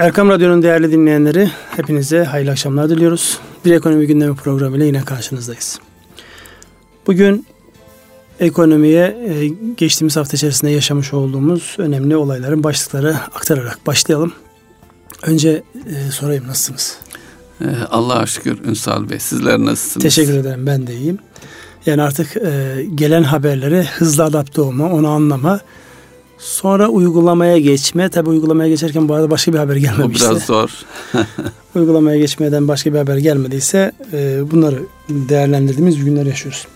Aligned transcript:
Erkam 0.00 0.28
Radyo'nun 0.28 0.62
değerli 0.62 0.92
dinleyenleri 0.92 1.50
hepinize 1.76 2.24
hayırlı 2.24 2.50
akşamlar 2.50 2.90
diliyoruz. 2.90 3.38
Bir 3.64 3.72
ekonomi 3.72 4.06
gündemi 4.06 4.36
programıyla 4.36 4.86
yine 4.86 5.00
karşınızdayız. 5.00 5.80
Bugün 7.06 7.46
ekonomiye 8.40 9.04
e, 9.04 9.48
geçtiğimiz 9.76 10.16
hafta 10.16 10.36
içerisinde 10.36 10.70
yaşamış 10.70 11.14
olduğumuz 11.14 11.76
önemli 11.78 12.16
olayların 12.16 12.64
başlıkları 12.64 13.16
aktararak 13.34 13.86
başlayalım. 13.86 14.32
Önce 15.22 15.62
e, 15.86 16.10
sorayım 16.10 16.48
nasılsınız? 16.48 16.98
Ee, 17.60 17.64
Allah'a 17.90 18.26
şükür 18.26 18.64
Ünsal 18.64 19.10
Bey. 19.10 19.18
Sizler 19.18 19.58
nasılsınız? 19.58 20.02
Teşekkür 20.02 20.34
ederim 20.34 20.66
ben 20.66 20.86
de 20.86 20.94
iyiyim. 20.94 21.18
Yani 21.86 22.02
artık 22.02 22.36
e, 22.36 22.84
gelen 22.94 23.22
haberlere 23.22 23.84
hızlı 23.84 24.24
adapte 24.24 24.60
olma, 24.60 24.92
onu 24.92 25.08
anlama, 25.08 25.60
sonra 26.40 26.88
uygulamaya 26.88 27.58
geçme. 27.58 28.08
Tabi 28.08 28.28
uygulamaya 28.28 28.68
geçerken 28.68 29.08
bu 29.08 29.14
arada 29.14 29.30
başka 29.30 29.52
bir 29.52 29.58
haber 29.58 29.76
gelmemişse. 29.76 30.26
O 30.26 30.30
biraz 30.30 30.42
zor. 30.44 30.70
uygulamaya 31.74 32.18
geçmeden 32.18 32.68
başka 32.68 32.92
bir 32.92 32.98
haber 32.98 33.16
gelmediyse 33.16 33.92
e, 34.12 34.50
bunları 34.50 34.82
değerlendirdiğimiz 35.08 36.04
günler 36.04 36.26
yaşıyoruz. 36.26 36.66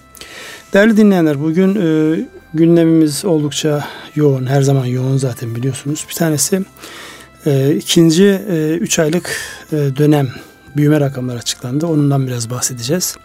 Değerli 0.72 0.96
dinleyenler 0.96 1.41
bugün 1.41 1.74
e, 1.74 2.19
gündemimiz 2.55 3.24
oldukça 3.24 3.84
yoğun. 4.14 4.46
Her 4.46 4.62
zaman 4.62 4.86
yoğun 4.86 5.16
zaten 5.16 5.55
biliyorsunuz. 5.55 6.06
Bir 6.08 6.14
tanesi 6.14 6.62
e, 7.46 7.74
ikinci 7.74 8.41
e, 8.50 8.74
üç 8.80 8.98
aylık 8.98 9.36
e, 9.72 9.77
dönem 9.77 10.28
büyüme 10.77 11.00
rakamları 11.00 11.38
açıklandı. 11.38 11.86
Onundan 11.86 12.27
biraz 12.27 12.50
bahsedeceğiz. 12.50 13.16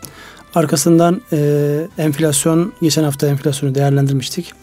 Arkasından 0.56 1.22
e, 1.34 1.88
enflasyon, 1.98 2.74
geçen 2.82 3.04
hafta 3.04 3.28
enflasyonu 3.28 3.76
değerlendirmiştik. 3.76 4.54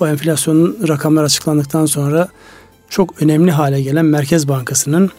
O 0.00 0.06
enflasyonun 0.06 0.78
rakamlar 0.88 1.24
açıklandıktan 1.24 1.86
sonra 1.86 2.28
çok 2.88 3.22
önemli 3.22 3.50
hale 3.50 3.82
gelen 3.82 4.04
Merkez 4.04 4.48
Bankası'nın 4.48 5.10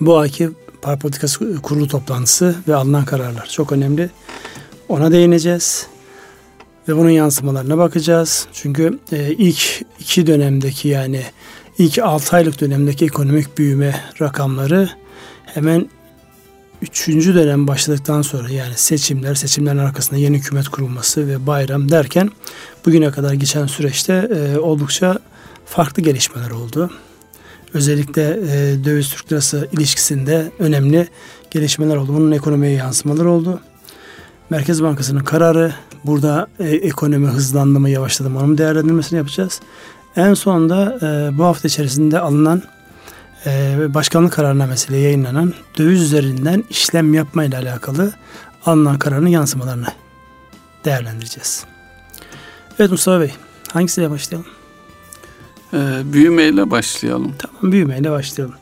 bu 0.00 0.18
ayki 0.18 0.50
para 0.82 0.98
politikası 0.98 1.62
kurulu 1.62 1.88
toplantısı 1.88 2.54
ve 2.68 2.74
alınan 2.74 3.04
kararlar 3.04 3.46
çok 3.46 3.72
önemli. 3.72 4.10
Ona 4.88 5.12
değineceğiz 5.12 5.86
ve 6.88 6.96
bunun 6.96 7.10
yansımalarına 7.10 7.78
bakacağız. 7.78 8.46
Çünkü 8.52 8.98
e, 9.12 9.32
ilk 9.32 9.84
iki 10.00 10.26
dönemdeki 10.26 10.88
yani 10.88 11.22
ilk 11.78 11.98
6 11.98 12.36
aylık 12.36 12.60
dönemdeki 12.60 13.04
ekonomik 13.04 13.58
büyüme 13.58 14.00
rakamları 14.20 14.90
hemen 15.46 15.88
üçüncü 16.82 17.34
dönem 17.34 17.68
başladıktan 17.68 18.22
sonra 18.22 18.48
yani 18.48 18.74
seçimler, 18.76 19.34
seçimlerin 19.34 19.78
arkasında 19.78 20.20
yeni 20.20 20.38
hükümet 20.38 20.68
kurulması 20.68 21.28
ve 21.28 21.46
bayram 21.46 21.90
derken 21.90 22.30
bugüne 22.86 23.10
kadar 23.10 23.32
geçen 23.32 23.66
süreçte 23.66 24.12
e, 24.12 24.58
oldukça 24.58 25.18
farklı 25.66 26.02
gelişmeler 26.02 26.50
oldu. 26.50 26.90
Özellikle 27.74 28.22
e, 28.22 28.84
döviz 28.84 29.10
Türk 29.10 29.32
lirası 29.32 29.68
ilişkisinde 29.72 30.52
önemli 30.58 31.08
gelişmeler 31.50 31.96
oldu. 31.96 32.14
Bunun 32.14 32.32
ekonomiye 32.32 32.72
yansımaları 32.72 33.30
oldu. 33.30 33.60
Merkez 34.50 34.82
Bankası'nın 34.82 35.24
kararı 35.24 35.72
burada 36.04 36.46
e, 36.58 36.68
ekonomi 36.68 37.26
hızlandı 37.26 37.80
mı 37.80 37.90
yavaşladı 37.90 38.30
mı 38.30 38.38
onun 38.38 38.58
değerlendirmesini 38.58 39.16
yapacağız. 39.16 39.60
En 40.16 40.34
sonunda 40.34 40.98
e, 41.02 41.38
bu 41.38 41.44
hafta 41.44 41.68
içerisinde 41.68 42.20
alınan 42.20 42.62
e, 43.46 43.76
başkanlık 43.94 44.32
kararnamesiyle 44.32 44.98
yayınlanan 44.98 45.54
döviz 45.78 46.02
üzerinden 46.02 46.64
işlem 46.70 47.14
yapma 47.14 47.44
ile 47.44 47.56
alakalı 47.56 48.12
alınan 48.66 48.98
kararın 48.98 49.26
yansımalarını 49.26 49.86
değerlendireceğiz. 50.84 51.64
Evet 52.78 52.90
Mustafa 52.90 53.20
Bey 53.20 53.34
hangisiyle 53.72 54.10
başlayalım? 54.10 54.46
Ee, 55.74 55.78
büyümeyle 56.04 56.70
başlayalım. 56.70 57.32
Tamam 57.38 57.72
büyümeyle 57.72 58.10
başlayalım. 58.10 58.54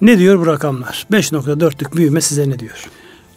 Ne 0.00 0.18
diyor 0.18 0.38
bu 0.38 0.46
rakamlar? 0.46 1.06
5.4'lük 1.12 1.96
büyüme 1.96 2.20
size 2.20 2.50
ne 2.50 2.58
diyor? 2.58 2.88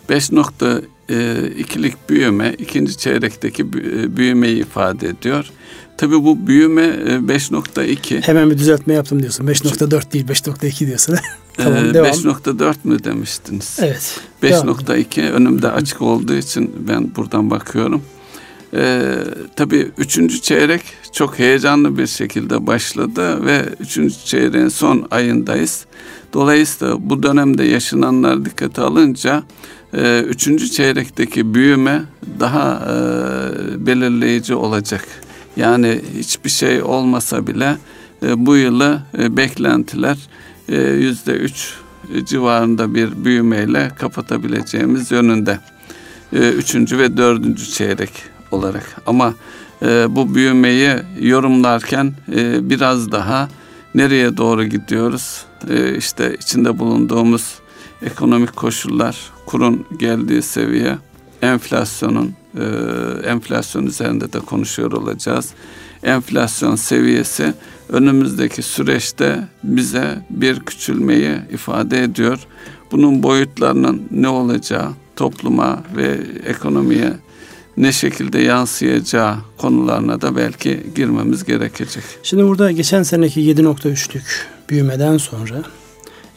5.2'lik 0.09 2.09
büyüme 2.09 2.55
ikinci 2.57 2.97
çeyrekteki 2.97 3.63
e, 3.63 4.18
büyümeyi 4.18 4.59
ifade 4.59 5.07
ediyor. 5.07 5.51
Tabi 5.98 6.24
bu 6.24 6.48
büyüme 6.48 6.81
5.2. 6.81 8.18
E, 8.18 8.22
Hemen 8.22 8.50
bir 8.50 8.58
düzeltme 8.58 8.94
yaptım 8.94 9.22
diyorsun. 9.22 9.48
5.4 9.48 10.12
değil 10.14 10.28
5.2 10.28 10.88
diyorsun. 10.88 11.16
tamam, 11.58 11.86
ee, 11.86 11.94
devam. 11.94 12.12
5.4 12.12 12.76
mü 12.84 13.04
demiştiniz? 13.04 13.80
Evet. 13.81 14.20
5.2 14.44 15.30
önümde 15.30 15.72
açık 15.72 16.02
olduğu 16.02 16.34
için 16.34 16.76
ben 16.88 17.16
buradan 17.16 17.50
bakıyorum. 17.50 18.02
Ee, 18.74 19.16
tabii 19.56 19.92
üçüncü 19.98 20.42
çeyrek 20.42 20.81
çok 21.12 21.40
heyecanlı 21.40 21.98
bir 21.98 22.08
şekilde 22.08 22.68
başladı 22.68 23.46
ve 23.46 23.66
üçüncü 23.80 24.16
çeyreğin 24.25 24.68
son 24.68 25.08
ayındayız. 25.12 25.86
Dolayısıyla 26.34 27.10
bu 27.10 27.24
dönemde 27.24 27.64
yaşananlar 27.64 28.46
dikkate 28.46 28.81
alınca 28.81 29.44
e, 29.94 30.22
üçüncü 30.22 30.70
çeyrekteki 30.70 31.54
büyüme 31.54 32.04
daha 32.40 32.81
e, 32.90 33.86
belirleyici 33.86 34.56
olacak. 34.56 35.08
Yani 35.58 36.02
hiçbir 36.18 36.50
şey 36.50 36.81
olmasa 36.81 37.47
bile 37.47 37.78
e, 38.24 38.46
bu 38.46 38.56
yılı 38.56 39.02
e, 39.18 39.38
beklentiler 39.38 40.18
e, 40.69 40.78
yüzde 40.78 41.31
üç 41.31 41.74
civarında 42.24 42.96
bir 42.96 43.25
büyümeyle 43.25 43.92
kapatabileceğimiz 44.00 45.12
yönünde. 45.12 45.59
Üçüncü 46.34 46.97
ve 46.97 47.18
dördüncü 47.18 47.66
çeyrek 47.66 48.09
olarak. 48.52 49.02
Ama 49.06 49.34
bu 50.09 50.36
büyümeyi 50.36 50.94
yorumlarken 51.19 52.13
biraz 52.62 53.12
daha 53.12 53.50
nereye 53.96 54.38
doğru 54.38 54.63
gidiyoruz? 54.63 55.46
İşte 55.97 56.36
içinde 56.36 56.80
bulunduğumuz 56.80 57.56
ekonomik 58.02 58.56
koşullar, 58.56 59.18
kurun 59.46 59.86
geldiği 60.00 60.42
seviye, 60.42 60.97
enflasyonun 61.44 62.34
e, 62.58 62.64
enflasyon 63.28 63.86
üzerinde 63.86 64.34
de 64.34 64.40
konuşuyor 64.40 64.92
olacağız. 64.92 65.50
Enflasyon 66.04 66.76
seviyesi 66.76 67.54
önümüzdeki 67.90 68.62
süreçte 68.62 69.40
bize 69.64 70.26
bir 70.30 70.59
küçülmeyi 70.59 71.36
ifade 71.52 72.04
ediyor. 72.04 72.40
Bunun 72.92 73.24
boyutlarının 73.24 74.08
ne 74.12 74.28
olacağı 74.28 74.90
topluma 75.16 75.84
ve 75.96 76.18
ekonomiye 76.46 77.14
ne 77.78 77.92
şekilde 77.92 78.40
yansıyacağı 78.40 79.36
konularına 79.58 80.22
da 80.22 80.36
belki 80.36 80.84
girmemiz 80.96 81.44
gerekecek. 81.44 82.04
Şimdi 82.24 82.44
burada 82.44 82.72
geçen 82.72 83.04
seneki 83.04 83.42
7.3'lük 83.42 84.46
büyümeden 84.70 85.18
sonra 85.18 85.64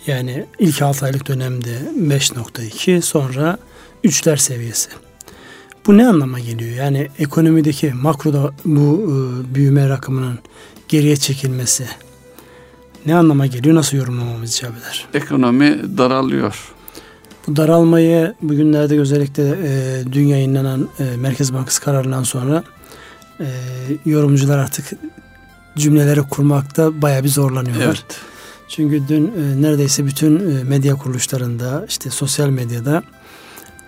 yani 0.06 0.46
ilk 0.58 0.82
6 0.82 1.04
aylık 1.04 1.28
dönemde 1.28 1.78
5.2 1.98 3.00
sonra 3.00 3.58
3'ler 4.06 4.36
seviyesi. 4.36 4.90
Bu 5.86 5.98
ne 5.98 6.08
anlama 6.08 6.40
geliyor? 6.40 6.76
Yani 6.76 7.08
ekonomideki 7.18 7.92
makroda 7.92 8.52
bu 8.64 9.02
e, 9.04 9.54
büyüme 9.54 9.88
rakamının 9.88 10.38
geriye 10.88 11.16
çekilmesi 11.16 11.86
ne 13.06 13.14
anlama 13.16 13.46
geliyor? 13.46 13.74
Nasıl 13.74 13.96
yorumlamamız 13.96 14.56
icap 14.56 14.72
eder? 14.78 15.06
Ekonomi 15.14 15.98
daralıyor. 15.98 16.72
Bu 17.46 17.56
daralmayı 17.56 18.34
bugünlerde 18.42 19.00
özellikle 19.00 19.48
e, 19.48 20.02
dün 20.12 20.26
yayınlanan 20.26 20.88
e, 20.98 21.16
Merkez 21.16 21.54
Bankası 21.54 21.82
kararından 21.82 22.22
sonra 22.22 22.64
e, 23.40 23.46
yorumcular 24.06 24.58
artık 24.58 24.84
cümleleri 25.76 26.22
kurmakta 26.22 27.02
baya 27.02 27.24
bir 27.24 27.28
zorlanıyorlar. 27.28 27.86
Evet. 27.86 28.20
Çünkü 28.68 29.02
dün 29.08 29.26
e, 29.26 29.62
neredeyse 29.62 30.06
bütün 30.06 30.36
e, 30.36 30.64
medya 30.64 30.94
kuruluşlarında 30.94 31.84
işte 31.88 32.10
sosyal 32.10 32.48
medyada 32.48 33.02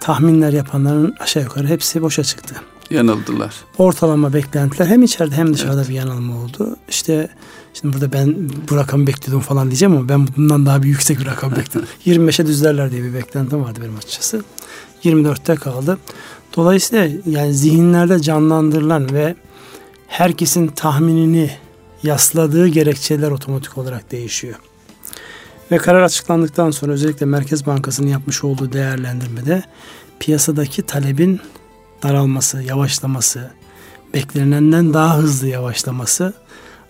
tahminler 0.01 0.53
yapanların 0.53 1.15
aşağı 1.21 1.43
yukarı 1.43 1.67
hepsi 1.67 2.03
boşa 2.03 2.25
çıktı. 2.25 2.55
Yanıldılar. 2.91 3.55
Ortalama 3.79 4.33
beklentiler 4.33 4.87
hem 4.87 5.03
içeride 5.03 5.35
hem 5.35 5.55
dışarıda 5.55 5.81
evet. 5.81 5.89
bir 5.89 5.95
yanılma 5.95 6.37
oldu. 6.43 6.77
İşte 6.89 7.29
şimdi 7.75 7.95
burada 7.95 8.13
ben 8.13 8.37
bu 8.71 8.77
rakamı 8.77 9.07
bekliyordum 9.07 9.41
falan 9.41 9.69
diyeceğim 9.71 9.97
ama 9.97 10.09
ben 10.09 10.29
bundan 10.37 10.67
daha 10.67 10.83
bir 10.83 10.89
yüksek 10.89 11.21
bir 11.21 11.27
rakam 11.27 11.57
bekliyordum. 11.57 11.93
25'e 12.07 12.47
düzlerler 12.47 12.91
diye 12.91 13.03
bir 13.03 13.15
beklentim 13.15 13.65
vardı 13.65 13.81
benim 13.83 13.97
açıkçası. 13.97 14.45
24'te 15.05 15.55
kaldı. 15.55 15.99
Dolayısıyla 16.57 17.09
yani 17.27 17.55
zihinlerde 17.55 18.23
canlandırılan 18.23 19.13
ve 19.13 19.35
herkesin 20.07 20.67
tahminini 20.67 21.51
yasladığı 22.03 22.69
gerekçeler 22.69 23.31
otomatik 23.31 23.79
olarak 23.79 24.13
değişiyor. 24.13 24.57
Ve 25.73 25.77
karar 25.77 26.03
açıklandıktan 26.03 26.71
sonra 26.71 26.93
özellikle 26.93 27.27
Merkez 27.27 27.67
Bankası'nın 27.67 28.09
yapmış 28.09 28.45
olduğu 28.45 28.73
değerlendirmede 28.73 29.63
piyasadaki 30.21 30.83
talebin 30.83 31.41
daralması, 32.03 32.63
yavaşlaması, 32.63 33.51
beklenenden 34.15 34.95
daha 34.95 35.19
hızlı 35.19 35.49
yavaşlaması 35.49 36.33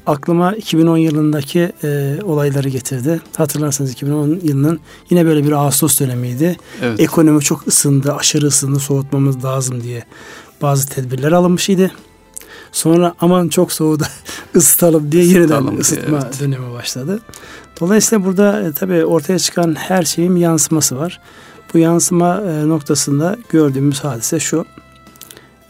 aklıma 0.08 0.54
2010 0.54 0.96
yılındaki 0.96 1.72
e, 1.84 2.18
olayları 2.24 2.68
getirdi. 2.68 3.20
Hatırlarsanız 3.36 3.92
2010 3.92 4.40
yılının 4.42 4.80
yine 5.10 5.26
böyle 5.26 5.44
bir 5.44 5.52
Ağustos 5.52 6.00
dönemiydi. 6.00 6.56
Evet. 6.82 7.00
Ekonomi 7.00 7.40
çok 7.42 7.66
ısındı, 7.66 8.14
aşırı 8.14 8.46
ısındı, 8.46 8.78
soğutmamız 8.78 9.44
lazım 9.44 9.82
diye 9.82 10.04
bazı 10.62 10.88
tedbirler 10.88 11.32
alınmış 11.32 11.68
idi. 11.68 11.92
Sonra 12.72 13.14
aman 13.20 13.48
çok 13.48 13.72
soğudu 13.72 14.04
ısıtalım 14.56 15.12
diye 15.12 15.24
yeniden 15.24 15.78
ısıtma 15.78 16.08
diye, 16.08 16.20
evet. 16.22 16.40
dönemi 16.40 16.72
başladı. 16.72 17.20
Dolayısıyla 17.80 18.24
burada 18.24 18.62
e, 18.62 18.72
tabii 18.72 19.04
ortaya 19.04 19.38
çıkan 19.38 19.74
her 19.74 20.02
şeyin 20.02 20.36
yansıması 20.36 20.96
var. 20.96 21.20
Bu 21.74 21.78
yansıma 21.78 22.40
e, 22.40 22.68
noktasında 22.68 23.36
gördüğümüz 23.48 24.04
hadise 24.04 24.40
şu. 24.40 24.64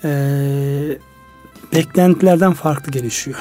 E, 0.04 0.10
beklentilerden 1.74 2.52
farklı 2.52 2.92
gelişiyor. 2.92 3.38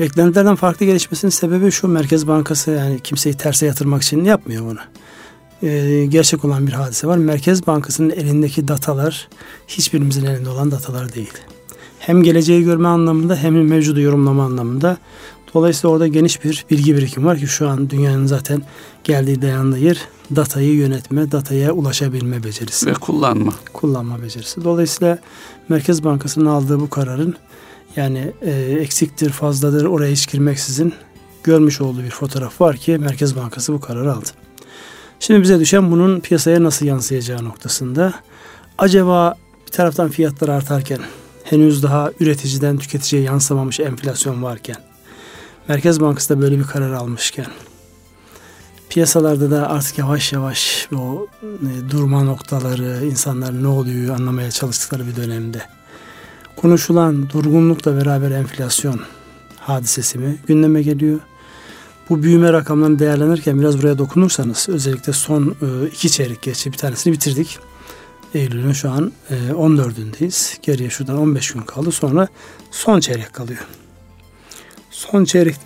Beklentilerden 0.00 0.56
farklı 0.56 0.86
gelişmesinin 0.86 1.30
sebebi 1.30 1.70
şu 1.70 1.88
Merkez 1.88 2.26
Bankası 2.26 2.70
yani 2.70 3.00
kimseyi 3.00 3.34
terse 3.34 3.66
yatırmak 3.66 4.02
için 4.02 4.24
yapmıyor 4.24 4.64
bunu. 4.64 4.78
Ee, 5.62 6.06
gerçek 6.08 6.44
olan 6.44 6.66
bir 6.66 6.72
hadise 6.72 7.06
var. 7.06 7.18
Merkez 7.18 7.66
Bankası'nın 7.66 8.10
elindeki 8.10 8.68
datalar 8.68 9.28
hiçbirimizin 9.68 10.24
elinde 10.24 10.48
olan 10.48 10.70
datalar 10.70 11.14
değil. 11.14 11.32
Hem 11.98 12.22
geleceği 12.22 12.64
görme 12.64 12.88
anlamında 12.88 13.36
hem 13.36 13.68
mevcudu 13.68 14.00
yorumlama 14.00 14.44
anlamında. 14.44 14.96
Dolayısıyla 15.56 15.94
orada 15.94 16.06
geniş 16.06 16.44
bir 16.44 16.64
bilgi 16.70 16.96
birikimi 16.96 17.26
var 17.26 17.38
ki 17.38 17.46
şu 17.46 17.68
an 17.68 17.90
dünyanın 17.90 18.26
zaten 18.26 18.62
geldiği 19.04 19.42
dayandığı 19.42 19.78
yer 19.78 20.00
datayı 20.36 20.74
yönetme, 20.74 21.32
dataya 21.32 21.72
ulaşabilme 21.72 22.44
becerisi. 22.44 22.86
Ve 22.86 22.92
kullanma. 22.92 23.52
Kullanma 23.72 24.22
becerisi. 24.22 24.64
Dolayısıyla 24.64 25.18
Merkez 25.68 26.04
Bankası'nın 26.04 26.46
aldığı 26.46 26.80
bu 26.80 26.90
kararın 26.90 27.34
yani 27.96 28.32
e, 28.42 28.50
eksiktir, 28.80 29.30
fazladır 29.30 29.84
oraya 29.84 30.12
hiç 30.12 30.30
girmeksizin 30.30 30.94
görmüş 31.44 31.80
olduğu 31.80 32.02
bir 32.02 32.10
fotoğraf 32.10 32.60
var 32.60 32.76
ki 32.76 32.98
Merkez 32.98 33.36
Bankası 33.36 33.72
bu 33.72 33.80
kararı 33.80 34.12
aldı. 34.12 34.28
Şimdi 35.20 35.42
bize 35.42 35.60
düşen 35.60 35.90
bunun 35.90 36.20
piyasaya 36.20 36.62
nasıl 36.62 36.86
yansıyacağı 36.86 37.44
noktasında. 37.44 38.14
Acaba 38.78 39.34
bir 39.66 39.72
taraftan 39.72 40.08
fiyatlar 40.08 40.48
artarken 40.48 41.00
henüz 41.44 41.82
daha 41.82 42.10
üreticiden 42.20 42.78
tüketiciye 42.78 43.22
yansımamış 43.22 43.80
enflasyon 43.80 44.42
varken 44.42 44.85
Merkez 45.68 46.00
Bankası 46.00 46.36
da 46.36 46.42
böyle 46.42 46.58
bir 46.58 46.64
karar 46.64 46.92
almışken 46.92 47.46
piyasalarda 48.88 49.50
da 49.50 49.70
artık 49.70 49.98
yavaş 49.98 50.32
yavaş 50.32 50.88
o 50.96 51.26
e, 51.42 51.90
durma 51.90 52.22
noktaları, 52.22 53.06
insanlar 53.06 53.62
ne 53.62 53.66
oluyor 53.66 54.14
anlamaya 54.14 54.50
çalıştıkları 54.50 55.06
bir 55.06 55.16
dönemde 55.16 55.62
konuşulan 56.56 57.30
durgunlukla 57.30 57.96
beraber 57.96 58.30
enflasyon 58.30 59.00
hadisesi 59.60 60.18
mi 60.18 60.38
gündeme 60.46 60.82
geliyor? 60.82 61.20
Bu 62.08 62.22
büyüme 62.22 62.52
rakamlarını 62.52 62.98
değerlenirken 62.98 63.60
biraz 63.60 63.78
buraya 63.78 63.98
dokunursanız 63.98 64.68
özellikle 64.68 65.12
son 65.12 65.56
e, 65.62 65.86
iki 65.86 66.10
çeyrek 66.10 66.42
geçti 66.42 66.72
bir 66.72 66.78
tanesini 66.78 67.12
bitirdik. 67.12 67.58
Eylül'ün 68.34 68.72
şu 68.72 68.90
an 68.90 69.12
e, 69.30 69.34
14'ündeyiz. 69.34 70.56
Geriye 70.62 70.90
şuradan 70.90 71.18
15 71.18 71.52
gün 71.52 71.60
kaldı. 71.60 71.92
Sonra 71.92 72.28
son 72.70 73.00
çeyrek 73.00 73.32
kalıyor. 73.32 73.66
Son 74.96 75.24
çeyrek 75.24 75.56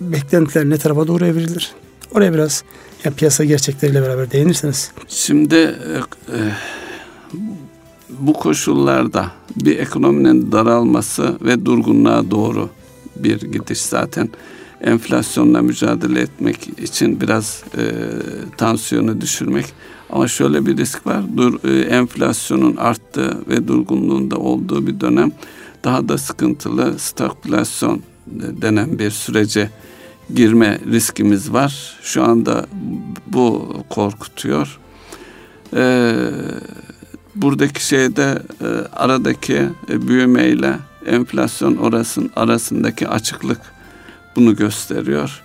beklentiler 0.00 0.70
ne 0.70 0.78
tarafa 0.78 1.06
doğru 1.06 1.26
evrilir? 1.26 1.72
Oraya 2.14 2.34
biraz 2.34 2.64
ya 3.04 3.10
piyasa 3.10 3.44
gerçekleriyle 3.44 4.02
beraber 4.02 4.30
değinirseniz. 4.30 4.90
Şimdi 5.08 5.54
e, 5.54 5.96
e, 6.28 6.38
bu 8.10 8.32
koşullarda 8.32 9.32
bir 9.56 9.78
ekonominin 9.78 10.52
daralması 10.52 11.38
ve 11.42 11.66
durgunluğa 11.66 12.30
doğru 12.30 12.70
bir 13.16 13.40
gidiş 13.40 13.80
zaten 13.80 14.28
enflasyonla 14.80 15.62
mücadele 15.62 16.20
etmek 16.20 16.68
için 16.78 17.20
biraz 17.20 17.64
e, 17.78 17.82
tansiyonu 18.56 19.20
düşürmek. 19.20 19.66
Ama 20.10 20.28
şöyle 20.28 20.66
bir 20.66 20.76
risk 20.76 21.06
var. 21.06 21.22
Dur, 21.36 21.64
e, 21.64 21.80
enflasyonun 21.80 22.76
arttığı 22.76 23.48
ve 23.48 23.68
durgunluğunda 23.68 24.36
olduğu 24.36 24.86
bir 24.86 25.00
dönem 25.00 25.32
daha 25.84 26.08
da 26.08 26.18
sıkıntılı 26.18 26.98
stagflasyon 26.98 28.02
denen 28.26 28.98
bir 28.98 29.10
sürece 29.10 29.70
girme 30.34 30.78
riskimiz 30.90 31.52
var. 31.52 31.98
Şu 32.02 32.24
anda 32.24 32.66
bu 33.26 33.76
korkutuyor. 33.90 34.78
Ee, 35.76 36.14
buradaki 37.34 37.86
şeyde 37.86 38.42
e, 38.60 38.66
aradaki 38.92 39.68
e, 39.90 40.08
büyümeyle 40.08 40.78
enflasyon 41.06 41.76
orasının 41.76 42.30
arasındaki 42.36 43.08
açıklık 43.08 43.60
bunu 44.36 44.56
gösteriyor. 44.56 45.42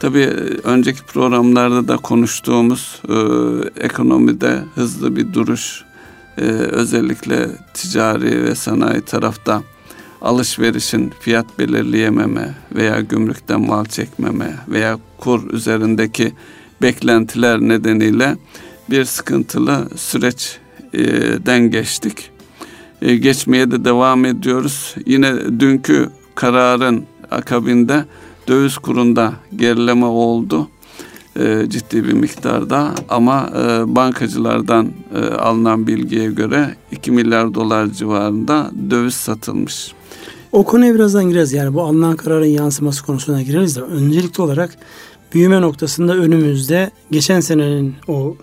Tabii 0.00 0.20
e, 0.20 0.30
önceki 0.64 1.02
programlarda 1.02 1.88
da 1.88 1.96
konuştuğumuz 1.96 3.02
e, 3.08 3.14
ekonomide 3.84 4.62
hızlı 4.74 5.16
bir 5.16 5.32
duruş 5.32 5.84
e, 6.38 6.42
özellikle 6.50 7.48
ticari 7.74 8.44
ve 8.44 8.54
sanayi 8.54 9.00
tarafta 9.00 9.62
alışverişin 10.22 11.12
fiyat 11.20 11.58
belirleyememe 11.58 12.54
veya 12.74 13.00
gümrükten 13.00 13.60
mal 13.60 13.84
çekmeme 13.84 14.54
veya 14.68 14.98
kur 15.18 15.50
üzerindeki 15.50 16.32
beklentiler 16.82 17.60
nedeniyle 17.60 18.36
bir 18.90 19.04
sıkıntılı 19.04 19.88
süreçten 19.96 21.70
geçtik. 21.70 22.30
E, 23.02 23.16
geçmeye 23.16 23.70
de 23.70 23.84
devam 23.84 24.24
ediyoruz. 24.24 24.94
Yine 25.06 25.60
dünkü 25.60 26.10
kararın 26.34 27.04
akabinde 27.30 28.04
döviz 28.48 28.78
kurunda 28.78 29.32
gerileme 29.56 30.06
oldu 30.06 30.68
e, 31.40 31.66
ciddi 31.68 32.04
bir 32.04 32.12
miktarda 32.12 32.94
ama 33.08 33.50
e, 33.56 33.94
bankacılardan 33.96 34.92
alınan 35.38 35.86
bilgiye 35.86 36.30
göre 36.30 36.76
2 36.90 37.10
milyar 37.10 37.54
dolar 37.54 37.86
civarında 37.86 38.70
döviz 38.90 39.14
satılmış. 39.14 39.92
O 40.52 40.64
konuya 40.64 40.94
birazdan 40.94 41.28
gireriz. 41.28 41.52
Yani 41.52 41.74
bu 41.74 41.82
alınan 41.82 42.16
kararın 42.16 42.46
yansıması 42.46 43.04
konusuna 43.04 43.42
gireriz 43.42 43.76
de 43.76 43.80
öncelikli 43.80 44.42
olarak 44.42 44.76
büyüme 45.34 45.60
noktasında 45.60 46.14
önümüzde 46.14 46.90
geçen 47.10 47.40
senenin 47.40 47.94
o 48.08 48.36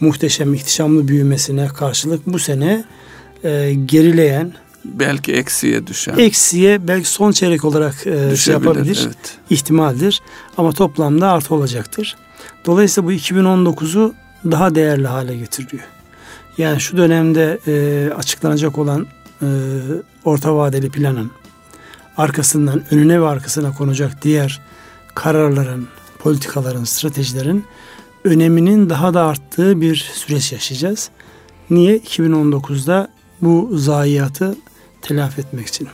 muhteşem, 0.00 0.54
ihtişamlı 0.54 1.08
büyümesine 1.08 1.68
karşılık 1.68 2.26
bu 2.26 2.38
sene 2.38 2.84
e, 3.44 3.74
gerileyen 3.86 4.52
belki 4.84 5.32
eksiye 5.32 5.86
düşen. 5.86 6.18
Eksiye 6.18 6.88
belki 6.88 7.08
son 7.08 7.32
çeyrek 7.32 7.64
olarak 7.64 8.06
e, 8.06 8.36
şey 8.36 8.54
yapabilir. 8.54 9.02
Evet. 9.06 9.38
ihtimaldir. 9.50 10.20
Ama 10.56 10.72
toplamda 10.72 11.28
artı 11.28 11.54
olacaktır. 11.54 12.16
Dolayısıyla 12.66 13.08
bu 13.08 13.12
2019'u 13.12 14.14
daha 14.50 14.74
değerli 14.74 15.06
hale 15.06 15.36
getiriyor. 15.36 15.82
Yani 16.58 16.80
şu 16.80 16.96
dönemde 16.96 17.58
e, 17.66 18.10
açıklanacak 18.14 18.78
olan 18.78 19.06
e, 19.42 19.46
orta 20.24 20.56
vadeli 20.56 20.90
planın 20.90 21.30
arkasından 22.20 22.82
önüne 22.90 23.20
ve 23.20 23.26
arkasına 23.26 23.74
konacak 23.74 24.22
diğer 24.22 24.60
kararların, 25.14 25.88
politikaların, 26.18 26.84
stratejilerin 26.84 27.64
öneminin 28.24 28.90
daha 28.90 29.14
da 29.14 29.24
arttığı 29.24 29.80
bir 29.80 29.96
süreç 30.14 30.52
yaşayacağız. 30.52 31.10
Niye? 31.70 31.98
2019'da 31.98 33.08
bu 33.42 33.70
zayiatı 33.74 34.56
telafi 35.02 35.40
etmek 35.40 35.66
için. 35.66 35.88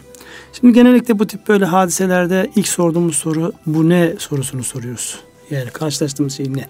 Şimdi 0.52 0.74
genellikle 0.74 1.18
bu 1.18 1.26
tip 1.26 1.48
böyle 1.48 1.64
hadiselerde 1.64 2.50
ilk 2.56 2.68
sorduğumuz 2.68 3.16
soru 3.16 3.52
bu 3.66 3.88
ne 3.88 4.14
sorusunu 4.18 4.64
soruyoruz. 4.64 5.20
Yani 5.50 5.70
karşılaştığımız 5.70 6.36
şey 6.36 6.54
ne? 6.54 6.68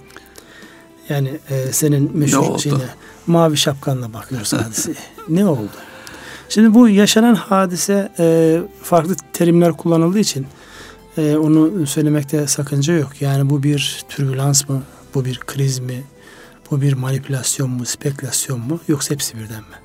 Yani 1.08 1.38
e, 1.50 1.72
senin 1.72 2.16
meşhur 2.16 2.58
şeyine 2.58 2.88
mavi 3.26 3.56
şapkanla 3.56 4.12
bakıyoruz 4.12 4.52
hadiseye. 4.52 4.96
ne 5.28 5.46
oldu? 5.46 5.70
Şimdi 6.48 6.74
bu 6.74 6.88
yaşanan 6.88 7.34
hadise 7.34 8.12
e, 8.18 8.58
farklı 8.82 9.16
terimler 9.32 9.72
kullanıldığı 9.72 10.18
için 10.18 10.46
e, 11.18 11.36
onu 11.36 11.86
söylemekte 11.86 12.46
sakınca 12.46 12.94
yok. 12.94 13.22
Yani 13.22 13.50
bu 13.50 13.62
bir 13.62 14.04
türbülans 14.08 14.68
mı? 14.68 14.82
Bu 15.14 15.24
bir 15.24 15.38
kriz 15.38 15.78
mi? 15.78 16.04
Bu 16.70 16.80
bir 16.80 16.92
manipülasyon 16.92 17.70
mu? 17.70 17.84
Spekülasyon 17.84 18.60
mu? 18.60 18.80
Yoksa 18.88 19.14
hepsi 19.14 19.36
birden 19.38 19.60
mi? 19.60 19.76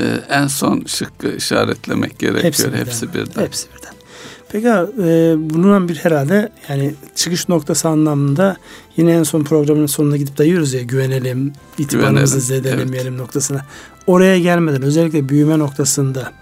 Ee, 0.00 0.20
en 0.28 0.46
son 0.46 0.84
şıkkı 0.86 1.36
işaretlemek 1.36 2.18
gerekiyor. 2.18 2.44
Hepsi 2.44 2.68
birden. 2.68 2.78
Hepsi 2.78 3.14
birden. 3.14 3.42
Hepsi 3.42 3.68
birden. 3.76 3.95
Peki 4.56 4.68
e, 4.68 5.34
bunun 5.38 5.88
bir 5.88 5.96
herhalde 5.96 6.52
yani 6.68 6.94
çıkış 7.14 7.48
noktası 7.48 7.88
anlamında 7.88 8.56
yine 8.96 9.12
en 9.12 9.22
son 9.22 9.44
programın 9.44 9.86
sonuna 9.86 10.16
gidip 10.16 10.38
dayıyoruz 10.38 10.74
ya 10.74 10.82
güvenelim, 10.82 11.52
itibarımızı 11.78 12.40
zedelemeyelim 12.40 13.12
evet. 13.12 13.20
noktasına. 13.20 13.64
Oraya 14.06 14.38
gelmeden 14.38 14.82
özellikle 14.82 15.28
büyüme 15.28 15.58
noktasında 15.58 16.32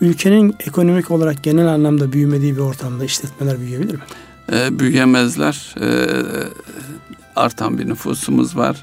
ülkenin 0.00 0.56
ekonomik 0.60 1.10
olarak 1.10 1.44
genel 1.44 1.66
anlamda 1.66 2.12
büyümediği 2.12 2.56
bir 2.56 2.60
ortamda 2.60 3.04
işletmeler 3.04 3.60
büyüyebilir 3.60 3.94
mi? 3.94 4.00
E, 4.52 4.78
büyüyemezler. 4.78 5.74
E, 5.80 5.88
artan 7.36 7.78
bir 7.78 7.88
nüfusumuz 7.88 8.56
var. 8.56 8.82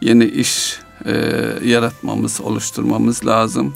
Yeni 0.00 0.24
iş 0.24 0.78
e, 1.04 1.12
yaratmamız, 1.64 2.40
oluşturmamız 2.40 3.26
lazım 3.26 3.74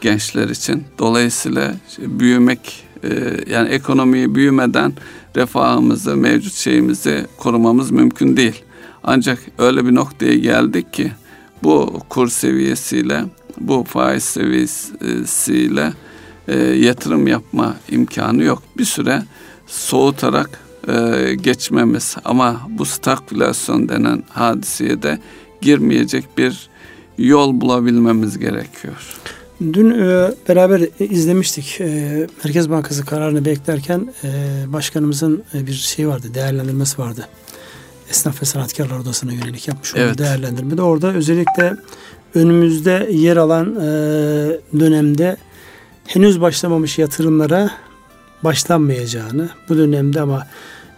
gençler 0.00 0.48
için. 0.48 0.84
Dolayısıyla 0.98 1.74
büyümek 1.98 2.91
e, 3.04 3.36
yani 3.50 3.68
ekonomiyi 3.68 4.34
büyümeden 4.34 4.92
refahımızı, 5.36 6.16
mevcut 6.16 6.54
şeyimizi 6.54 7.26
korumamız 7.36 7.90
mümkün 7.90 8.36
değil. 8.36 8.64
Ancak 9.04 9.38
öyle 9.58 9.86
bir 9.86 9.94
noktaya 9.94 10.34
geldik 10.34 10.92
ki 10.92 11.12
bu 11.62 12.00
kur 12.08 12.28
seviyesiyle, 12.28 13.24
bu 13.60 13.84
faiz 13.88 14.24
seviyesiyle 14.24 15.92
e, 16.48 16.56
yatırım 16.58 17.26
yapma 17.26 17.76
imkanı 17.90 18.42
yok. 18.42 18.62
Bir 18.78 18.84
süre 18.84 19.22
soğutarak 19.66 20.50
e, 20.88 21.34
geçmemiz 21.34 22.16
ama 22.24 22.60
bu 22.68 22.84
stagflasyon 22.84 23.88
denen 23.88 24.22
hadiseye 24.28 25.02
de 25.02 25.18
girmeyecek 25.60 26.38
bir 26.38 26.70
yol 27.18 27.60
bulabilmemiz 27.60 28.38
gerekiyor. 28.38 29.16
Dün 29.62 29.90
e, 29.90 30.30
beraber 30.48 30.80
izlemiştik. 31.00 31.80
E, 31.80 32.26
Merkez 32.44 32.70
Bankası 32.70 33.04
kararını 33.04 33.44
beklerken 33.44 34.14
e, 34.24 34.28
başkanımızın 34.66 35.42
e, 35.54 35.66
bir 35.66 35.72
şey 35.72 36.08
vardı, 36.08 36.26
değerlendirmesi 36.34 36.98
vardı. 36.98 37.28
Esnaf 38.10 38.42
ve 38.42 38.46
Sanatkarlar 38.46 38.98
Odası'na 38.98 39.32
yönelik 39.32 39.68
yapmış 39.68 39.94
olduğu 39.94 40.02
evet. 40.02 40.18
değerlendirmede. 40.18 40.82
Orada 40.82 41.12
özellikle 41.12 41.76
önümüzde 42.34 43.08
yer 43.12 43.36
alan 43.36 43.76
e, 43.76 43.84
dönemde 44.80 45.36
henüz 46.06 46.40
başlamamış 46.40 46.98
yatırımlara 46.98 47.70
başlanmayacağını, 48.44 49.50
bu 49.68 49.76
dönemde 49.76 50.20
ama 50.20 50.46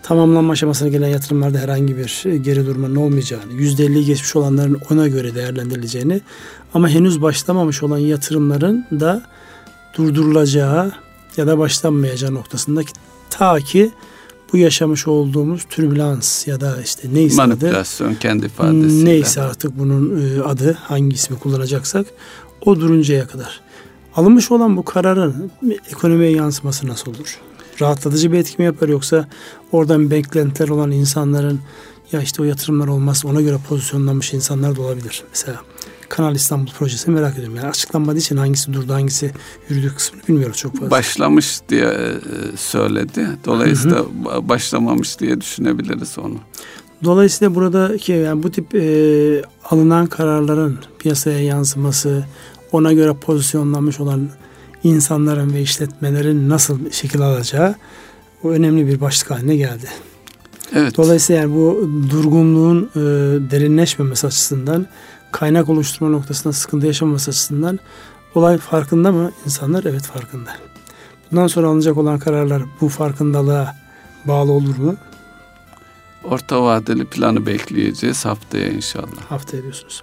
tamamlanma 0.04 0.52
aşamasına 0.52 0.88
gelen 0.88 1.08
yatırımlarda 1.08 1.58
herhangi 1.58 1.96
bir 1.96 2.24
geri 2.34 2.66
durmanın 2.66 2.96
olmayacağını, 2.96 3.52
%50'yi 3.52 4.04
geçmiş 4.04 4.36
olanların 4.36 4.80
ona 4.90 5.08
göre 5.08 5.34
değerlendirileceğini 5.34 6.20
ama 6.74 6.88
henüz 6.88 7.22
başlamamış 7.22 7.82
olan 7.82 7.98
yatırımların 7.98 8.86
da 8.92 9.22
durdurulacağı 9.96 10.92
ya 11.36 11.46
da 11.46 11.58
başlanmayacağı 11.58 12.34
noktasındaki 12.34 12.92
ta 13.30 13.60
ki 13.60 13.90
bu 14.52 14.56
yaşamış 14.56 15.08
olduğumuz 15.08 15.64
türbülans 15.68 16.46
ya 16.46 16.60
da 16.60 16.82
işte 16.82 17.08
neyse 17.12 17.36
manipülasyon 17.36 18.08
adı, 18.08 18.18
kendi 18.18 18.46
ifadesiyle 18.46 19.04
neyse 19.04 19.40
artık 19.40 19.78
bunun 19.78 20.20
e, 20.20 20.42
adı 20.42 20.72
hangi 20.72 21.14
ismi 21.14 21.38
kullanacaksak 21.38 22.06
o 22.64 22.80
duruncaya 22.80 23.26
kadar. 23.26 23.60
Alınmış 24.16 24.50
olan 24.50 24.76
bu 24.76 24.84
kararın 24.84 25.50
ekonomiye 25.90 26.30
yansıması 26.30 26.88
nasıl 26.88 27.10
olur? 27.10 27.40
Rahatlatıcı 27.80 28.32
bir 28.32 28.38
etki 28.38 28.54
mi 28.58 28.64
yapar 28.64 28.88
yoksa 28.88 29.28
oradan 29.72 30.10
beklentiler 30.10 30.68
olan 30.68 30.90
insanların 30.90 31.60
ya 32.12 32.22
işte 32.22 32.42
o 32.42 32.44
yatırımlar 32.44 32.88
olmaz 32.88 33.24
ona 33.24 33.40
göre 33.40 33.56
pozisyonlanmış 33.68 34.34
insanlar 34.34 34.76
da 34.76 34.82
olabilir. 34.82 35.24
Mesela 35.30 35.60
Kanal 36.08 36.34
İstanbul 36.34 36.70
projesini 36.70 37.14
merak 37.14 37.34
ediyorum. 37.34 37.56
Yani 37.56 37.68
açıklanmadığı 37.68 38.18
için 38.18 38.36
hangisi 38.36 38.72
durdu 38.72 38.92
hangisi 38.92 39.32
yürüdü 39.68 39.94
kısmını 39.94 40.22
bilmiyoruz 40.28 40.56
çok 40.56 40.72
fazla. 40.72 40.90
Başlamış 40.90 41.60
diye 41.68 41.84
e, 41.84 42.20
söyledi. 42.56 43.26
Dolayısıyla 43.44 43.98
hı 43.98 44.02
hı. 44.02 44.48
başlamamış 44.48 45.18
diye 45.18 45.40
düşünebiliriz 45.40 46.18
onu. 46.18 46.36
Dolayısıyla 47.04 47.54
buradaki 47.54 48.12
yani 48.12 48.42
bu 48.42 48.50
tip 48.50 48.74
e, 48.74 49.42
alınan 49.64 50.06
kararların 50.06 50.78
piyasaya 50.98 51.40
yansıması, 51.40 52.24
ona 52.72 52.92
göre 52.92 53.14
pozisyonlanmış 53.14 54.00
olan 54.00 54.28
insanların 54.84 55.54
ve 55.54 55.62
işletmelerin 55.62 56.48
nasıl 56.48 56.90
şekil 56.90 57.20
alacağı 57.20 57.74
o 58.42 58.50
önemli 58.50 58.86
bir 58.86 59.00
başlık 59.00 59.30
haline 59.30 59.56
geldi. 59.56 59.88
Evet. 60.74 60.96
Dolayısıyla 60.96 61.42
yani 61.42 61.54
bu 61.54 61.90
durgunluğun 62.10 62.90
e, 62.96 63.00
derinleşmemesi 63.50 64.26
açısından 64.26 64.86
kaynak 65.32 65.68
oluşturma 65.68 66.10
noktasında 66.10 66.52
sıkıntı 66.52 66.86
yaşamaması 66.86 67.30
açısından 67.30 67.78
olay 68.34 68.58
farkında 68.58 69.12
mı? 69.12 69.32
İnsanlar 69.44 69.84
evet 69.84 70.02
farkında. 70.02 70.50
Bundan 71.30 71.46
sonra 71.46 71.68
alınacak 71.68 71.96
olan 71.96 72.18
kararlar 72.18 72.62
bu 72.80 72.88
farkındalığa 72.88 73.76
bağlı 74.24 74.52
olur 74.52 74.76
mu? 74.76 74.96
Orta 76.24 76.62
vadeli 76.62 77.04
planı 77.04 77.46
bekleyeceğiz 77.46 78.24
haftaya 78.24 78.68
inşallah. 78.68 79.22
Haftaya 79.28 79.62
diyorsunuz. 79.62 80.02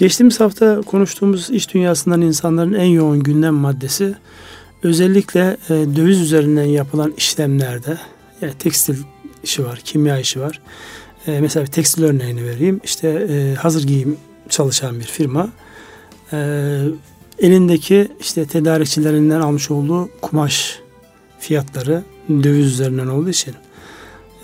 Geçtiğimiz 0.00 0.40
hafta 0.40 0.80
konuştuğumuz 0.80 1.50
iş 1.50 1.74
dünyasından 1.74 2.20
insanların 2.20 2.74
en 2.74 2.84
yoğun 2.84 3.22
gündem 3.22 3.54
maddesi 3.54 4.14
özellikle 4.82 5.56
e, 5.70 5.74
döviz 5.96 6.20
üzerinden 6.20 6.64
yapılan 6.64 7.14
işlemlerde 7.16 7.98
yani 8.40 8.52
tekstil 8.58 8.96
işi 9.42 9.64
var, 9.64 9.80
kimya 9.84 10.18
işi 10.18 10.40
var. 10.40 10.60
E, 11.26 11.40
mesela 11.40 11.66
bir 11.66 11.70
tekstil 11.70 12.04
örneğini 12.04 12.44
vereyim. 12.44 12.80
İşte 12.84 13.08
e, 13.08 13.54
hazır 13.54 13.86
giyim 13.86 14.16
çalışan 14.48 15.00
bir 15.00 15.04
firma 15.04 15.48
e, 16.32 16.38
elindeki 17.38 18.08
işte 18.20 18.46
tedarikçilerinden 18.46 19.40
almış 19.40 19.70
olduğu 19.70 20.08
kumaş 20.22 20.78
fiyatları 21.38 22.02
döviz 22.28 22.66
üzerinden 22.66 23.06
olduğu 23.06 23.30
için 23.30 23.54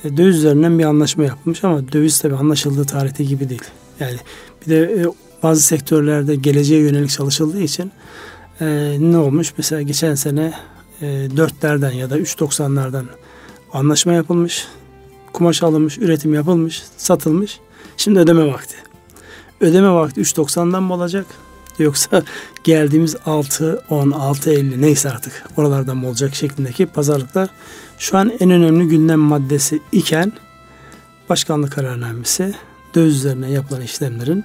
e, 0.04 0.16
döviz 0.16 0.36
üzerinden 0.36 0.78
bir 0.78 0.84
anlaşma 0.84 1.24
yapılmış 1.24 1.64
ama 1.64 1.92
döviz 1.92 2.20
tabi 2.20 2.34
anlaşıldığı 2.34 2.84
tarihte 2.84 3.24
gibi 3.24 3.48
değil. 3.48 3.64
Yani 4.00 4.16
bir 4.66 4.70
de 4.70 5.02
e, 5.02 5.06
bazı 5.46 5.62
sektörlerde 5.62 6.34
geleceğe 6.34 6.80
yönelik 6.80 7.10
çalışıldığı 7.10 7.60
için 7.60 7.92
e, 8.60 8.96
ne 9.00 9.18
olmuş? 9.18 9.52
Mesela 9.58 9.82
geçen 9.82 10.14
sene 10.14 10.52
e, 11.00 11.06
4'lerden 11.06 11.92
ya 11.92 12.10
da 12.10 12.18
3.90'lardan 12.18 13.04
anlaşma 13.72 14.12
yapılmış. 14.12 14.66
Kumaş 15.32 15.62
alınmış, 15.62 15.98
üretim 15.98 16.34
yapılmış, 16.34 16.82
satılmış. 16.96 17.60
Şimdi 17.96 18.18
ödeme 18.18 18.46
vakti. 18.46 18.76
Ödeme 19.60 19.90
vakti 19.90 20.20
3.90'dan 20.20 20.82
mı 20.82 20.94
olacak? 20.94 21.26
Yoksa 21.78 22.22
geldiğimiz 22.64 23.16
6, 23.26 23.82
10, 23.90 24.10
6, 24.10 24.50
50 24.50 24.82
neyse 24.82 25.10
artık 25.10 25.44
oralardan 25.56 25.96
mı 25.96 26.08
olacak 26.08 26.34
şeklindeki 26.34 26.86
pazarlıklar 26.86 27.48
şu 27.98 28.18
an 28.18 28.32
en 28.40 28.50
önemli 28.50 28.88
gündem 28.88 29.20
maddesi 29.20 29.80
iken 29.92 30.32
başkanlık 31.28 31.72
kararnamesi 31.72 32.54
döviz 32.94 33.16
üzerine 33.16 33.50
yapılan 33.50 33.82
işlemlerin 33.82 34.44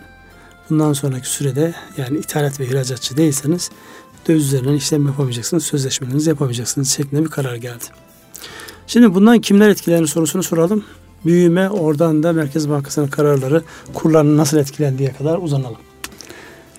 bundan 0.72 0.94
sonraki 0.94 1.30
sürede 1.30 1.74
yani 1.98 2.18
ithalat 2.18 2.60
ve 2.60 2.66
ihracatçı 2.66 3.18
değilseniz 3.18 3.70
döviz 4.28 4.46
üzerinden 4.46 4.74
işlem 4.74 5.06
yapamayacaksınız, 5.06 5.64
sözleşmelerinizi 5.64 6.30
yapamayacaksınız 6.30 6.90
şeklinde 6.90 7.24
bir 7.24 7.30
karar 7.30 7.56
geldi. 7.56 7.84
Şimdi 8.88 9.14
bundan 9.16 9.40
kimler 9.40 9.70
etkilenir 9.70 10.08
sorusunu 10.08 10.44
soralım. 10.44 10.84
Büyüme 11.26 11.70
oradan 11.70 12.24
da 12.24 12.34
Merkez 12.34 12.70
Bankası'nın 12.70 13.08
kararları 13.08 13.64
kurların 13.94 14.38
nasıl 14.38 14.58
etkilendiği 14.58 15.14
kadar 15.14 15.38
uzanalım. 15.38 15.78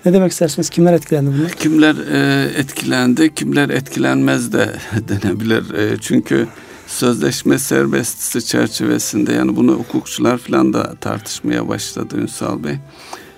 Ne 0.05 0.13
demek 0.13 0.31
istersiniz? 0.31 0.69
Kimler 0.69 0.93
etkilendi 0.93 1.31
bunlar? 1.37 1.51
Kimler 1.51 1.95
e, 1.95 2.49
etkilendi, 2.57 3.35
kimler 3.35 3.69
etkilenmez 3.69 4.53
de 4.53 4.75
denebilir. 5.07 5.73
E, 5.73 5.97
çünkü 6.01 6.47
sözleşme 6.87 7.59
serbestisi 7.59 8.45
çerçevesinde 8.45 9.33
yani 9.33 9.55
bunu 9.55 9.71
hukukçular 9.71 10.37
falan 10.37 10.73
da 10.73 10.95
tartışmaya 10.95 11.67
başladı 11.67 12.17
Ünsal 12.17 12.63
Bey. 12.63 12.75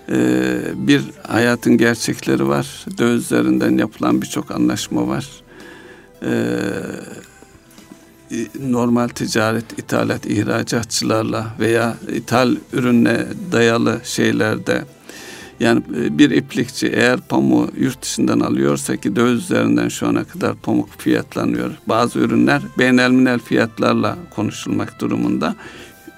Ee, 0.09 0.57
bir 0.75 1.03
hayatın 1.27 1.77
gerçekleri 1.77 2.47
var. 2.47 2.85
Dövizlerinden 2.97 3.77
yapılan 3.77 4.21
birçok 4.21 4.51
anlaşma 4.51 5.07
var. 5.07 5.27
Ee, 6.23 6.29
normal 8.59 9.07
ticaret, 9.07 9.79
ithalat, 9.79 10.25
ihracatçılarla 10.25 11.47
veya 11.59 11.97
ithal 12.13 12.55
ürüne 12.73 13.25
dayalı 13.51 13.99
şeylerde 14.03 14.85
yani 15.59 15.81
e, 15.97 16.17
bir 16.17 16.31
iplikçi 16.31 16.87
eğer 16.87 17.21
pamuğu 17.21 17.69
yurt 17.77 18.01
dışından 18.01 18.39
alıyorsa 18.39 18.95
ki 18.95 19.15
döviz 19.15 19.43
üzerinden 19.43 19.89
şu 19.89 20.07
ana 20.07 20.23
kadar 20.23 20.55
pamuk 20.55 20.89
fiyatlanıyor. 20.97 21.71
Bazı 21.87 22.19
ürünler 22.19 22.61
beynelminel 22.77 23.39
fiyatlarla 23.39 24.17
konuşulmak 24.35 25.01
durumunda. 25.01 25.55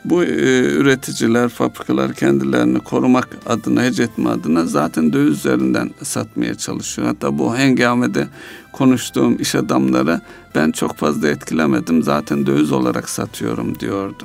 Bu 0.10 0.24
e, 0.24 0.28
üreticiler, 0.62 1.50
fabrikalar 1.50 2.14
kendilerini 2.14 2.80
korumak 2.80 3.28
adına, 3.46 3.84
hecetme 3.84 4.30
adına 4.30 4.66
zaten 4.66 5.14
döviz 5.14 5.38
üzerinden 5.38 5.92
satmaya 6.04 6.56
çalışıyor. 6.56 7.08
Hatta 7.08 7.38
bu 7.38 7.58
hengamede 7.58 8.28
konuştuğum 8.72 9.38
iş 9.40 9.56
adamları 9.56 10.22
ben 10.56 10.72
çok 10.72 10.98
fazla 10.98 11.28
etkilemedim 11.28 12.04
zaten 12.04 12.46
döviz 12.46 12.72
olarak 12.72 13.10
satıyorum 13.10 13.80
diyordu. 13.80 14.24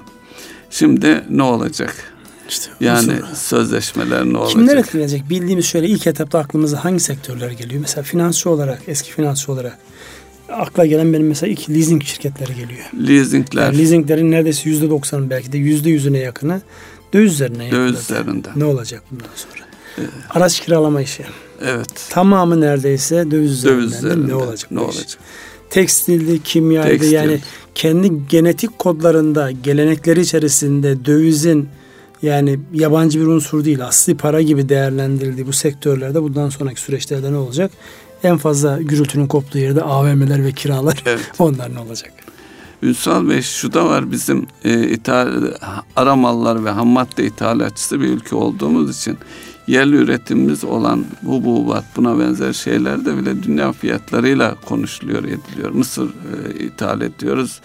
Şimdi 0.70 1.24
ne 1.30 1.42
olacak? 1.42 1.94
İşte 2.48 2.70
yani 2.80 3.02
sonra. 3.02 3.34
sözleşmeler 3.34 4.24
ne 4.24 4.38
olacak? 4.38 4.52
Kimler 4.52 4.76
etkilenecek? 4.76 5.30
Bildiğimiz 5.30 5.66
şöyle 5.66 5.88
ilk 5.88 6.06
etapta 6.06 6.38
aklımıza 6.38 6.84
hangi 6.84 7.00
sektörler 7.00 7.50
geliyor? 7.50 7.80
Mesela 7.80 8.02
finansçı 8.02 8.50
olarak, 8.50 8.82
eski 8.86 9.12
finansçı 9.12 9.52
olarak 9.52 9.78
akla 10.52 10.86
gelen 10.86 11.12
benim 11.12 11.26
mesela 11.28 11.52
iki 11.52 11.74
leasing 11.74 12.02
şirketleri 12.02 12.54
geliyor. 12.54 13.08
Leasingler. 13.08 13.62
Yani 13.62 13.78
leasinglerin 13.78 14.30
neredeyse 14.30 14.70
yüzde 14.70 14.90
doksan 14.90 15.30
belki 15.30 15.52
de 15.52 15.58
yüzde 15.58 15.90
yüzüne 15.90 16.18
yakını 16.18 16.60
döviz 17.12 17.32
üzerine 17.32 17.70
Döviz 17.70 18.00
üzerinde. 18.00 18.48
Ne 18.56 18.64
olacak 18.64 19.02
bundan 19.10 19.26
sonra? 19.34 19.66
Evet. 19.98 20.10
Araç 20.30 20.60
kiralama 20.60 21.00
işi. 21.00 21.24
Evet. 21.66 22.06
Tamamı 22.10 22.60
neredeyse 22.60 23.30
döviz 23.30 23.52
üzerinden. 23.52 23.80
Döviz 23.82 23.98
üzerinde. 23.98 24.28
Ne 24.28 24.34
olacak? 24.34 24.70
Ne 24.70 24.80
olacak? 24.80 25.06
Tekstildi, 25.70 26.42
kimyaydı 26.42 26.88
Tekstil. 26.88 27.12
yani 27.12 27.40
kendi 27.74 28.28
genetik 28.28 28.78
kodlarında, 28.78 29.50
gelenekleri 29.50 30.20
içerisinde 30.20 31.04
dövizin 31.04 31.68
yani 32.22 32.60
yabancı 32.72 33.20
bir 33.20 33.26
unsur 33.26 33.64
değil 33.64 33.86
asli 33.86 34.16
para 34.16 34.42
gibi 34.42 34.68
değerlendirildiği 34.68 35.46
bu 35.46 35.52
sektörlerde 35.52 36.22
bundan 36.22 36.48
sonraki 36.48 36.80
süreçlerde 36.80 37.32
ne 37.32 37.36
olacak? 37.36 37.70
En 38.24 38.36
fazla 38.36 38.82
gürültünün 38.82 39.26
koptuğu 39.26 39.58
yerde 39.58 39.82
AVM'ler 39.82 40.44
ve 40.44 40.52
kiralar 40.52 41.02
evet. 41.06 41.32
onlar 41.38 41.74
ne 41.74 41.78
olacak? 41.78 42.12
Ünsal 42.82 43.28
Bey 43.28 43.42
şu 43.42 43.72
da 43.72 43.86
var 43.86 44.12
bizim 44.12 44.46
e, 44.64 44.88
ithal, 44.88 45.28
ara 45.96 46.16
mallar 46.16 46.64
ve 46.64 46.70
ham 46.70 46.88
madde 46.88 47.24
ithalatçısı 47.24 48.00
bir 48.00 48.08
ülke 48.08 48.36
olduğumuz 48.36 48.98
için 48.98 49.18
yerli 49.66 49.96
üretimimiz 49.96 50.64
olan 50.64 51.04
hububat 51.24 51.84
buna 51.96 52.18
benzer 52.18 52.52
şeyler 52.52 53.04
de 53.04 53.16
bile 53.16 53.42
dünya 53.42 53.72
fiyatlarıyla 53.72 54.54
konuşuluyor 54.54 55.24
ediliyor. 55.24 55.70
Mısır 55.70 56.08
e, 56.08 56.64
ithal 56.64 57.00
ediyoruz. 57.00 57.60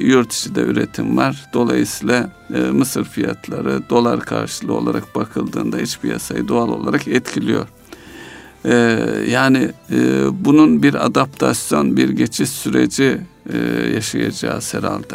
Yurt 0.00 0.32
içinde 0.32 0.60
üretim 0.60 1.16
var. 1.16 1.44
Dolayısıyla 1.52 2.30
e, 2.54 2.58
mısır 2.58 3.04
fiyatları 3.04 3.90
dolar 3.90 4.20
karşılığı 4.20 4.74
olarak 4.74 5.14
bakıldığında 5.14 5.80
iç 5.80 5.98
piyasayı 5.98 6.48
doğal 6.48 6.68
olarak 6.68 7.08
etkiliyor. 7.08 7.66
E, 8.64 8.74
yani 9.30 9.70
e, 9.90 9.96
bunun 10.44 10.82
bir 10.82 11.06
adaptasyon, 11.06 11.96
bir 11.96 12.08
geçiş 12.08 12.48
süreci 12.48 13.18
e, 13.52 13.58
yaşayacağız 13.94 14.74
herhalde. 14.74 15.14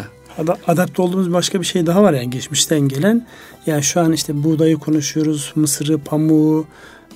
Adapte 0.67 1.01
olduğumuz 1.01 1.33
başka 1.33 1.61
bir 1.61 1.65
şey 1.65 1.85
daha 1.85 2.03
var 2.03 2.13
yani 2.13 2.29
geçmişten 2.29 2.79
gelen. 2.79 3.27
Yani 3.65 3.83
şu 3.83 3.99
an 3.99 4.13
işte 4.13 4.43
buğdayı 4.43 4.77
konuşuyoruz, 4.77 5.51
mısırı, 5.55 5.97
pamuğu, 5.97 6.65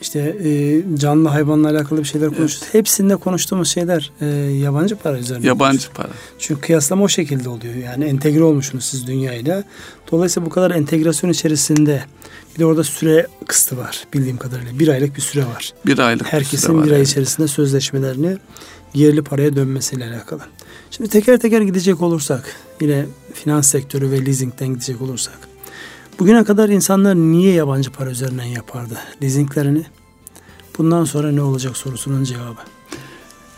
işte 0.01 0.20
e, 0.44 0.82
canlı 0.98 1.29
hayvanla 1.29 1.70
alakalı 1.70 2.00
bir 2.00 2.05
şeyler 2.05 2.27
konuşuyoruz. 2.27 2.60
Evet. 2.63 2.74
Hepsinde 2.74 3.15
konuştuğumuz 3.15 3.70
şeyler 3.70 4.12
e, 4.22 4.25
yabancı 4.51 4.96
para 4.96 5.17
üzerine. 5.17 5.48
Yabancı 5.48 5.91
para. 5.94 6.10
Çünkü 6.39 6.62
kıyaslama 6.62 7.03
o 7.03 7.08
şekilde 7.08 7.50
oluyor. 7.50 7.75
Yani 7.75 8.05
entegre 8.05 8.44
olmuşsunuz 8.44 8.86
siz 8.86 9.08
dünyayla. 9.08 9.63
Dolayısıyla 10.12 10.46
bu 10.46 10.50
kadar 10.50 10.72
entegrasyon 10.72 11.32
içerisinde 11.32 12.03
bir 12.55 12.59
de 12.59 12.65
orada 12.65 12.83
süre 12.83 13.27
kısıtı 13.47 13.77
var 13.77 14.03
bildiğim 14.13 14.38
kadarıyla. 14.38 14.79
Bir 14.79 14.88
aylık 14.88 15.15
bir 15.15 15.21
süre 15.21 15.45
var. 15.45 15.74
Bir 15.85 16.00
aylık 16.00 16.33
Herkesin 16.33 16.69
bir, 16.69 16.79
süre 16.79 16.85
bir 16.85 16.91
ay 16.91 16.97
yani. 16.97 17.07
içerisinde 17.07 17.47
sözleşmelerini 17.47 18.38
yerli 18.93 19.21
paraya 19.21 19.55
dönmesiyle 19.55 20.05
alakalı. 20.05 20.41
Şimdi 20.91 21.09
teker 21.09 21.39
teker 21.39 21.62
gidecek 21.62 22.01
olursak 22.01 22.55
yine 22.81 23.05
finans 23.33 23.71
sektörü 23.71 24.12
ve 24.12 24.25
leasingten 24.25 24.67
gidecek 24.67 25.01
olursak 25.01 25.38
Bugüne 26.19 26.43
kadar 26.43 26.69
insanlar 26.69 27.15
niye 27.15 27.53
yabancı 27.53 27.91
para 27.91 28.09
üzerinden 28.09 28.45
yapardı 28.45 28.97
leasinglerini? 29.24 29.85
Bundan 30.77 31.03
sonra 31.03 31.31
ne 31.31 31.41
olacak 31.41 31.77
sorusunun 31.77 32.24
cevabı. 32.24 32.62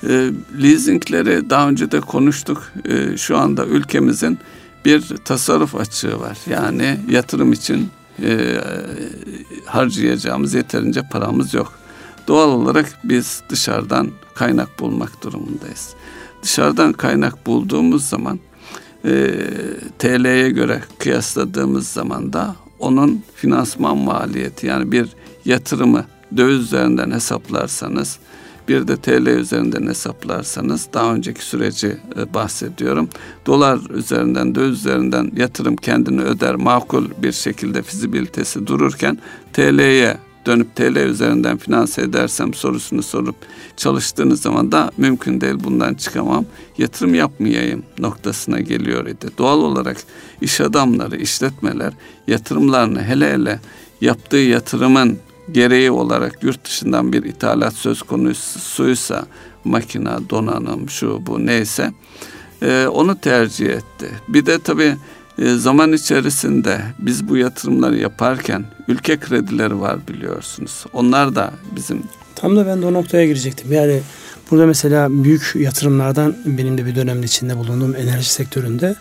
E, 0.03 0.31
leasingleri 0.63 1.49
daha 1.49 1.69
önce 1.69 1.91
de 1.91 1.99
konuştuk. 1.99 2.71
E, 2.85 3.17
şu 3.17 3.37
anda 3.37 3.65
ülkemizin 3.65 4.39
bir 4.85 5.01
tasarruf 5.25 5.75
açığı 5.75 6.19
var. 6.19 6.37
Yani 6.49 6.99
yatırım 7.09 7.53
için 7.53 7.89
e, 8.23 8.61
harcayacağımız 9.65 10.53
yeterince 10.53 11.01
paramız 11.11 11.53
yok. 11.53 11.73
Doğal 12.27 12.49
olarak 12.49 12.99
biz 13.03 13.41
dışarıdan 13.49 14.11
kaynak 14.35 14.79
bulmak 14.79 15.23
durumundayız. 15.23 15.93
Dışarıdan 16.43 16.93
kaynak 16.93 17.47
bulduğumuz 17.47 18.05
zaman 18.05 18.39
e, 19.05 19.33
TL'ye 19.99 20.49
göre 20.49 20.81
kıyasladığımız 20.99 21.87
zaman 21.87 22.33
da 22.33 22.55
onun 22.79 23.23
finansman 23.35 23.97
maliyeti 23.97 24.67
yani 24.67 24.91
bir 24.91 25.07
yatırımı 25.45 26.05
döviz 26.37 26.59
üzerinden 26.59 27.11
hesaplarsanız 27.11 28.19
bir 28.67 28.87
de 28.87 28.97
TL 28.97 29.27
üzerinden 29.27 29.87
hesaplarsanız 29.87 30.87
daha 30.93 31.13
önceki 31.13 31.45
süreci 31.45 31.97
e, 32.19 32.33
bahsediyorum. 32.33 33.09
Dolar 33.45 33.79
üzerinden 33.89 34.55
döviz 34.55 34.79
üzerinden 34.79 35.31
yatırım 35.35 35.75
kendini 35.75 36.21
öder 36.21 36.55
makul 36.55 37.05
bir 37.17 37.31
şekilde 37.31 37.81
fizibilitesi 37.81 38.67
dururken 38.67 39.17
TL'ye 39.53 40.17
dönüp 40.47 40.75
TL 40.75 40.95
üzerinden 40.95 41.57
finanse 41.57 42.01
edersem 42.01 42.53
sorusunu 42.53 43.03
sorup 43.03 43.35
çalıştığınız 43.77 44.41
zaman 44.41 44.71
da 44.71 44.91
mümkün 44.97 45.41
değil 45.41 45.55
bundan 45.63 45.93
çıkamam. 45.93 46.45
Yatırım 46.77 47.15
yapmayayım 47.15 47.83
noktasına 47.99 48.59
geliyor 48.59 49.07
idi. 49.07 49.27
Doğal 49.37 49.57
olarak 49.57 49.97
iş 50.41 50.61
adamları, 50.61 51.17
işletmeler 51.17 51.93
yatırımlarını 52.27 53.03
hele 53.03 53.33
hele 53.33 53.59
yaptığı 54.01 54.37
yatırımın 54.37 55.17
gereği 55.51 55.91
olarak 55.91 56.43
yurt 56.43 56.65
dışından 56.65 57.13
bir 57.13 57.23
ithalat 57.23 57.73
söz 57.73 58.01
konusuysa 58.01 59.25
makina, 59.63 60.29
donanım, 60.29 60.89
şu 60.89 61.25
bu 61.25 61.45
neyse 61.45 61.91
e, 62.61 62.87
onu 62.87 63.19
tercih 63.19 63.69
etti. 63.69 64.09
Bir 64.27 64.45
de 64.45 64.59
tabii 64.59 64.95
e, 65.39 65.53
zaman 65.53 65.93
içerisinde 65.93 66.81
biz 66.99 67.29
bu 67.29 67.37
yatırımları 67.37 67.97
yaparken 67.97 68.65
ülke 68.87 69.19
kredileri 69.19 69.79
var 69.79 70.07
biliyorsunuz. 70.07 70.85
Onlar 70.93 71.35
da 71.35 71.53
bizim... 71.75 72.03
Tam 72.35 72.57
da 72.57 72.67
ben 72.67 72.81
de 72.81 72.85
o 72.85 72.93
noktaya 72.93 73.25
girecektim. 73.25 73.73
Yani 73.73 73.99
burada 74.51 74.65
mesela 74.65 75.23
büyük 75.23 75.53
yatırımlardan 75.55 76.35
benim 76.45 76.77
de 76.77 76.85
bir 76.85 76.95
dönemde 76.95 77.25
içinde 77.25 77.57
bulunduğum 77.57 77.95
enerji 77.95 78.29
sektöründe 78.29 78.95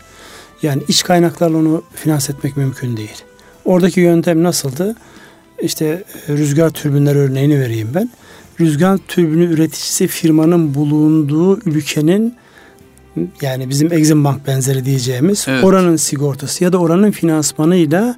yani 0.63 0.83
iç 0.89 1.03
kaynaklarla 1.03 1.59
onu 1.59 1.83
finanse 1.95 2.33
etmek 2.33 2.57
mümkün 2.57 2.97
değil. 2.97 3.23
Oradaki 3.65 4.01
yöntem 4.01 4.43
nasıldı? 4.43 4.97
İşte 5.63 6.05
e, 6.29 6.33
rüzgar 6.33 6.71
türbinler 6.71 7.17
örneğini 7.17 7.61
vereyim 7.61 7.89
ben. 7.95 8.11
Rüzgar 8.61 8.99
türbünü 9.09 9.45
üreticisi 9.45 10.07
firmanın 10.07 10.75
bulunduğu 10.75 11.61
ülkenin 11.61 12.35
yani 13.43 13.69
bizim 13.69 13.93
Exim 13.93 14.25
Bank 14.25 14.47
benzeri 14.47 14.85
diyeceğimiz 14.85 15.47
evet. 15.49 15.65
oranın 15.65 15.97
sigortası 15.97 16.65
ya 16.65 16.73
da 16.73 16.79
oranın 16.79 17.11
finansmanıyla 17.11 18.17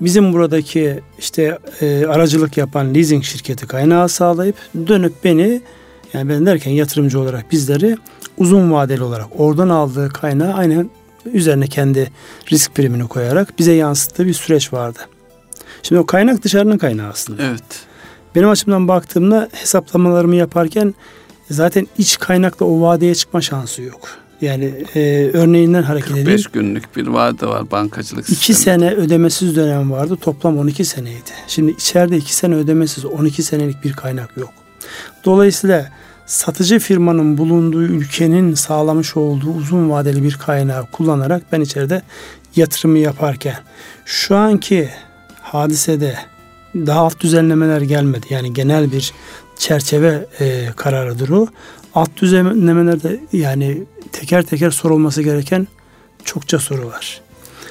bizim 0.00 0.32
buradaki 0.32 1.00
işte 1.18 1.58
e, 1.80 2.06
aracılık 2.06 2.56
yapan 2.56 2.94
leasing 2.94 3.24
şirketi 3.24 3.66
kaynağı 3.66 4.08
sağlayıp 4.08 4.56
dönüp 4.86 5.12
beni 5.24 5.60
yani 6.12 6.28
ben 6.28 6.46
derken 6.46 6.70
yatırımcı 6.70 7.20
olarak 7.20 7.52
bizleri 7.52 7.96
uzun 8.38 8.72
vadeli 8.72 9.02
olarak 9.02 9.26
oradan 9.40 9.68
aldığı 9.68 10.08
kaynağı 10.08 10.54
aynen 10.54 10.90
üzerine 11.32 11.66
kendi 11.66 12.10
risk 12.52 12.74
primini 12.74 13.08
koyarak 13.08 13.58
bize 13.58 13.72
yansıttığı 13.72 14.26
bir 14.26 14.34
süreç 14.34 14.72
vardı. 14.72 14.98
Şimdi 15.82 16.00
o 16.00 16.06
kaynak 16.06 16.42
dışarının 16.42 16.78
kaynağı 16.78 17.10
aslında. 17.10 17.42
Evet. 17.42 17.62
Benim 18.34 18.48
açımdan 18.48 18.88
baktığımda 18.88 19.48
hesaplamalarımı 19.52 20.36
yaparken 20.36 20.94
zaten 21.50 21.86
iç 21.98 22.18
kaynakla 22.18 22.66
o 22.66 22.80
vadeye 22.80 23.14
çıkma 23.14 23.40
şansı 23.40 23.82
yok. 23.82 24.08
Yani 24.40 24.84
e, 24.94 25.30
örneğinden 25.32 25.82
hareket 25.82 26.10
edeyim. 26.10 26.26
45 26.26 26.46
günlük 26.46 26.96
bir 26.96 27.06
vade 27.06 27.46
var 27.46 27.70
bankacılık 27.70 28.26
sistemi. 28.26 28.38
2 28.38 28.54
sene 28.54 28.90
ödemesiz 28.90 29.56
dönem 29.56 29.90
vardı. 29.90 30.18
Toplam 30.20 30.58
12 30.58 30.84
seneydi. 30.84 31.30
Şimdi 31.48 31.70
içeride 31.70 32.16
2 32.16 32.34
sene 32.34 32.54
ödemesiz 32.54 33.04
12 33.04 33.42
senelik 33.42 33.84
bir 33.84 33.92
kaynak 33.92 34.36
yok. 34.36 34.50
Dolayısıyla 35.24 35.92
satıcı 36.26 36.78
firmanın 36.78 37.38
bulunduğu 37.38 37.82
ülkenin 37.82 38.54
sağlamış 38.54 39.16
olduğu 39.16 39.50
uzun 39.50 39.90
vadeli 39.90 40.22
bir 40.22 40.34
kaynağı 40.34 40.86
kullanarak 40.86 41.42
ben 41.52 41.60
içeride 41.60 42.02
yatırımı 42.56 42.98
yaparken 42.98 43.56
şu 44.04 44.36
anki 44.36 44.90
hadisede 45.52 46.18
daha 46.74 47.00
alt 47.00 47.20
düzenlemeler 47.20 47.80
gelmedi. 47.80 48.26
Yani 48.30 48.52
genel 48.52 48.92
bir 48.92 49.12
çerçeve 49.56 50.26
e, 50.40 50.66
kararıdır 50.76 51.28
o. 51.28 51.46
Alt 51.94 52.16
düzenlemelerde 52.16 53.20
yani 53.32 53.82
teker 54.12 54.42
teker 54.42 54.70
sorulması 54.70 55.22
gereken 55.22 55.66
çokça 56.24 56.58
soru 56.58 56.86
var. 56.86 57.20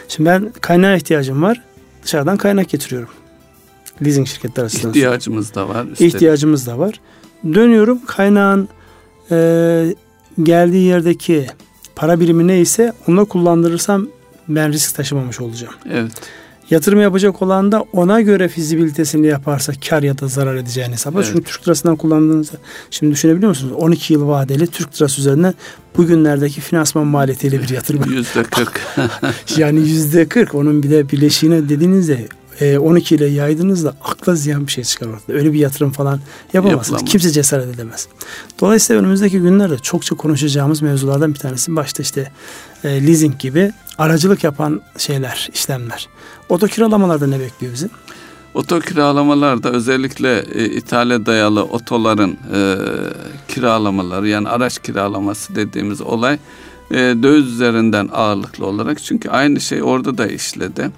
Şimdi 0.07 0.29
ben 0.29 0.51
kaynağa 0.61 0.95
ihtiyacım 0.95 1.41
var. 1.41 1.61
Dışarıdan 2.03 2.37
kaynak 2.37 2.69
getiriyorum. 2.69 3.09
Leasing 4.05 4.27
şirketler 4.27 4.63
arasında. 4.63 4.89
İhtiyacımız 4.89 5.55
da 5.55 5.69
var. 5.69 5.85
Üstelik. 5.85 6.13
İhtiyacımız 6.13 6.67
da 6.67 6.79
var. 6.79 6.99
Dönüyorum 7.45 8.05
kaynağın 8.05 8.69
e, 9.31 9.95
geldiği 10.43 10.83
yerdeki 10.83 11.47
para 11.95 12.19
birimi 12.19 12.47
neyse 12.47 12.93
onu 13.07 13.25
kullandırırsam 13.25 14.07
ben 14.47 14.73
risk 14.73 14.95
taşımamış 14.95 15.41
olacağım. 15.41 15.73
Evet. 15.89 16.11
Yatırım 16.69 17.01
yapacak 17.01 17.41
olan 17.41 17.71
da 17.71 17.85
ona 17.93 18.21
göre 18.21 18.47
fizibilitesini 18.47 19.27
yaparsa 19.27 19.73
kar 19.89 20.03
ya 20.03 20.17
da 20.17 20.27
zarar 20.27 20.55
edeceğini 20.55 20.93
hesaplar. 20.93 21.21
Evet. 21.21 21.31
Çünkü 21.33 21.51
Türk 21.51 21.67
lirasından 21.67 21.95
kullandığınızda 21.95 22.57
şimdi 22.91 23.11
düşünebiliyor 23.11 23.49
musunuz? 23.49 23.73
12 23.77 24.13
yıl 24.13 24.27
vadeli 24.27 24.67
Türk 24.67 24.95
lirası 24.95 25.21
üzerinden 25.21 25.53
bugünlerdeki 25.97 26.61
finansman 26.61 27.07
maliyetiyle 27.07 27.61
bir 27.61 27.69
yatırım. 27.69 28.11
Yüzde 28.11 28.43
40. 28.43 28.81
yani 29.57 29.79
yüzde 29.79 30.27
40. 30.27 30.55
Onun 30.55 30.83
bir 30.83 30.89
de 30.89 31.09
bileşiğine 31.09 31.69
dediğinizde 31.69 32.27
12 32.61 33.15
e, 33.15 33.17
ile 33.17 33.25
yaydığınızda 33.25 33.93
akla 34.03 34.35
ziyan 34.35 34.67
bir 34.67 34.71
şey 34.71 34.83
çıkar 34.83 35.07
ortada. 35.07 35.33
Öyle 35.37 35.53
bir 35.53 35.59
yatırım 35.59 35.91
falan 35.91 36.19
yapamazsınız. 36.53 36.87
Yapılamaz. 36.87 37.11
Kimse 37.11 37.31
cesaret 37.31 37.75
edemez. 37.75 38.07
Dolayısıyla 38.59 39.01
önümüzdeki 39.01 39.39
günlerde 39.39 39.77
çokça 39.77 40.15
konuşacağımız 40.15 40.81
mevzulardan 40.81 41.33
bir 41.33 41.39
tanesi 41.39 41.75
başta 41.75 42.03
işte 42.03 42.31
e, 42.87 43.07
leasing 43.07 43.39
gibi 43.39 43.71
aracılık 43.97 44.43
yapan 44.43 44.81
şeyler, 44.97 45.49
işlemler. 45.53 46.07
Oto 46.49 46.67
kiralamalarda 46.67 47.27
ne 47.27 47.39
bekliyor 47.39 47.73
bizi? 47.73 47.89
Oto 48.53 48.79
kiralamalarda 48.79 49.69
özellikle 49.69 50.39
e, 50.39 50.65
ithale 50.65 51.25
dayalı 51.25 51.63
otoların 51.63 52.37
e, 52.53 52.75
kiralamaları 53.47 54.27
yani 54.27 54.49
araç 54.49 54.79
kiralaması 54.79 55.55
dediğimiz 55.55 56.01
olay 56.01 56.37
e, 56.91 56.95
döviz 56.95 57.45
üzerinden 57.45 58.09
ağırlıklı 58.13 58.65
olarak 58.65 59.03
çünkü 59.03 59.29
aynı 59.29 59.59
şey 59.61 59.83
orada 59.83 60.17
da 60.17 60.27
işledi. 60.27 60.91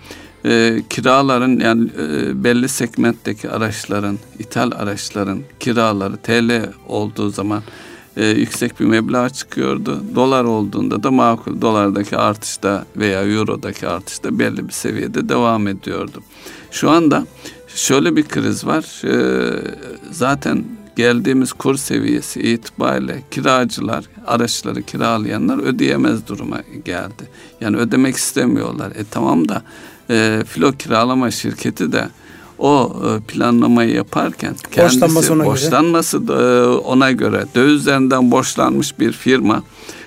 E, 0.46 0.84
kiraların 0.90 1.60
yani 1.60 1.90
e, 2.00 2.44
belli 2.44 2.70
segmentteki 2.70 3.50
araçların, 3.50 4.20
ithal 4.40 4.72
araçların 4.72 5.40
kiraları 5.60 6.18
TL 6.18 6.70
olduğu 6.88 7.30
zaman 7.30 7.64
e, 8.20 8.26
yüksek 8.26 8.80
bir 8.80 8.86
meblağ 8.86 9.30
çıkıyordu. 9.30 10.04
Dolar 10.16 10.44
olduğunda 10.44 11.04
da 11.04 11.12
makul 11.12 11.62
dolardaki 11.62 12.18
artışta 12.18 12.86
veya 12.98 13.24
eurodaki 13.24 13.88
artışta 13.88 14.40
belli 14.40 14.68
bir 14.68 14.74
seviyede 14.74 15.30
devam 15.30 15.68
ediyordu. 15.68 16.24
Şu 16.72 16.90
anda 16.90 17.26
şöyle 17.68 18.16
bir 18.16 18.24
kriz 18.24 18.66
var. 18.66 19.06
E, 19.06 19.16
zaten 20.12 20.64
geldiğimiz 20.96 21.54
kur 21.54 21.76
seviyesi 21.76 22.42
itibariyle 22.42 23.24
kiracılar, 23.32 24.06
araçları 24.28 24.84
kiralayanlar 24.84 25.58
ödeyemez 25.58 26.28
duruma 26.28 26.62
geldi. 26.86 27.30
Yani 27.62 27.78
ödemek 27.78 28.16
istemiyorlar. 28.16 28.92
E 28.92 29.04
tamam 29.12 29.50
da 29.50 29.62
e, 30.10 30.44
filo 30.48 30.72
kiralama 30.72 31.32
şirketi 31.32 31.92
de 31.92 32.10
o 32.60 32.94
e, 33.06 33.20
planlamayı 33.20 33.96
yaparken 33.96 34.56
kendisi 34.72 35.02
borçlanması 35.02 35.34
ona 35.34 35.46
borçlanması 35.46 36.28
göre. 36.28 36.66
ona 36.66 37.12
göre 37.12 37.46
dövizlerinden 37.56 38.32
borçlanmış 38.32 39.00
bir 39.00 39.12
firma 39.12 39.64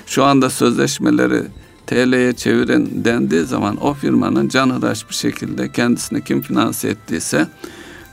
şu 0.07 0.25
anda 0.25 0.51
sözleşmeleri 0.51 1.43
TL'ye 1.87 2.33
çevirin 2.33 3.05
dendiği 3.05 3.45
zaman 3.45 3.77
o 3.77 3.95
firmanın 3.95 4.49
canhıraş 4.49 5.09
bir 5.09 5.15
şekilde 5.15 5.73
kendisini 5.73 6.25
kim 6.25 6.43
finanse 6.43 6.88
ettiyse 6.88 7.47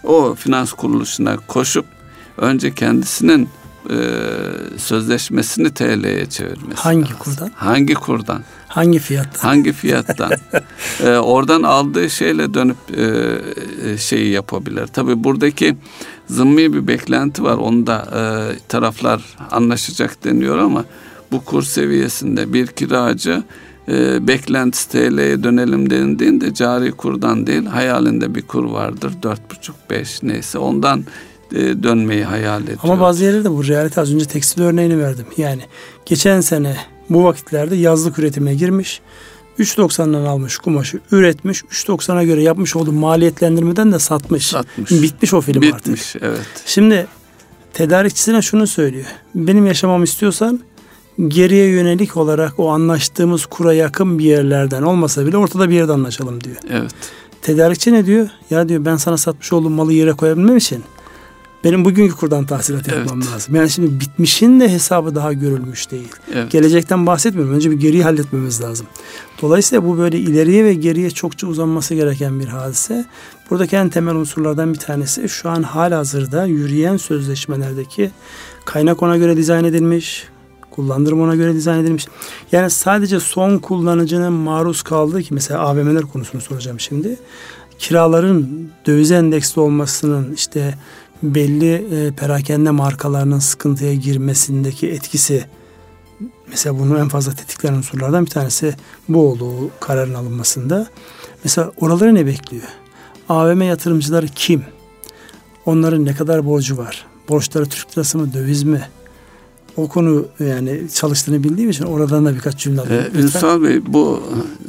o 0.03 0.35
finans 0.35 0.73
kuruluşuna 0.73 1.37
koşup 1.47 1.85
önce 2.37 2.73
kendisinin 2.73 3.49
e, 3.89 3.97
sözleşmesini 4.77 5.73
TL'ye 5.73 6.25
çevirmesi. 6.25 6.81
Hangi 6.81 7.01
lazım. 7.01 7.17
kurdan? 7.19 7.51
Hangi 7.55 7.93
kurdan? 7.93 8.43
Hangi 8.67 8.99
fiyattan? 8.99 9.47
Hangi 9.47 9.73
fiyattan? 9.73 10.31
ee, 11.03 11.09
oradan 11.17 11.63
aldığı 11.63 12.09
şeyle 12.09 12.53
dönüp 12.53 12.77
e, 12.97 13.03
e, 13.89 13.97
şeyi 13.97 14.31
yapabilir. 14.31 14.87
Tabi 14.87 15.23
buradaki 15.23 15.75
zımmi 16.27 16.73
bir 16.73 16.87
beklenti 16.87 17.43
var. 17.43 17.57
Onu 17.57 17.87
da 17.87 18.07
e, 18.15 18.21
taraflar 18.67 19.21
anlaşacak 19.51 20.23
deniyor 20.23 20.57
ama 20.57 20.85
bu 21.31 21.45
kur 21.45 21.63
seviyesinde 21.63 22.53
bir 22.53 22.67
kiracı 22.67 23.43
e, 23.87 24.27
beklentisi 24.27 24.89
TL'ye 24.89 25.43
dönelim 25.43 25.89
denildiğinde 25.89 26.53
cari 26.53 26.91
kurdan 26.91 27.47
değil 27.47 27.65
hayalinde 27.65 28.35
bir 28.35 28.41
kur 28.41 28.63
vardır. 28.63 29.13
Dört 29.23 29.51
buçuk 29.51 29.75
beş 29.89 30.23
neyse 30.23 30.57
ondan 30.57 30.99
e, 30.99 31.28
dönmeyi 31.83 32.23
hayal 32.23 32.63
ediyor. 32.63 32.77
Ama 32.83 32.99
bazı 32.99 33.23
yerlerde 33.23 33.51
bu 33.51 33.67
realite 33.67 34.01
az 34.01 34.13
önce 34.13 34.25
tekstil 34.25 34.61
örneğini 34.61 34.99
verdim. 34.99 35.25
Yani 35.37 35.61
geçen 36.05 36.41
sene 36.41 36.77
bu 37.09 37.23
vakitlerde 37.23 37.75
yazlık 37.75 38.19
üretimine 38.19 38.55
girmiş. 38.55 39.01
3.90'dan 39.59 40.25
almış 40.25 40.57
kumaşı 40.57 40.99
üretmiş. 41.11 41.63
3.90'a 41.63 42.23
göre 42.23 42.43
yapmış 42.43 42.75
olduğu 42.75 42.91
maliyetlendirmeden 42.91 43.91
de 43.91 43.99
satmış. 43.99 44.47
Satmış. 44.47 44.91
Bitmiş 44.91 45.33
o 45.33 45.41
film 45.41 45.61
Bitmiş, 45.61 45.73
artık. 45.73 45.93
Bitmiş 45.93 46.15
evet. 46.21 46.41
Şimdi 46.65 47.07
tedarikçisine 47.73 48.41
şunu 48.41 48.67
söylüyor. 48.67 49.05
Benim 49.35 49.65
yaşamamı 49.65 50.03
istiyorsan 50.03 50.59
geriye 51.27 51.69
yönelik 51.69 52.17
olarak 52.17 52.59
o 52.59 52.69
anlaştığımız 52.69 53.45
kura 53.45 53.73
yakın 53.73 54.19
bir 54.19 54.23
yerlerden 54.23 54.81
olmasa 54.81 55.25
bile 55.25 55.37
ortada 55.37 55.69
bir 55.69 55.75
yerde 55.75 55.91
anlaşalım 55.91 56.43
diyor. 56.43 56.55
Evet. 56.69 56.91
Tedarikçi 57.41 57.93
ne 57.93 58.05
diyor? 58.05 58.29
Ya 58.49 58.69
diyor 58.69 58.85
ben 58.85 58.97
sana 58.97 59.17
satmış 59.17 59.53
olduğum 59.53 59.69
malı 59.69 59.93
yere 59.93 60.11
koyabilmem 60.11 60.57
için 60.57 60.83
benim 61.63 61.85
bugünkü 61.85 62.15
kurdan 62.15 62.45
tahsilat 62.45 62.89
evet. 62.89 62.97
yapmam 62.97 63.21
lazım. 63.21 63.55
Yani 63.55 63.69
şimdi 63.69 63.99
bitmişin 63.99 64.59
de 64.59 64.69
hesabı 64.69 65.15
daha 65.15 65.33
görülmüş 65.33 65.91
değil. 65.91 66.07
Evet. 66.33 66.51
Gelecekten 66.51 67.07
bahsetmiyorum. 67.07 67.53
Önce 67.53 67.71
bir 67.71 67.79
geriyi 67.79 68.03
halletmemiz 68.03 68.61
lazım. 68.61 68.87
Dolayısıyla 69.41 69.85
bu 69.85 69.97
böyle 69.97 70.17
ileriye 70.19 70.63
ve 70.63 70.73
geriye 70.73 71.11
çokça 71.11 71.47
uzanması 71.47 71.95
gereken 71.95 72.39
bir 72.39 72.47
hadise. 72.47 73.05
Buradaki 73.49 73.75
en 73.75 73.89
temel 73.89 74.15
unsurlardan 74.15 74.73
bir 74.73 74.79
tanesi 74.79 75.29
şu 75.29 75.49
an 75.49 75.63
halihazırda 75.63 76.45
yürüyen 76.45 76.97
sözleşmelerdeki 76.97 78.11
kaynak 78.65 79.03
ona 79.03 79.17
göre 79.17 79.37
dizayn 79.37 79.63
edilmiş, 79.63 80.27
kullandırım 80.71 81.21
ona 81.21 81.35
göre 81.35 81.53
dizayn 81.53 81.79
edilmiş. 81.79 82.07
Yani 82.51 82.69
sadece 82.69 83.19
son 83.19 83.57
kullanıcının 83.57 84.33
maruz 84.33 84.81
kaldığı 84.81 85.23
ki 85.23 85.33
mesela 85.33 85.59
AVM'ler 85.59 86.01
konusunu 86.01 86.41
soracağım 86.41 86.79
şimdi. 86.79 87.17
Kiraların 87.79 88.47
döviz 88.85 89.11
endeksli 89.11 89.61
olmasının 89.61 90.33
işte 90.33 90.75
belli 91.23 91.73
e, 91.73 92.11
perakende 92.11 92.71
markalarının 92.71 93.39
sıkıntıya 93.39 93.93
girmesindeki 93.93 94.89
etkisi 94.89 95.45
mesela 96.47 96.79
bunu 96.79 96.99
en 96.99 97.09
fazla 97.09 97.31
tetikleyen 97.31 97.75
unsurlardan 97.75 98.25
bir 98.25 98.31
tanesi 98.31 98.75
bu 99.09 99.29
olduğu 99.29 99.79
kararın 99.79 100.13
alınmasında. 100.13 100.87
Mesela 101.43 101.71
oraları 101.77 102.15
ne 102.15 102.25
bekliyor? 102.25 102.67
AVM 103.29 103.61
yatırımcıları 103.61 104.27
kim? 104.27 104.63
Onların 105.65 106.05
ne 106.05 106.15
kadar 106.15 106.45
borcu 106.45 106.77
var? 106.77 107.05
Borçları 107.29 107.65
Türk 107.65 107.97
lirası 107.97 108.17
mı, 108.17 108.33
döviz 108.33 108.63
mi? 108.63 108.81
O 109.77 109.87
konu 109.87 110.25
yani 110.39 110.81
çalıştığını 110.93 111.43
bildiğim 111.43 111.69
için 111.69 111.83
oradan 111.83 112.25
da 112.25 112.35
birkaç 112.35 112.57
cümle 112.57 112.81
alayım. 112.81 113.03
Ee, 113.15 113.19
Ünsal 113.19 113.63
Bey 113.63 113.81
bu 113.87 114.23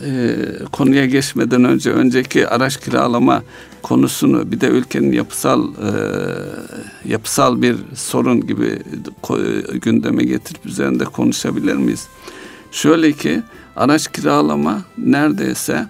e, 0.07 0.37
konuya 0.73 1.07
geçmeden 1.07 1.65
önce 1.65 1.91
önceki 1.91 2.49
araç 2.49 2.81
kiralama 2.81 3.43
konusunu 3.83 4.53
bir 4.53 4.61
de 4.61 4.67
ülkenin 4.67 5.13
yapısal 5.13 5.65
e, 5.65 5.91
yapısal 7.05 7.63
bir 7.63 7.77
sorun 7.95 8.47
gibi 8.47 8.79
gündeme 9.83 10.25
getirip 10.25 10.67
üzerinde 10.67 11.05
konuşabilir 11.05 11.75
miyiz? 11.75 12.07
Şöyle 12.73 13.13
ki 13.13 13.43
araç 13.77 14.13
kiralama 14.13 14.83
neredeyse 14.99 15.87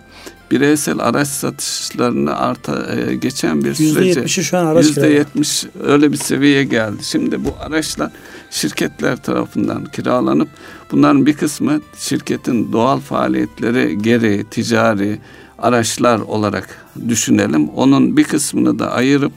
bireysel 0.51 0.99
araç 0.99 1.29
satışlarını 1.29 2.37
arta 2.37 2.97
e, 2.97 3.15
geçen 3.15 3.65
bir 3.65 3.75
sürece 3.75 4.21
%70'i 4.21 4.45
şu 4.45 4.59
an 4.59 4.67
araç 4.67 4.87
%70 4.87 5.67
öyle 5.83 6.13
bir 6.13 6.17
seviyeye 6.17 6.65
geldi. 6.65 7.05
Şimdi 7.05 7.45
bu 7.45 7.55
araçlar 7.61 8.11
şirketler 8.51 9.23
tarafından 9.23 9.85
kiralanıp 9.85 10.49
bunların 10.93 11.27
bir 11.27 11.35
kısmı 11.35 11.81
şirketin 11.99 12.73
doğal 12.73 13.01
faaliyetleri 13.01 13.99
gereği 14.03 14.45
ticari 14.45 15.19
araçlar 15.59 16.19
olarak 16.19 16.87
düşünelim. 17.09 17.69
Onun 17.69 18.17
bir 18.17 18.25
kısmını 18.25 18.79
da 18.79 18.93
ayırıp 18.93 19.33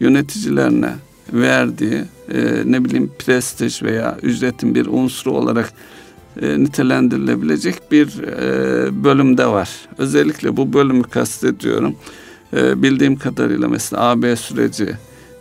yöneticilerine 0.00 0.90
verdiği 1.32 2.04
e, 2.34 2.62
ne 2.64 2.84
bileyim 2.84 3.10
prestij 3.18 3.82
veya 3.82 4.18
ücretin 4.22 4.74
bir 4.74 4.86
unsuru 4.86 5.34
olarak 5.34 5.72
e, 6.42 6.58
nitelendirilebilecek 6.62 7.92
bir 7.92 8.22
e, 8.22 9.04
bölümde 9.04 9.46
var. 9.46 9.70
Özellikle 9.98 10.56
bu 10.56 10.72
bölümü 10.72 11.02
kastediyorum. 11.02 11.96
E, 12.56 12.82
bildiğim 12.82 13.16
kadarıyla 13.16 13.68
mesela 13.68 14.02
AB 14.02 14.36
süreci 14.36 14.96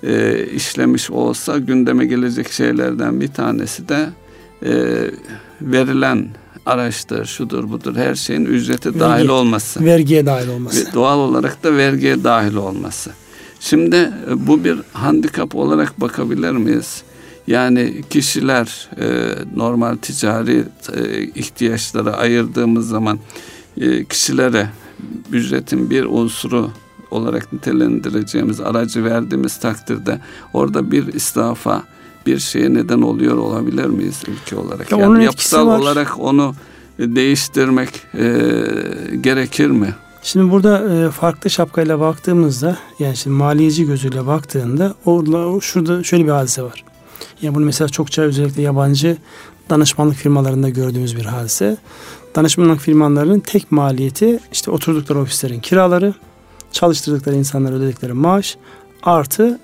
e, 0.06 0.46
işlemiş 0.46 1.12
olsa 1.12 1.58
gündeme 1.58 2.06
gelecek 2.06 2.52
şeylerden 2.52 3.22
bir 3.22 3.28
tanesi 3.28 3.90
de 3.90 4.10
e, 4.66 4.72
verilen 5.62 6.28
araçtır, 6.66 7.26
şudur 7.26 7.70
budur 7.72 7.96
her 7.96 8.16
şeyin 8.16 8.46
ücrete 8.46 8.90
Vergi, 8.90 9.00
dahil 9.00 9.28
olması. 9.28 9.86
Vergiye 9.86 10.26
dahil 10.26 10.48
olması. 10.48 10.88
Ve 10.88 10.94
doğal 10.94 11.20
olarak 11.20 11.64
da 11.64 11.78
vergiye 11.78 12.24
dahil 12.24 12.56
olması. 12.56 13.12
Şimdi 13.60 13.96
e, 13.96 14.48
bu 14.48 14.64
bir 14.64 14.78
handikap 14.94 15.56
olarak 15.56 16.02
bakabilir 16.02 16.52
miyiz? 16.52 17.04
Yani 17.48 18.02
kişiler 18.10 18.90
e, 19.00 19.06
normal 19.56 19.96
ticari 19.96 20.64
e, 20.94 21.24
ihtiyaçlara 21.24 22.12
ayırdığımız 22.12 22.88
zaman 22.90 23.20
e, 23.82 24.06
kişilere 24.06 24.70
ücretin 25.32 25.90
bir 25.90 26.06
unsuru 26.06 26.72
olarak 27.12 27.54
nitelendireceğimiz 27.54 28.62
aracı 28.62 29.04
verdiğimiz 29.04 29.58
takdirde 29.58 30.20
orada 30.54 30.92
bir 30.92 31.14
istafa 31.14 31.84
bir 32.26 32.40
şeye 32.40 32.74
neden 32.74 33.02
oluyor 33.02 33.38
olabilir 33.38 33.86
miyiz 33.86 34.22
ülke 34.28 34.56
olarak? 34.56 34.92
Ya 34.92 34.98
yani 34.98 35.24
yapısal 35.24 35.68
var. 35.68 35.80
olarak 35.80 36.20
onu 36.20 36.56
değiştirmek 37.00 37.90
e, 38.14 38.26
gerekir 39.22 39.68
mi? 39.68 39.96
Şimdi 40.24 40.52
burada 40.52 40.96
e, 40.96 41.12
farklı 41.12 41.50
şapkayla 41.50 42.00
baktığımızda 42.00 42.78
yani 43.00 43.18
şimdi 43.18 43.36
maliyeci 43.36 43.86
gözüyle 43.86 44.28
baktığında 44.28 44.96
orada 45.06 45.62
şurada 45.62 46.04
şöyle 46.04 46.26
bir 46.26 46.30
hadise 46.30 46.64
var. 46.64 46.84
Yani 47.42 47.56
bunu 47.56 47.66
mesela 47.66 47.90
çokça 47.90 48.22
özellikle 48.22 48.62
yabancı 48.62 49.18
danışmanlık 49.70 50.16
firmalarında 50.16 50.70
gördüğümüz 50.70 51.18
bir 51.18 51.26
hadise. 51.26 51.78
Danışmanlık 52.36 52.80
firmalarının 52.80 53.40
tek 53.40 53.72
maliyeti 53.72 54.40
işte 54.52 54.72
oturdukları 54.72 55.20
ofislerin 55.20 55.60
kiraları, 55.60 56.14
çalıştırdıkları 56.76 57.36
insanlara 57.36 57.76
ödedikleri 57.76 58.14
maaş 58.14 58.58
artı 59.04 59.60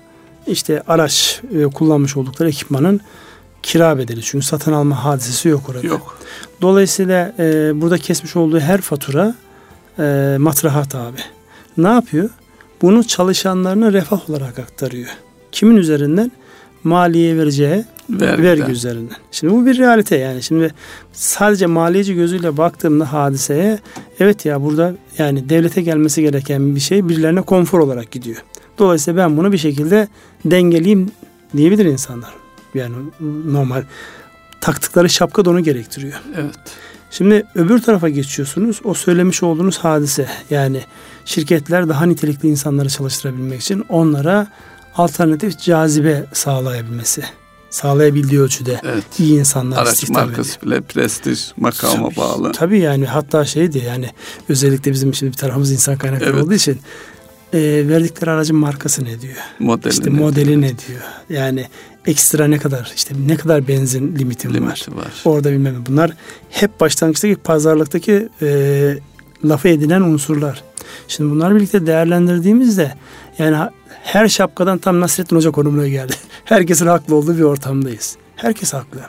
işte 0.46 0.82
araç 0.88 1.40
e, 1.54 1.64
kullanmış 1.64 2.16
oldukları 2.16 2.48
ekipmanın 2.48 3.00
kira 3.62 3.98
bedeli. 3.98 4.22
Çünkü 4.22 4.46
satın 4.46 4.72
alma 4.72 5.04
hadisesi 5.04 5.48
yok 5.48 5.68
orada. 5.68 5.86
Yok. 5.86 6.18
Dolayısıyla 6.62 7.34
e, 7.38 7.72
burada 7.80 7.98
kesmiş 7.98 8.36
olduğu 8.36 8.60
her 8.60 8.80
fatura 8.80 9.34
e, 9.98 10.36
matrahat 10.38 10.94
abi. 10.94 11.18
Ne 11.76 11.88
yapıyor? 11.88 12.30
Bunu 12.82 13.04
çalışanlarına 13.04 13.92
refah 13.92 14.30
olarak 14.30 14.58
aktarıyor. 14.58 15.08
Kimin 15.52 15.76
üzerinden? 15.76 16.32
Maliye 16.84 17.36
vereceği 17.36 17.84
Vergiden. 18.10 18.42
vergi 18.42 18.72
üzerinden. 18.72 19.16
Şimdi 19.32 19.52
bu 19.52 19.66
bir 19.66 19.78
realite 19.78 20.16
yani. 20.16 20.42
Şimdi 20.42 20.74
sadece 21.12 21.66
maliyeci 21.66 22.14
gözüyle 22.14 22.56
baktığımda 22.56 23.12
hadiseye 23.12 23.78
evet 24.20 24.46
ya 24.46 24.62
burada 24.62 24.94
yani 25.18 25.48
devlete 25.48 25.82
gelmesi 25.82 26.22
gereken 26.22 26.74
bir 26.74 26.80
şey 26.80 27.08
birilerine 27.08 27.42
konfor 27.42 27.78
olarak 27.78 28.10
gidiyor. 28.10 28.42
Dolayısıyla 28.78 29.24
ben 29.24 29.36
bunu 29.36 29.52
bir 29.52 29.58
şekilde 29.58 30.08
dengeleyeyim 30.44 31.10
diyebilir 31.56 31.84
insanlar. 31.84 32.30
Yani 32.74 32.94
normal 33.46 33.82
taktıkları 34.60 35.08
şapka 35.08 35.44
da 35.44 35.50
onu 35.50 35.60
gerektiriyor. 35.60 36.22
Evet. 36.36 36.54
Şimdi 37.10 37.46
öbür 37.54 37.82
tarafa 37.82 38.08
geçiyorsunuz. 38.08 38.80
O 38.84 38.94
söylemiş 38.94 39.42
olduğunuz 39.42 39.78
hadise 39.78 40.28
yani 40.50 40.80
şirketler 41.24 41.88
daha 41.88 42.06
nitelikli 42.06 42.48
insanları 42.48 42.88
çalıştırabilmek 42.88 43.60
için 43.60 43.84
onlara 43.88 44.46
alternatif 44.96 45.60
cazibe 45.60 46.24
sağlayabilmesi. 46.32 47.22
Sağlayabildiği 47.70 48.40
ölçüde 48.40 48.80
Evet. 48.84 49.04
iyi 49.18 49.38
insanlar 49.38 49.82
Araç 49.82 50.08
markası 50.08 50.62
bile 50.62 50.80
prestij 50.80 51.52
makama 51.56 52.08
Tabii, 52.08 52.16
bağlı. 52.16 52.52
Tabii 52.52 52.78
yani 52.80 53.06
hatta 53.06 53.44
şeydi 53.44 53.78
yani 53.86 54.10
özellikle 54.48 54.92
bizim 54.92 55.14
şimdi 55.14 55.32
bir 55.32 55.36
tarafımız 55.36 55.72
insan 55.72 55.98
kaynakları 55.98 56.30
Evet. 56.30 56.42
olduğu 56.44 56.54
için 56.54 56.78
e, 57.52 57.58
verdikleri 57.88 58.30
aracın 58.30 58.56
markası 58.56 59.04
ne 59.04 59.20
diyor? 59.20 59.36
Modeli 59.58 59.92
İşte 59.92 60.10
modeli 60.10 60.60
ne 60.60 60.68
diyor? 60.68 61.00
Yani 61.30 61.66
ekstra 62.06 62.46
ne 62.46 62.58
kadar 62.58 62.92
işte 62.96 63.14
ne 63.26 63.36
kadar 63.36 63.68
benzin 63.68 64.16
limitim 64.16 64.50
var? 64.50 64.56
limiti 64.56 64.96
var. 64.96 65.12
Orada 65.24 65.52
bilmem 65.52 65.74
ne. 65.74 65.86
bunlar 65.86 66.12
hep 66.50 66.80
başlangıçtaki 66.80 67.36
pazarlıktaki 67.36 68.28
e, 68.42 68.98
lafı 69.44 69.68
edilen 69.68 70.00
unsurlar. 70.00 70.62
Şimdi 71.08 71.30
bunları 71.30 71.56
birlikte 71.56 71.86
değerlendirdiğimizde 71.86 72.94
yani 73.38 73.70
her 74.02 74.28
şapkadan 74.28 74.78
tam 74.78 75.00
Nasrettin 75.00 75.36
Hoca 75.36 75.50
konumuna 75.50 75.88
geldi. 75.88 76.12
Herkesin 76.44 76.86
haklı 76.86 77.14
olduğu 77.14 77.36
bir 77.36 77.42
ortamdayız. 77.42 78.16
Herkes 78.36 78.74
haklı. 78.74 79.00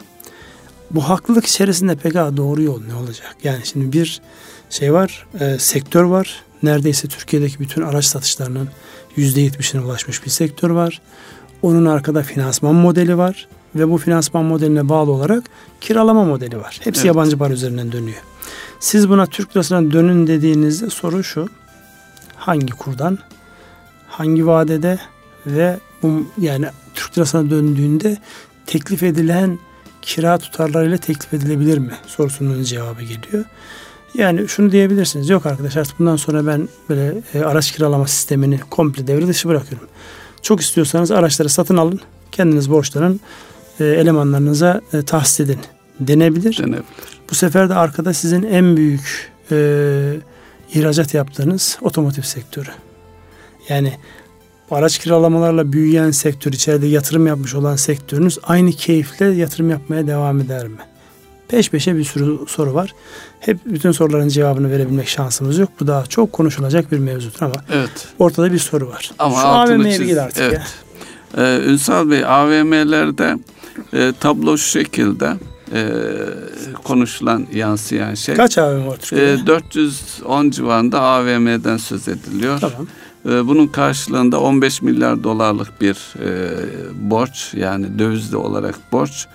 Bu 0.91 1.09
haklılık 1.09 1.45
içerisinde 1.45 1.95
peki 1.95 2.15
doğru 2.15 2.61
yol 2.61 2.81
ne 2.83 2.95
olacak? 2.95 3.35
Yani 3.43 3.65
şimdi 3.65 3.93
bir 3.93 4.21
şey 4.69 4.93
var, 4.93 5.27
e, 5.39 5.59
sektör 5.59 6.03
var. 6.03 6.43
Neredeyse 6.63 7.07
Türkiye'deki 7.07 7.59
bütün 7.59 7.81
araç 7.81 8.05
satışlarının 8.05 8.69
%70'ine 9.17 9.81
ulaşmış 9.81 10.25
bir 10.25 10.29
sektör 10.29 10.69
var. 10.69 11.01
Onun 11.61 11.85
arkada 11.85 12.23
finansman 12.23 12.75
modeli 12.75 13.17
var 13.17 13.47
ve 13.75 13.89
bu 13.89 13.97
finansman 13.97 14.45
modeline 14.45 14.89
bağlı 14.89 15.11
olarak 15.11 15.43
kiralama 15.81 16.23
modeli 16.23 16.57
var. 16.57 16.79
Hepsi 16.83 16.99
Evet. 16.99 17.05
yabancı 17.05 17.37
para 17.37 17.53
üzerinden 17.53 17.91
dönüyor. 17.91 18.21
Siz 18.79 19.09
buna 19.09 19.25
Türk 19.25 19.55
lirasına 19.55 19.91
dönün 19.91 20.27
dediğinizde 20.27 20.89
soru 20.89 21.23
şu. 21.23 21.49
Hangi 22.35 22.73
kurdan, 22.73 23.17
hangi 24.17 24.47
vadede 24.47 24.99
ve 25.45 25.77
bu 26.03 26.25
yani 26.37 26.65
Türk 26.95 27.17
lirasına 27.17 27.49
döndüğünde 27.49 28.17
teklif 28.65 29.03
edilen 29.03 29.59
kira 30.01 30.37
tutarlarıyla 30.37 30.97
teklif 30.97 31.33
edilebilir 31.33 31.77
mi 31.77 31.91
sorusunun 32.07 32.63
cevabı 32.63 33.01
geliyor. 33.01 33.45
Yani 34.13 34.47
şunu 34.47 34.71
diyebilirsiniz. 34.71 35.29
Yok 35.29 35.45
arkadaş 35.45 35.77
artık 35.77 35.99
bundan 35.99 36.15
sonra 36.15 36.47
ben 36.47 36.69
böyle 36.89 37.13
e, 37.33 37.41
araç 37.41 37.71
kiralama 37.71 38.07
sistemini 38.07 38.59
komple 38.69 39.07
devre 39.07 39.27
dışı 39.27 39.49
bırakıyorum. 39.49 39.87
Çok 40.41 40.61
istiyorsanız 40.61 41.11
araçları 41.11 41.49
satın 41.49 41.77
alın. 41.77 41.99
Kendiniz 42.31 42.69
borçlanın. 42.69 43.19
E, 43.79 43.85
elemanlarınıza 43.85 44.81
e, 44.93 45.01
tahsis 45.01 45.39
edin 45.39 45.59
denebilir. 45.99 46.57
Denebilir. 46.57 46.83
Bu 47.29 47.35
sefer 47.35 47.69
de 47.69 47.73
arkada 47.73 48.13
sizin 48.13 48.43
en 48.43 48.77
büyük 48.77 49.31
e, 49.51 49.57
ihracat 50.73 51.13
yaptığınız 51.13 51.77
otomotiv 51.81 52.21
sektörü. 52.21 52.69
Yani 53.69 53.93
araç 54.71 54.99
kiralamalarla 54.99 55.73
büyüyen 55.73 56.11
sektör, 56.11 56.53
içeride 56.53 56.87
yatırım 56.87 57.27
yapmış 57.27 57.55
olan 57.55 57.75
sektörünüz 57.75 58.39
aynı 58.43 58.71
keyifle 58.71 59.25
yatırım 59.25 59.69
yapmaya 59.69 60.07
devam 60.07 60.39
eder 60.39 60.67
mi? 60.67 60.77
Peş 61.47 61.69
peşe 61.69 61.97
bir 61.97 62.03
sürü 62.03 62.37
soru 62.47 62.73
var. 62.73 62.93
Hep 63.39 63.57
bütün 63.65 63.91
soruların 63.91 64.27
cevabını 64.29 64.71
verebilmek 64.71 65.07
şansımız 65.07 65.57
yok. 65.57 65.69
Bu 65.79 65.87
daha 65.87 66.05
çok 66.05 66.33
konuşulacak 66.33 66.91
bir 66.91 66.97
mevzudur 66.99 67.37
ama 67.41 67.53
Evet. 67.71 68.07
ortada 68.19 68.53
bir 68.53 68.59
soru 68.59 68.87
var. 68.87 69.11
Ama 69.19 69.35
Şu 69.41 69.47
AVM'ye 69.47 69.97
çiz- 69.97 70.19
artık 70.21 70.41
evet. 70.43 70.53
ya. 70.53 70.63
Ee, 71.37 71.61
Ünsal 71.65 72.09
Bey 72.09 72.25
AVM'lerde 72.25 73.37
e, 73.93 74.13
tablo 74.19 74.57
şu 74.57 74.67
şekilde 74.69 75.33
e, 75.73 75.85
konuşulan 76.83 77.47
yansıyan 77.53 78.13
şey. 78.13 78.35
Kaç 78.35 78.57
AVM 78.57 78.87
var 78.87 78.97
Türkiye'de? 78.97 79.33
E, 79.41 79.47
410 79.47 80.49
civarında 80.49 81.01
AVM'den 81.01 81.77
söz 81.77 82.07
ediliyor. 82.07 82.59
tamam. 82.59 82.87
E, 83.25 83.47
bunun 83.47 83.67
karşılığında 83.67 84.41
15 84.41 84.81
milyar 84.81 85.23
dolarlık 85.23 85.81
bir 85.81 86.13
e, 86.19 86.51
borç 87.09 87.53
yani 87.53 87.99
dövizli 87.99 88.37
olarak 88.37 88.75
borç. 88.91 89.27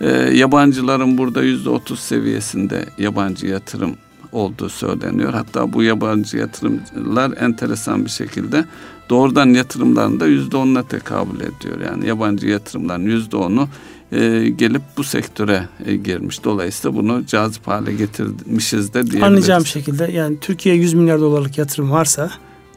E, 0.00 0.08
yabancıların 0.10 1.18
burada 1.18 1.44
%30 1.44 1.96
seviyesinde 1.96 2.84
yabancı 2.98 3.46
yatırım 3.46 3.96
olduğu 4.32 4.68
söyleniyor. 4.68 5.32
Hatta 5.32 5.72
bu 5.72 5.82
yabancı 5.82 6.36
yatırımcılar 6.36 7.32
enteresan 7.40 8.04
bir 8.04 8.10
şekilde 8.10 8.64
doğrudan 9.10 9.46
yatırımların 9.46 10.20
da 10.20 10.28
%10'una 10.28 10.88
tekabül 10.88 11.40
ediyor. 11.40 11.80
Yani 11.86 12.06
yabancı 12.06 12.48
yatırımların 12.48 13.06
%10'u 13.06 13.68
e, 14.12 14.48
gelip 14.48 14.82
bu 14.96 15.04
sektöre 15.04 15.68
e, 15.86 15.96
girmiş. 15.96 16.44
Dolayısıyla 16.44 16.96
bunu 16.96 17.26
cazip 17.26 17.66
hale 17.66 17.92
getirmişiz 17.92 18.88
de 18.88 18.94
diyebiliriz. 18.94 19.22
Anlayacağım 19.22 19.66
şekilde 19.66 20.10
yani 20.12 20.40
Türkiye 20.40 20.74
100 20.74 20.94
milyar 20.94 21.20
dolarlık 21.20 21.58
yatırım 21.58 21.90
varsa 21.90 22.30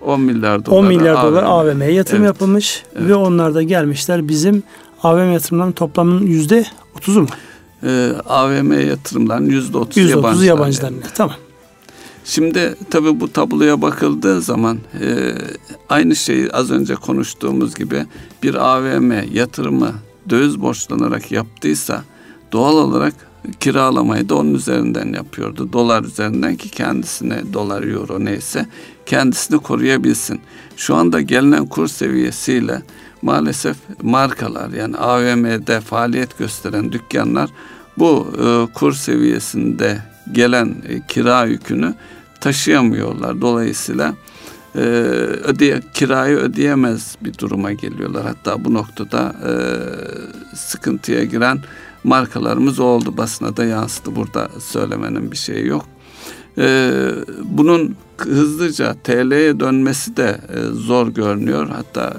10 0.05 0.21
milyar 0.21 0.65
dolar. 0.65 0.77
10 0.77 0.85
milyar 0.85 1.23
dolar 1.23 1.43
AVM'ye 1.43 1.91
yatırım 1.91 2.23
Evet. 2.23 2.27
yapılmış 2.27 2.83
Evet. 2.95 3.09
ve 3.09 3.15
onlar 3.15 3.53
da 3.55 3.63
gelmişler 3.63 4.27
bizim 4.27 4.63
AVM 5.03 5.31
yatırımlarının 5.33 5.73
toplamının 5.73 6.25
yüzde 6.25 6.65
30'u 6.99 7.21
mu? 7.21 7.27
Ee, 7.83 8.11
AVM 8.25 8.87
yatırımların 8.89 9.45
yüzde 9.45 9.77
otuz 9.77 9.97
Yüzde 9.97 10.11
yabancılar. 10.11 10.33
30'u 10.33 10.45
yabancıların. 10.45 11.01
Tamam. 11.15 11.35
Şimdi 12.25 12.75
tabii 12.89 13.19
bu 13.19 13.33
tabloya 13.33 13.81
bakıldığı 13.81 14.41
zaman 14.41 14.77
e, 15.01 15.31
aynı 15.89 16.15
şeyi 16.15 16.51
az 16.51 16.71
önce 16.71 16.95
konuştuğumuz 16.95 17.75
gibi 17.75 18.05
bir 18.43 18.55
AVM 18.55 19.11
yatırımı 19.33 19.91
döviz 20.29 20.61
borçlanarak 20.61 21.31
yaptıysa 21.31 22.03
doğal 22.51 22.73
olarak 22.77 23.13
kiralamayı 23.59 24.29
da 24.29 24.35
onun 24.35 24.53
üzerinden 24.53 25.13
yapıyordu. 25.13 25.73
Dolar 25.73 26.03
üzerinden 26.03 26.55
ki 26.55 26.69
kendisine 26.69 27.53
dolar 27.53 27.83
euro 27.83 28.25
neyse 28.25 28.65
kendisini 29.05 29.59
koruyabilsin. 29.59 30.41
Şu 30.77 30.95
anda 30.95 31.21
gelinen 31.21 31.65
kur 31.65 31.87
seviyesiyle 31.87 32.81
maalesef 33.21 33.77
markalar 34.01 34.69
yani 34.69 34.97
AVM'de 34.97 35.81
faaliyet 35.81 36.37
gösteren 36.37 36.91
dükkanlar 36.91 37.49
bu 37.97 38.27
e, 38.43 38.73
kur 38.73 38.93
seviyesinde 38.93 40.01
gelen 40.31 40.75
e, 40.89 41.07
kira 41.07 41.45
yükünü 41.45 41.93
taşıyamıyorlar. 42.41 43.41
Dolayısıyla 43.41 44.13
e, 44.75 44.79
ödeye, 44.79 45.81
kirayı 45.93 46.37
ödeyemez 46.37 47.15
bir 47.21 47.37
duruma 47.37 47.73
geliyorlar. 47.73 48.23
Hatta 48.25 48.65
bu 48.65 48.73
noktada 48.73 49.35
e, 49.47 49.53
sıkıntıya 50.55 51.23
giren 51.23 51.59
markalarımız 52.03 52.79
oldu. 52.79 53.17
Basına 53.17 53.57
da 53.57 53.65
yansıdı. 53.65 54.15
Burada 54.15 54.49
söylemenin 54.59 55.31
bir 55.31 55.37
şeyi 55.37 55.67
yok. 55.67 55.85
E, 56.57 56.91
bunun 57.43 57.95
hızlıca 58.17 58.95
TL'ye 59.03 59.59
dönmesi 59.59 60.17
de 60.17 60.39
e, 60.55 60.59
zor 60.61 61.07
görünüyor. 61.07 61.69
Hatta 61.69 62.17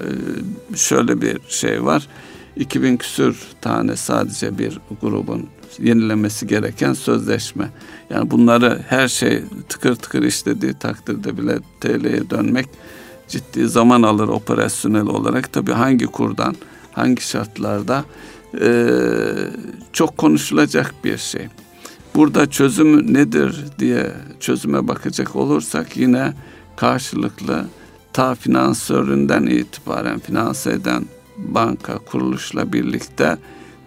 e, 0.73 0.77
şöyle 0.77 1.21
bir 1.21 1.39
şey 1.47 1.85
var. 1.85 2.07
2000 2.55 2.97
küsür 2.97 3.37
tane 3.61 3.95
sadece 3.95 4.57
bir 4.57 4.79
grubun 5.01 5.47
yenilemesi 5.79 6.47
gereken 6.47 6.93
sözleşme. 6.93 7.69
Yani 8.09 8.31
bunları 8.31 8.81
her 8.87 9.07
şey 9.07 9.43
tıkır 9.69 9.95
tıkır 9.95 10.23
işlediği 10.23 10.73
takdirde 10.73 11.37
bile 11.37 11.59
TL'ye 11.81 12.29
dönmek 12.29 12.67
ciddi 13.27 13.67
zaman 13.67 14.01
alır 14.01 14.27
operasyonel 14.27 15.07
olarak. 15.07 15.53
Tabii 15.53 15.71
hangi 15.71 16.05
kurdan, 16.05 16.55
hangi 16.91 17.21
şartlarda 17.21 18.05
e, 18.61 18.87
çok 19.93 20.17
konuşulacak 20.17 20.93
bir 21.03 21.17
şey. 21.17 21.47
Burada 22.15 22.49
çözüm 22.49 23.13
nedir 23.13 23.65
diye 23.79 24.13
çözüme 24.39 24.87
bakacak 24.87 25.35
olursak 25.35 25.97
yine 25.97 26.33
karşılıklı 26.75 27.65
ta 28.13 28.35
finansöründen 28.35 29.45
itibaren 29.45 30.19
finanse 30.19 30.71
eden 30.71 31.05
banka 31.37 31.97
kuruluşla 31.97 32.73
birlikte 32.73 33.37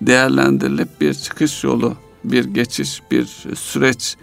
değerlendirilip 0.01 1.01
bir 1.01 1.15
çıkış 1.15 1.65
yolu, 1.65 1.97
bir 2.25 2.45
geçiş, 2.45 3.03
bir 3.11 3.25
süreç 3.55 4.17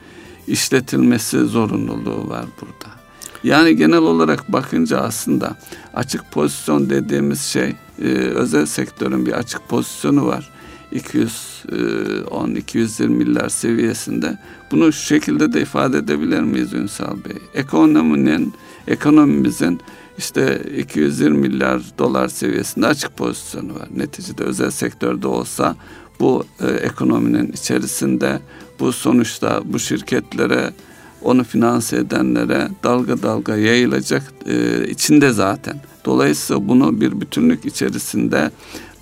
işletilmesi 0.48 1.40
zorunluluğu 1.40 2.30
var 2.30 2.46
burada. 2.62 2.96
Yani 3.44 3.76
genel 3.76 3.98
olarak 3.98 4.54
bakınca 4.54 5.00
aslında 5.00 5.58
açık 5.94 6.32
pozisyon 6.32 6.90
dediğimiz 6.90 7.42
şey 7.42 7.76
e, 8.02 8.08
özel 8.14 8.66
sektörün 8.66 9.26
bir 9.26 9.34
açık 9.34 9.70
pozisyonu 9.70 10.26
var. 10.26 10.55
210-220 10.94 13.08
milyar 13.08 13.50
seviyesinde. 13.50 14.38
Bunu 14.72 14.94
şu 14.94 15.06
şekilde 15.06 15.54
de 15.54 15.62
ifade 15.62 15.98
edebilir 15.98 16.40
miyiz 16.40 16.74
Ünsal 16.74 17.16
Bey? 17.26 17.38
Ekonominin, 17.54 18.54
ekonomimizin 18.88 19.80
işte 20.18 20.62
220 20.78 21.38
milyar 21.38 21.82
dolar 21.98 22.28
seviyesinde 22.28 22.88
açık 22.88 23.18
pozisyonu 23.18 23.76
var. 23.76 23.88
Neticede 23.96 24.44
özel 24.44 24.72
sektörde 24.72 25.28
olsa 25.28 25.76
bu 26.20 26.46
e, 26.60 26.68
ekonominin 26.68 27.52
içerisinde 27.52 28.40
bu 28.80 28.92
sonuçta 28.92 29.62
bu 29.66 29.80
şirketlere 29.80 30.74
onu 31.22 31.44
finanse 31.44 31.98
edenlere 31.98 32.68
dalga 32.84 33.24
dalga 33.24 33.56
yayılacak 33.56 34.24
e, 34.48 34.88
içinde 34.88 35.32
zaten. 35.32 35.82
Dolayısıyla 36.06 36.68
bunu 36.68 37.02
bir 37.02 37.22
bütünlük 37.22 37.66
içerisinde 37.66 38.52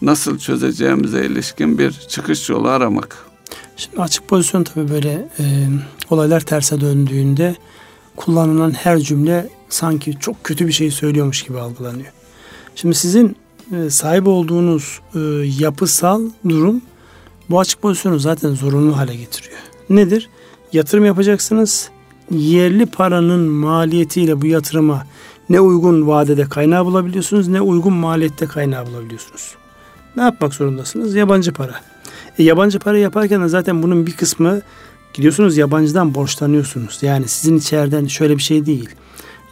nasıl 0.03 0.37
çözeceğimize 0.37 1.25
ilişkin 1.25 1.77
bir 1.77 1.91
çıkış 1.91 2.49
yolu 2.49 2.67
aramak. 2.67 3.25
Şimdi 3.77 4.01
açık 4.01 4.27
pozisyon 4.27 4.63
tabii 4.63 4.89
böyle 4.89 5.27
e, 5.39 5.43
olaylar 6.09 6.41
terse 6.41 6.81
döndüğünde 6.81 7.55
kullanılan 8.15 8.71
her 8.71 8.99
cümle 8.99 9.49
sanki 9.69 10.19
çok 10.19 10.43
kötü 10.43 10.67
bir 10.67 10.71
şey 10.71 10.91
söylüyormuş 10.91 11.43
gibi 11.43 11.59
algılanıyor. 11.59 12.11
Şimdi 12.75 12.95
sizin 12.95 13.35
e, 13.71 13.89
sahip 13.89 14.27
olduğunuz 14.27 14.99
e, 15.15 15.19
yapısal 15.59 16.21
durum 16.49 16.81
bu 17.49 17.59
açık 17.59 17.81
pozisyonu 17.81 18.19
zaten 18.19 18.49
zorunlu 18.53 18.97
hale 18.97 19.15
getiriyor. 19.15 19.57
Nedir? 19.89 20.29
Yatırım 20.73 21.05
yapacaksınız. 21.05 21.89
Yerli 22.31 22.85
paranın 22.85 23.39
maliyetiyle 23.39 24.41
bu 24.41 24.45
yatırıma 24.45 25.07
ne 25.49 25.59
uygun 25.59 26.07
vadede 26.07 26.43
kaynağı 26.43 26.85
bulabiliyorsunuz 26.85 27.47
ne 27.47 27.61
uygun 27.61 27.93
maliyette 27.93 28.45
kaynağı 28.45 28.87
bulabiliyorsunuz. 28.87 29.55
Ne 30.15 30.23
yapmak 30.23 30.53
zorundasınız? 30.53 31.15
Yabancı 31.15 31.53
para. 31.53 31.75
E, 32.39 32.43
yabancı 32.43 32.79
para 32.79 32.97
yaparken 32.97 33.43
de 33.43 33.47
zaten 33.47 33.83
bunun 33.83 34.05
bir 34.05 34.11
kısmı 34.11 34.61
gidiyorsunuz 35.13 35.57
yabancıdan 35.57 36.15
borçlanıyorsunuz. 36.15 36.99
Yani 37.01 37.27
sizin 37.27 37.57
içeriden 37.57 38.05
şöyle 38.05 38.37
bir 38.37 38.41
şey 38.41 38.65
değil. 38.65 38.89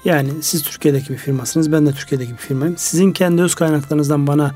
Yani 0.06 0.30
siz 0.42 0.64
Türkiye'deki 0.64 1.10
bir 1.10 1.18
firmasınız, 1.18 1.72
ben 1.72 1.86
de 1.86 1.92
Türkiye'deki 1.92 2.32
bir 2.32 2.38
firmayım. 2.38 2.76
Sizin 2.78 3.12
kendi 3.12 3.42
öz 3.42 3.56
kaynaklarınızdan 3.56 4.28
bana 4.28 4.52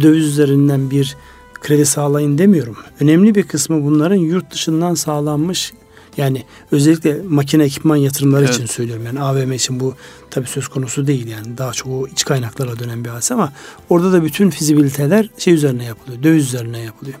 döviz 0.00 0.26
üzerinden 0.26 0.90
bir 0.90 1.16
kredi 1.60 1.86
sağlayın 1.86 2.38
demiyorum. 2.38 2.76
Önemli 3.00 3.34
bir 3.34 3.42
kısmı 3.42 3.84
bunların 3.84 4.16
yurt 4.16 4.50
dışından 4.50 4.94
sağlanmış 4.94 5.72
yani 6.18 6.44
özellikle 6.72 7.22
makine 7.28 7.64
ekipman 7.64 7.96
yatırımları 7.96 8.44
evet. 8.44 8.54
için 8.54 8.66
söylüyorum. 8.66 9.06
Yani 9.06 9.20
AVM 9.20 9.52
için 9.52 9.80
bu 9.80 9.94
tabii 10.30 10.46
söz 10.46 10.68
konusu 10.68 11.06
değil 11.06 11.26
yani. 11.26 11.58
Daha 11.58 11.72
çok 11.72 11.86
o 11.92 12.06
iç 12.06 12.24
kaynaklara 12.24 12.78
dönen 12.78 13.04
bir 13.04 13.10
hadise 13.10 13.34
ama 13.34 13.52
orada 13.88 14.12
da 14.12 14.24
bütün 14.24 14.50
fizibiliteler 14.50 15.30
şey 15.38 15.54
üzerine 15.54 15.84
yapılıyor. 15.84 16.22
Döviz 16.22 16.46
üzerine 16.46 16.78
yapılıyor. 16.78 17.18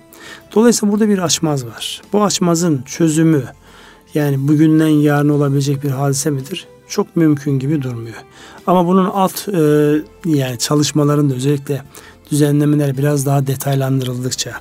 Dolayısıyla 0.54 0.92
burada 0.92 1.08
bir 1.08 1.18
açmaz 1.18 1.66
var. 1.66 2.02
Bu 2.12 2.24
açmazın 2.24 2.82
çözümü 2.82 3.44
yani 4.14 4.48
bugünden 4.48 4.88
yarın 4.88 5.28
olabilecek 5.28 5.82
bir 5.82 5.90
hadise 5.90 6.30
midir? 6.30 6.66
Çok 6.88 7.16
mümkün 7.16 7.58
gibi 7.58 7.82
durmuyor. 7.82 8.16
Ama 8.66 8.86
bunun 8.86 9.04
alt 9.04 9.48
e, 9.48 9.60
yani 10.24 10.58
çalışmalarında 10.58 11.34
özellikle 11.34 11.82
düzenlemeler 12.30 12.98
biraz 12.98 13.26
daha 13.26 13.46
detaylandırıldıkça 13.46 14.60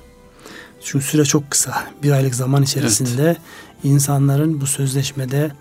çünkü 0.87 1.05
süre 1.05 1.25
çok 1.25 1.51
kısa. 1.51 1.83
Bir 2.03 2.11
aylık 2.11 2.35
zaman 2.35 2.63
içerisinde 2.63 3.23
evet. 3.23 3.37
İnsanların 3.83 4.61
bu 4.61 4.67
sözleşmede 4.67 5.51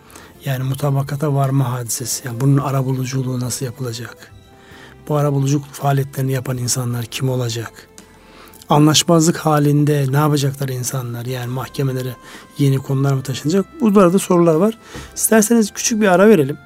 yani 0.45 0.65
mutabakata 0.65 1.35
varma 1.35 1.73
hadisesi. 1.73 2.27
Yani 2.27 2.41
bunun 2.41 2.59
arabuluculuğu 2.59 3.41
nasıl 3.41 3.67
yapılacak? 3.67 4.33
Bu 5.09 5.17
arabuluculuk 5.17 5.65
faaliyetlerini 5.73 6.33
yapan 6.33 6.59
insanlar 6.59 7.05
kim 7.05 7.29
olacak? 7.29 7.89
Anlaşmazlık 8.69 9.37
halinde 9.37 10.07
ne 10.11 10.17
yapacaklar 10.17 10.69
insanlar? 10.69 11.27
Yani 11.27 11.47
mahkemelere 11.47 12.17
yeni 12.59 12.79
konular 12.79 13.13
mı 13.13 13.23
taşınacak? 13.23 13.67
Burada 13.81 14.13
da 14.13 14.19
sorular 14.19 14.55
var. 14.55 14.79
İsterseniz 15.17 15.71
küçük 15.71 16.01
bir 16.01 16.09
ara 16.09 16.29
verelim. 16.29 16.59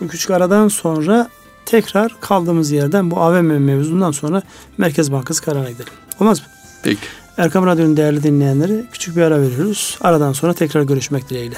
Bu 0.00 0.08
küçük 0.08 0.30
aradan 0.30 0.68
sonra 0.68 1.28
tekrar 1.66 2.20
kaldığımız 2.20 2.70
yerden 2.70 3.10
bu 3.10 3.20
AVM 3.20 3.44
mevzundan 3.44 4.10
sonra 4.10 4.42
Merkez 4.78 5.12
Bankası 5.12 5.42
kararına 5.42 5.70
gidelim. 5.70 5.92
Olmaz 6.20 6.40
mı? 6.40 6.46
Peki. 6.82 7.06
Erkam 7.38 7.66
Radyo'nun 7.66 7.96
değerli 7.96 8.22
dinleyenleri 8.22 8.84
küçük 8.92 9.16
bir 9.16 9.22
ara 9.22 9.40
veriyoruz. 9.42 9.98
Aradan 10.00 10.32
sonra 10.32 10.52
tekrar 10.52 10.82
görüşmek 10.82 11.30
dileğiyle. 11.30 11.56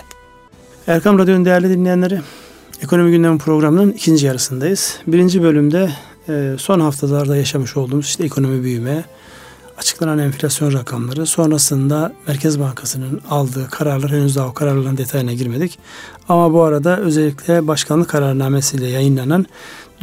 Erkam 0.87 1.19
Radyo'nun 1.19 1.45
değerli 1.45 1.71
dinleyenleri 1.71 2.21
Ekonomi 2.83 3.11
Gündemi 3.11 3.39
programının 3.39 3.93
ikinci 3.93 4.27
yarısındayız. 4.27 4.99
Birinci 5.07 5.43
bölümde 5.43 5.91
e, 6.29 6.55
son 6.59 6.81
haftalarda 6.81 7.37
yaşamış 7.37 7.77
olduğumuz 7.77 8.07
işte 8.07 8.25
ekonomi 8.25 8.63
büyüme, 8.63 9.05
açıklanan 9.79 10.19
enflasyon 10.19 10.73
rakamları, 10.73 11.27
sonrasında 11.27 12.13
Merkez 12.27 12.61
Bankası'nın 12.61 13.21
aldığı 13.31 13.71
kararlar 13.71 14.11
henüz 14.11 14.37
daha 14.37 14.49
o 14.49 14.55
kararların 14.55 14.97
detayına 14.97 15.33
girmedik. 15.33 15.79
Ama 16.29 16.53
bu 16.53 16.63
arada 16.63 17.01
özellikle 17.01 17.67
başkanlık 17.67 18.09
kararnamesiyle 18.09 18.87
yayınlanan 18.87 19.47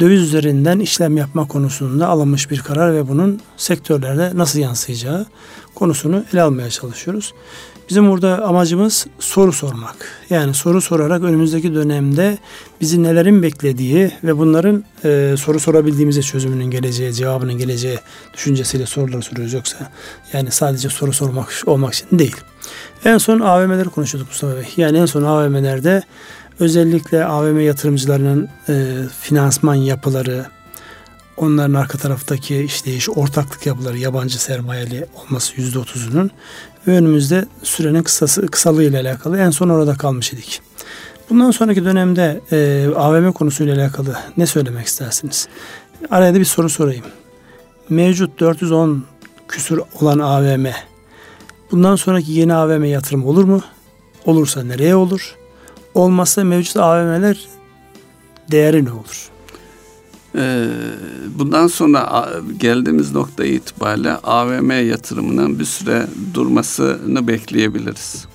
döviz 0.00 0.22
üzerinden 0.22 0.78
işlem 0.78 1.16
yapma 1.16 1.48
konusunda 1.48 2.08
alınmış 2.08 2.50
bir 2.50 2.60
karar 2.60 2.94
ve 2.94 3.08
bunun 3.08 3.40
sektörlerde 3.56 4.30
nasıl 4.34 4.58
yansıyacağı 4.58 5.26
konusunu 5.74 6.24
ele 6.32 6.42
almaya 6.42 6.70
çalışıyoruz. 6.70 7.32
Bizim 7.88 8.10
burada 8.10 8.44
amacımız 8.44 9.06
soru 9.18 9.52
sormak. 9.52 9.96
Yani 10.30 10.54
soru 10.54 10.80
sorarak 10.80 11.22
önümüzdeki 11.22 11.74
dönemde 11.74 12.38
bizi 12.80 13.02
nelerin 13.02 13.42
beklediği 13.42 14.10
ve 14.24 14.38
bunların 14.38 14.84
e, 15.04 15.34
soru 15.38 15.60
sorabildiğimizde 15.60 16.22
çözümünün 16.22 16.70
geleceği, 16.70 17.14
cevabının 17.14 17.58
geleceği 17.58 17.98
düşüncesiyle 18.34 18.86
soruları 18.86 19.22
soruyoruz. 19.22 19.52
Yoksa 19.52 19.90
yani 20.32 20.50
sadece 20.50 20.88
soru 20.88 21.12
sormak 21.12 21.48
olmak 21.66 21.94
için 21.94 22.18
değil. 22.18 22.36
En 23.04 23.18
son 23.18 23.40
AVM'leri 23.40 23.88
konuşuyorduk 23.88 24.30
Mustafa 24.30 24.56
Bey. 24.56 24.68
Yani 24.76 24.98
en 24.98 25.06
son 25.06 25.22
AVM'lerde 25.22 26.02
özellikle 26.60 27.24
AVM 27.24 27.60
yatırımcılarının 27.60 28.48
e, 28.68 28.94
finansman 29.20 29.74
yapıları, 29.74 30.46
onların 31.36 31.74
arka 31.74 31.98
taraftaki 31.98 32.62
işleyiş, 32.62 33.10
ortaklık 33.10 33.66
yapıları 33.66 33.98
yabancı 33.98 34.42
sermayeli 34.42 35.06
olması 35.14 35.60
yüzde 35.60 35.78
otuzunun 35.78 36.30
önümüzde 36.86 37.44
sürenin 37.62 38.02
kısası, 38.02 38.46
kısalığı 38.46 38.84
ile 38.84 39.00
alakalı 39.00 39.38
en 39.38 39.50
son 39.50 39.68
orada 39.68 39.94
kalmış 39.94 40.32
idik. 40.32 40.60
Bundan 41.30 41.50
sonraki 41.50 41.84
dönemde 41.84 42.40
e, 42.52 42.88
AVM 42.96 43.32
konusuyla 43.32 43.74
alakalı 43.76 44.16
ne 44.36 44.46
söylemek 44.46 44.86
istersiniz? 44.86 45.48
Araya 46.10 46.34
da 46.34 46.40
bir 46.40 46.44
soru 46.44 46.68
sorayım. 46.68 47.04
Mevcut 47.88 48.40
410 48.40 49.04
küsur 49.48 49.78
olan 50.00 50.18
AVM 50.18 50.66
bundan 51.70 51.96
sonraki 51.96 52.32
yeni 52.32 52.54
AVM 52.54 52.84
yatırım 52.84 53.26
olur 53.26 53.44
mu? 53.44 53.62
Olursa 54.24 54.64
nereye 54.64 54.96
olur? 54.96 55.36
Olmazsa 55.94 56.44
mevcut 56.44 56.76
AVM'ler 56.76 57.48
değeri 58.50 58.84
ne 58.84 58.92
olur? 58.92 59.28
Ee, 60.36 60.68
bundan 61.38 61.66
sonra 61.66 62.30
geldiğimiz 62.58 63.12
nokta 63.12 63.44
itibariyle 63.44 64.12
AVM 64.12 64.88
yatırımının 64.88 65.58
bir 65.58 65.64
süre 65.64 66.06
durmasını 66.34 67.28
bekleyebiliriz. 67.28 68.26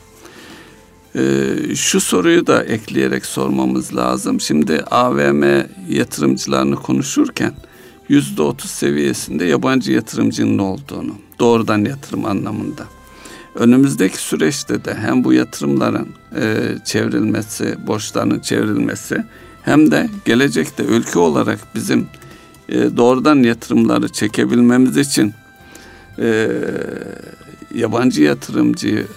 Ee, 1.16 1.76
şu 1.76 2.02
soruyu 2.02 2.48
da 2.48 2.64
ekleyerek 2.64 3.26
sormamız 3.26 3.96
lazım. 3.96 4.42
Şimdi 4.42 4.82
AVM 4.92 5.44
yatırımcılarını 5.90 6.76
konuşurken 6.76 7.54
yüzde 8.10 8.42
otuz 8.42 8.72
seviyesinde 8.72 9.46
yabancı 9.46 9.92
yatırımcının 9.92 10.58
olduğunu, 10.58 11.14
doğrudan 11.40 11.86
yatırım 11.86 12.26
anlamında. 12.26 12.84
Önümüzdeki 13.60 14.18
süreçte 14.18 14.86
de 14.86 14.94
hem 14.94 15.24
bu 15.24 15.34
yatırımların 15.34 16.08
e, 16.36 16.76
çevrilmesi, 16.86 17.88
borçlarının 17.88 18.40
çevrilmesi 18.40 19.24
hem 19.62 19.92
de 19.92 20.10
gelecekte 20.26 20.84
ülke 20.84 21.20
olarak 21.20 21.60
bizim 21.76 22.08
e, 22.70 22.98
doğrudan 22.98 23.36
yatırımları 23.36 24.10
çekebilmemiz 24.10 24.98
için 24.98 25.34
e, 26.20 26.50
yabancı 27.76 28.24
yatırımcıyı 28.24 29.08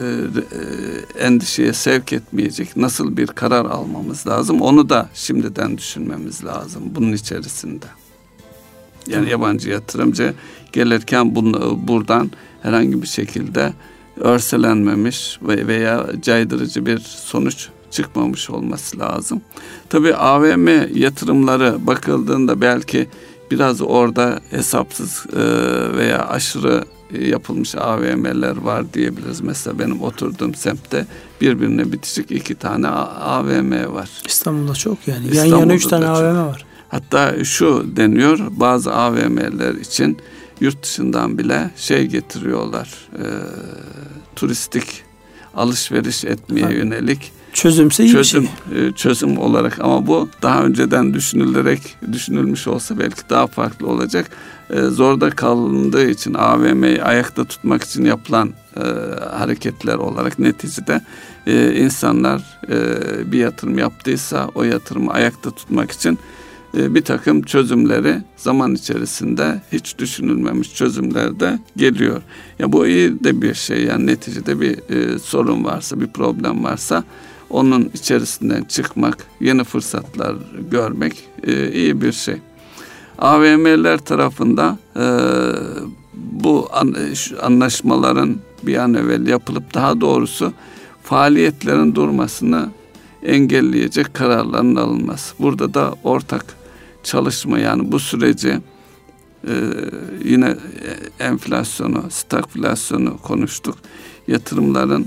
e, 0.00 0.04
e, 0.04 1.24
endişeye 1.24 1.72
sevk 1.72 2.12
etmeyecek 2.12 2.76
nasıl 2.76 3.16
bir 3.16 3.26
karar 3.26 3.64
almamız 3.64 4.26
lazım 4.26 4.60
onu 4.60 4.88
da 4.88 5.08
şimdiden 5.14 5.78
düşünmemiz 5.78 6.44
lazım 6.44 6.82
bunun 6.86 7.12
içerisinde. 7.12 7.86
Yani 9.06 9.30
yabancı 9.30 9.70
yatırımcı 9.70 10.34
gelirken 10.72 11.34
bunu, 11.34 11.88
buradan 11.88 12.30
herhangi 12.64 13.02
bir 13.02 13.06
şekilde 13.06 13.72
örselenmemiş 14.16 15.38
veya 15.42 16.06
caydırıcı 16.22 16.86
bir 16.86 16.98
sonuç 16.98 17.68
çıkmamış 17.90 18.50
olması 18.50 18.98
lazım. 18.98 19.40
Tabi 19.90 20.14
AVM 20.14 20.98
yatırımları 20.98 21.86
bakıldığında 21.86 22.60
belki 22.60 23.08
biraz 23.50 23.80
orada 23.80 24.40
hesapsız 24.50 25.26
e, 25.32 25.40
veya 25.96 26.28
aşırı 26.28 26.84
yapılmış 27.20 27.74
AVM'ler 27.74 28.56
var 28.56 28.92
diyebiliriz. 28.94 29.40
Mesela 29.40 29.78
benim 29.78 30.02
oturduğum 30.02 30.54
semtte 30.54 31.06
birbirine 31.40 31.92
bitişik 31.92 32.30
iki 32.30 32.54
tane 32.54 32.88
AVM 32.88 33.94
var. 33.94 34.10
İstanbul'da 34.26 34.74
çok 34.74 35.08
yani. 35.08 35.26
İstanbul'da 35.26 35.56
Yan 35.56 35.60
yana 35.60 35.74
üç 35.74 35.86
tane 35.86 36.06
AVM 36.06 36.46
var. 36.46 36.64
Hatta 36.88 37.44
şu 37.44 37.96
deniyor 37.96 38.38
bazı 38.50 38.94
AVM'ler 38.94 39.74
için 39.74 40.18
yurt 40.64 40.82
dışından 40.82 41.38
bile 41.38 41.70
şey 41.76 42.06
getiriyorlar. 42.06 42.88
E, 43.18 43.24
turistik 44.36 45.02
alışveriş 45.54 46.24
etmeye 46.24 46.66
evet. 46.66 46.76
yönelik 46.76 47.32
çözümse 47.52 48.04
iyi 48.04 48.12
çözüm, 48.12 48.48
bir 48.70 48.74
şey. 48.74 48.88
E, 48.88 48.92
çözüm 48.92 49.38
olarak 49.38 49.80
ama 49.80 50.06
bu 50.06 50.28
daha 50.42 50.62
önceden 50.62 51.14
düşünülerek 51.14 51.80
düşünülmüş 52.12 52.66
olsa 52.66 52.98
belki 52.98 53.20
daha 53.30 53.46
farklı 53.46 53.86
olacak. 53.86 54.30
E, 54.70 54.80
zorda 54.82 55.30
kalındığı 55.30 56.10
için 56.10 56.34
AVM'yi 56.34 57.02
ayakta 57.02 57.44
tutmak 57.44 57.84
için 57.84 58.04
yapılan 58.04 58.52
e, 58.76 58.80
hareketler 59.36 59.94
olarak 59.94 60.38
neticede 60.38 61.00
insanlar 61.76 62.60
bir 63.32 63.38
yatırım 63.38 63.78
yaptıysa 63.78 64.48
o 64.54 64.62
yatırımı 64.62 65.12
ayakta 65.12 65.50
tutmak 65.50 65.90
için 65.90 66.18
bir 66.76 67.02
takım 67.02 67.42
çözümleri 67.42 68.22
zaman 68.36 68.74
içerisinde 68.74 69.62
hiç 69.72 69.98
düşünülmemiş 69.98 70.74
çözümler 70.74 71.40
de 71.40 71.58
geliyor. 71.76 72.22
Ya 72.58 72.72
bu 72.72 72.86
iyi 72.86 73.24
de 73.24 73.42
bir 73.42 73.54
şey 73.54 73.84
yani 73.84 74.06
neticede 74.06 74.60
bir 74.60 74.78
e, 74.94 75.18
sorun 75.18 75.64
varsa 75.64 76.00
bir 76.00 76.06
problem 76.06 76.64
varsa 76.64 77.04
onun 77.50 77.90
içerisinden 77.94 78.64
çıkmak, 78.64 79.18
yeni 79.40 79.64
fırsatlar 79.64 80.36
görmek 80.70 81.24
e, 81.46 81.72
iyi 81.72 82.00
bir 82.00 82.12
şey. 82.12 82.36
AVM'ler 83.18 83.98
tarafında 83.98 84.78
e, 84.96 85.04
bu 86.14 86.68
an, 86.72 86.94
anlaşmaların 87.42 88.36
bir 88.62 88.76
an 88.76 88.94
evvel 88.94 89.26
yapılıp 89.26 89.74
daha 89.74 90.00
doğrusu 90.00 90.52
faaliyetlerin 91.02 91.94
durmasını 91.94 92.68
engelleyecek 93.22 94.14
kararların 94.14 94.76
alınması. 94.76 95.34
Burada 95.38 95.74
da 95.74 95.94
ortak 96.04 96.63
çalışma 97.04 97.58
yani 97.58 97.92
bu 97.92 97.98
süreci 97.98 98.60
e, 99.48 99.54
yine 100.24 100.56
enflasyonu, 101.20 102.04
stagflasyonu 102.10 103.18
konuştuk. 103.18 103.78
Yatırımların 104.28 105.06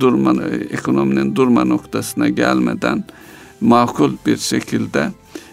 durma, 0.00 0.44
ekonominin 0.70 1.36
durma 1.36 1.64
noktasına 1.64 2.28
gelmeden 2.28 3.04
makul 3.60 4.12
bir 4.26 4.36
şekilde 4.36 5.10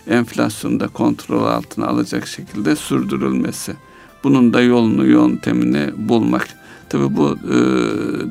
enflasyonu 0.08 0.80
da 0.80 0.88
kontrol 0.88 1.46
altına 1.46 1.88
alacak 1.88 2.28
şekilde 2.28 2.76
sürdürülmesi. 2.76 3.74
Bunun 4.24 4.54
da 4.54 4.62
yolunu, 4.62 5.06
yöntemini 5.06 6.10
bulmak. 6.10 6.48
Tabi 6.90 7.16
bu 7.16 7.38
e, 7.44 7.58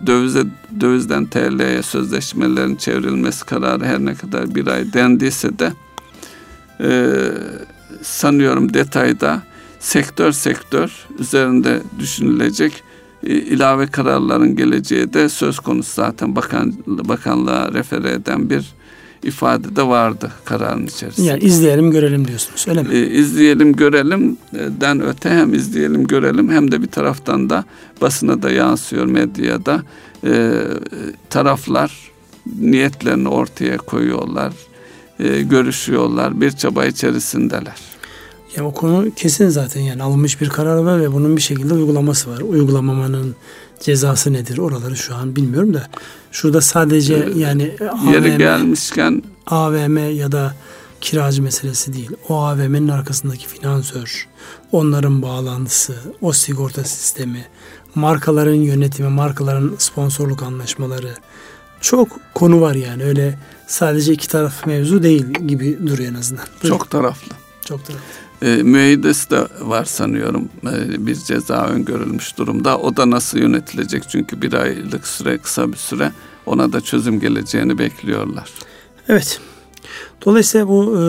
dövize 0.07 0.43
dövizden 0.81 1.27
TL'ye 1.27 1.83
sözleşmelerin 1.83 2.77
çevrilmesi 2.77 3.47
kararı 3.47 3.85
her 3.85 3.99
ne 3.99 4.15
kadar 4.15 4.55
bir 4.55 4.67
ay 4.67 4.93
dendiyse 4.93 5.59
de 5.59 5.73
e, 6.81 7.19
sanıyorum 8.03 8.75
detayda 8.75 9.43
sektör 9.81 10.33
sektör 10.33 11.07
üzerinde 11.19 11.81
düşünülecek 11.99 12.73
e, 13.27 13.35
ilave 13.35 13.87
kararların 13.87 14.57
geleceği 14.57 15.13
de 15.13 15.29
söz 15.29 15.59
konusu 15.59 15.93
zaten 15.95 16.37
bakan 16.37 16.75
bakanlığa 16.87 17.73
refere 17.73 18.13
eden 18.13 18.51
bir 18.51 18.75
ifade 19.23 19.77
de 19.77 19.83
vardı 19.83 20.33
kararın 20.45 20.87
içerisinde. 20.87 21.27
Yani 21.27 21.43
izleyelim 21.43 21.91
görelim 21.91 22.29
diyorsunuz 22.29 22.67
öyle 22.69 22.83
mi? 22.83 22.95
E, 22.95 23.11
izleyelim 23.11 23.73
görelimden 23.73 25.01
öte 25.01 25.31
hem 25.31 25.55
izleyelim 25.55 26.07
görelim 26.07 26.51
hem 26.51 26.73
de 26.73 26.83
bir 26.83 26.87
taraftan 26.87 27.51
da 27.51 27.65
basına 28.01 28.43
da 28.43 28.51
yansıyor 28.51 29.07
medyada 29.07 29.83
e, 30.25 30.53
taraflar 31.31 32.11
niyetlerini 32.61 33.29
ortaya 33.29 33.77
koyuyorlar, 33.77 34.53
e, 35.23 35.43
görüşüyorlar, 35.43 36.41
bir 36.41 36.51
çaba 36.51 36.87
içerisindeler. 36.87 37.77
Ya 38.57 38.65
o 38.65 38.73
konu 38.73 39.11
kesin 39.17 39.49
zaten 39.49 39.81
yani 39.81 40.03
alınmış 40.03 40.41
bir 40.41 40.49
karar 40.49 40.77
var 40.77 41.01
ve 41.01 41.13
bunun 41.13 41.37
bir 41.37 41.43
şekilde 41.43 41.75
uygulaması 41.75 42.31
var. 42.31 42.41
Uygulamamanın 42.41 43.37
cezası 43.81 44.33
nedir 44.33 44.59
oraları 44.59 44.97
şu 44.97 45.15
an 45.15 45.37
bilmiyorum 45.37 45.75
da 45.75 45.87
şurada 46.33 46.61
sadece 46.61 47.15
ee, 47.15 47.39
yani 47.39 47.63
yeri 48.13 48.33
AVM, 48.33 48.39
gelmişken 48.39 49.23
AVM 49.47 49.97
ya 49.97 50.33
da 50.33 50.55
kiracı 51.01 51.43
meselesi 51.43 51.93
değil. 51.93 52.11
O 52.29 52.37
AVM'nin 52.37 52.89
arkasındaki 52.89 53.47
finansör, 53.47 54.29
onların 54.73 55.23
bağlantısı, 55.23 55.95
o 56.21 56.33
sigorta 56.33 56.85
sistemi, 56.85 57.47
markaların 57.95 58.55
yönetimi, 58.55 59.09
markaların 59.09 59.75
sponsorluk 59.79 60.43
anlaşmaları 60.43 61.15
çok 61.81 62.09
konu 62.35 62.61
var 62.61 62.75
yani. 62.75 63.05
Öyle 63.05 63.39
sadece 63.73 64.13
iki 64.13 64.29
taraf 64.29 64.67
mevzu 64.67 65.03
değil 65.03 65.27
gibi 65.27 65.79
duruyor 65.87 66.13
en 66.13 66.15
azından. 66.15 66.45
Buyurun. 66.63 66.79
Çok 66.79 66.91
taraflı. 66.91 67.33
Çok 67.65 67.85
taraflı. 67.85 68.05
E, 68.43 68.63
müeyyidesi 68.63 69.31
de 69.31 69.49
var 69.61 69.85
sanıyorum 69.85 70.49
e, 70.67 71.07
bir 71.07 71.15
ceza 71.15 71.67
öngörülmüş 71.67 72.39
durumda. 72.39 72.79
O 72.79 72.97
da 72.97 73.11
nasıl 73.11 73.39
yönetilecek 73.39 74.09
çünkü 74.09 74.43
bir 74.43 74.53
aylık 74.53 75.07
süre 75.07 75.39
kısa 75.39 75.73
bir 75.73 75.77
süre 75.77 76.13
ona 76.47 76.73
da 76.73 76.81
çözüm 76.81 77.21
geleceğini 77.21 77.79
bekliyorlar. 77.79 78.51
Evet. 79.09 79.41
Dolayısıyla 80.25 80.69
bu 80.69 80.99
e, 80.99 81.05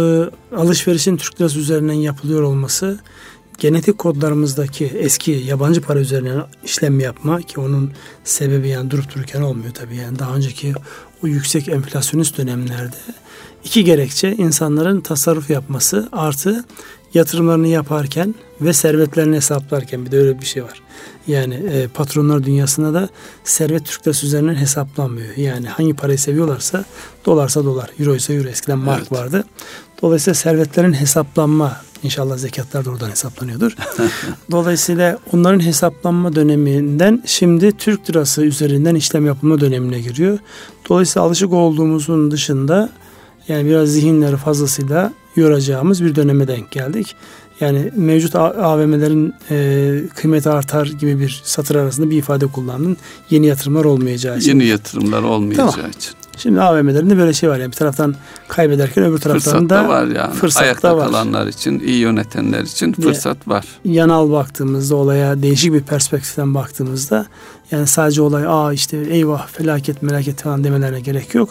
alışverişin 0.55 1.17
Türk 1.17 1.41
lirası 1.41 1.59
üzerinden 1.59 1.93
yapılıyor 1.93 2.41
olması 2.41 2.99
genetik 3.57 3.97
kodlarımızdaki 3.97 4.85
eski 4.85 5.31
yabancı 5.31 5.81
para 5.81 5.99
üzerinden 5.99 6.43
işlem 6.63 6.99
yapma 6.99 7.41
ki 7.41 7.59
onun 7.59 7.91
sebebi 8.23 8.69
yani 8.69 8.91
durup 8.91 9.15
dururken 9.15 9.41
olmuyor 9.41 9.73
tabii 9.73 9.95
yani 9.95 10.19
daha 10.19 10.35
önceki 10.35 10.73
o 11.23 11.27
yüksek 11.27 11.69
enflasyonist 11.69 12.37
dönemlerde 12.37 12.95
iki 13.63 13.83
gerekçe 13.83 14.35
insanların 14.35 15.01
tasarruf 15.01 15.49
yapması 15.49 16.09
artı 16.11 16.63
yatırımlarını 17.13 17.67
yaparken 17.67 18.35
ve 18.61 18.73
servetlerini 18.73 19.35
hesaplarken 19.35 20.05
bir 20.05 20.11
de 20.11 20.17
öyle 20.17 20.41
bir 20.41 20.45
şey 20.45 20.63
var. 20.63 20.81
Yani 21.27 21.53
e, 21.53 21.87
patronlar 21.87 22.43
dünyasında 22.43 22.93
da 22.93 23.09
servet 23.43 23.85
Türk 23.85 24.07
lirası 24.07 24.25
üzerinden 24.25 24.55
hesaplanmıyor. 24.55 25.37
Yani 25.37 25.67
hangi 25.67 25.93
parayı 25.93 26.19
seviyorlarsa 26.19 26.85
dolarsa 27.25 27.65
dolar, 27.65 27.89
euro 27.99 28.15
ise 28.15 28.33
euro 28.33 28.47
eskiden 28.47 28.79
mark 28.79 28.99
evet. 28.99 29.11
vardı. 29.11 29.43
Dolayısıyla 30.01 30.35
servetlerin 30.35 30.93
hesaplanma 30.93 31.77
inşallah 32.03 32.37
zekatlar 32.37 32.85
da 32.85 32.89
oradan 32.89 33.09
hesaplanıyordur. 33.09 33.75
Dolayısıyla 34.51 35.17
onların 35.33 35.59
hesaplanma 35.59 36.35
döneminden 36.35 37.23
şimdi 37.25 37.71
Türk 37.71 38.09
lirası 38.09 38.41
üzerinden 38.41 38.95
işlem 38.95 39.25
yapılma 39.25 39.61
dönemine 39.61 39.99
giriyor. 39.99 40.39
Dolayısıyla 40.89 41.25
alışık 41.25 41.53
olduğumuzun 41.53 42.31
dışında 42.31 42.89
yani 43.47 43.65
biraz 43.65 43.89
zihinleri 43.89 44.37
fazlasıyla 44.37 45.13
yoracağımız 45.35 46.03
bir 46.03 46.15
döneme 46.15 46.47
denk 46.47 46.71
geldik. 46.71 47.15
Yani 47.59 47.91
mevcut 47.95 48.35
AVM'lerin 48.35 49.33
e, 49.51 50.07
kıymeti 50.15 50.49
artar 50.49 50.85
gibi 50.85 51.19
bir 51.19 51.41
satır 51.43 51.75
arasında 51.75 52.09
bir 52.09 52.17
ifade 52.17 52.47
kullandın. 52.47 52.97
Yeni 53.29 53.45
yatırımlar 53.45 53.85
olmayacağı 53.85 54.37
için. 54.37 54.49
Yeni 54.49 54.65
yatırımlar 54.65 55.23
olmayacağı 55.23 55.71
tamam. 55.71 55.91
için. 55.91 56.22
Şimdi 56.37 56.61
AVM'lerinde 56.61 57.17
böyle 57.17 57.33
şey 57.33 57.49
var 57.49 57.57
yani 57.57 57.71
bir 57.71 57.77
taraftan 57.77 58.15
kaybederken 58.47 59.03
öbür 59.03 59.17
taraftan 59.17 59.53
fırsat 59.53 59.69
da, 59.69 59.87
var 59.87 60.07
yani. 60.07 60.33
Fırsat 60.33 60.63
Ayakta 60.63 60.89
da 60.89 60.97
var. 60.97 61.07
kalanlar 61.07 61.47
için, 61.47 61.79
iyi 61.79 61.97
yönetenler 61.97 62.61
için 62.61 62.93
fırsat 62.93 63.37
ya, 63.47 63.53
var. 63.53 63.65
Yanal 63.85 64.31
baktığımızda 64.31 64.95
olaya 64.95 65.41
değişik 65.41 65.73
bir 65.73 65.81
perspektiften 65.81 66.53
baktığımızda 66.53 67.25
yani 67.71 67.87
sadece 67.87 68.21
olay 68.21 68.43
aa 68.47 68.73
işte 68.73 68.97
eyvah 68.97 69.47
felaket 69.47 70.01
melaket 70.01 70.41
falan 70.41 70.63
demelerine 70.63 70.99
gerek 70.99 71.35
yok. 71.35 71.49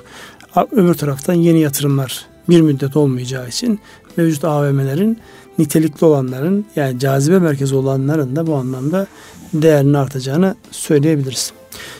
Öbür 0.72 0.94
taraftan 0.94 1.34
yeni 1.34 1.60
yatırımlar 1.60 2.26
bir 2.48 2.60
müddet 2.60 2.96
olmayacağı 2.96 3.48
için 3.48 3.80
mevcut 4.16 4.44
AVM'lerin 4.44 5.18
nitelikli 5.58 6.04
olanların 6.04 6.66
yani 6.76 6.98
cazibe 6.98 7.38
merkezi 7.38 7.74
olanların 7.74 8.36
da 8.36 8.46
bu 8.46 8.54
anlamda 8.54 9.06
değerinin 9.54 9.94
artacağını 9.94 10.54
söyleyebiliriz. 10.70 11.52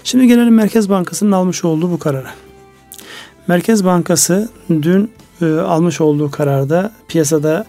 Şimdi 0.05 0.27
gelelim 0.27 0.55
Merkez 0.55 0.89
Bankası'nın 0.89 1.33
almış 1.33 1.65
olduğu 1.65 1.91
bu 1.91 1.99
karara. 1.99 2.31
Merkez 3.47 3.85
Bankası 3.85 4.49
dün 4.69 5.11
e, 5.41 5.47
almış 5.47 6.01
olduğu 6.01 6.31
kararda 6.31 6.93
piyasada 7.09 7.67